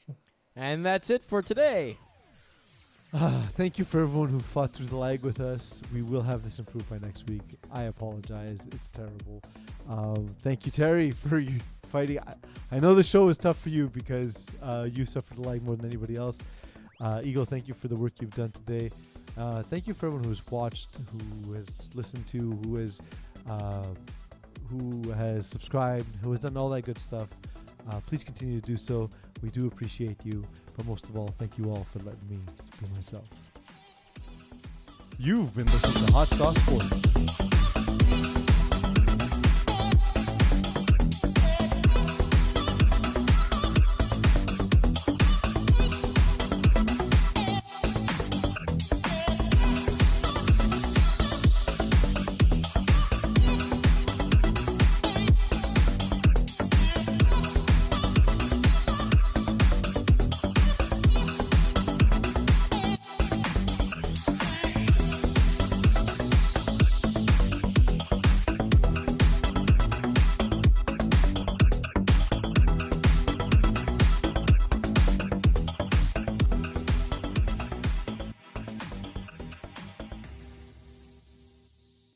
And 0.56 0.86
that's 0.86 1.10
it 1.10 1.24
for 1.24 1.42
today. 1.42 1.98
Ah, 3.14 3.46
thank 3.52 3.78
you 3.78 3.86
for 3.86 4.02
everyone 4.02 4.30
who 4.30 4.40
fought 4.40 4.72
through 4.72 4.88
the 4.88 4.98
lag 4.98 5.22
with 5.22 5.40
us. 5.40 5.82
We 5.94 6.02
will 6.02 6.22
have 6.22 6.44
this 6.44 6.60
improved 6.60 6.90
by 6.90 6.98
next 7.00 7.28
week. 7.30 7.42
I 7.72 7.84
apologize. 7.84 8.60
It's 8.72 8.90
terrible. 8.90 9.42
Um, 9.90 10.36
thank 10.42 10.66
you, 10.66 10.72
Terry, 10.72 11.12
for 11.30 11.40
you 11.40 11.60
fighting. 11.92 12.20
I, 12.20 12.34
I 12.72 12.80
know 12.80 12.96
the 12.96 13.04
show 13.04 13.28
was 13.28 13.38
tough 13.38 13.60
for 13.60 13.70
you 13.70 13.90
because 13.90 14.48
uh, 14.62 14.88
you 14.92 15.06
suffered 15.06 15.38
the 15.38 15.48
lag 15.48 15.64
more 15.64 15.76
than 15.76 15.86
anybody 15.86 16.16
else. 16.16 16.40
Uh, 17.02 17.22
Eagle, 17.24 17.46
thank 17.46 17.68
you 17.68 17.74
for 17.74 17.88
the 17.88 17.96
work 17.96 18.14
you've 18.20 18.36
done 18.36 18.52
today. 18.52 18.90
Uh, 19.38 19.64
thank 19.64 19.88
you 19.88 19.94
for 19.94 20.08
everyone 20.08 20.26
who's 20.26 20.46
watched, 20.50 20.90
who 21.44 21.54
has 21.54 21.90
listened 21.96 22.26
to, 22.28 22.58
who 22.64 22.76
has 22.76 23.02
uh, 23.50 23.84
who 24.70 25.12
has 25.12 25.46
subscribed, 25.48 26.08
who 26.24 26.32
has 26.32 26.40
done 26.40 26.56
all 26.56 26.70
that 26.70 26.84
good 26.84 26.98
stuff. 26.98 27.28
Uh, 27.92 28.00
please 28.06 28.24
continue 28.24 28.60
to 28.62 28.66
do 28.66 28.78
so. 28.78 29.10
We 29.42 29.50
do 29.50 29.68
appreciate 29.68 30.18
you. 30.24 30.44
But 30.76 30.88
most 30.88 31.10
of 31.10 31.18
all, 31.18 31.28
thank 31.38 31.58
you 31.58 31.70
all 31.70 31.86
for 31.92 32.00
letting 32.00 32.28
me 32.30 32.40
be 32.82 32.88
myself. 32.96 33.26
You've 35.20 35.56
been 35.56 35.66
listening 35.66 36.06
to 36.08 36.14
Hot 36.14 36.28
Sauce 36.30 36.58
Sports. 36.64 37.53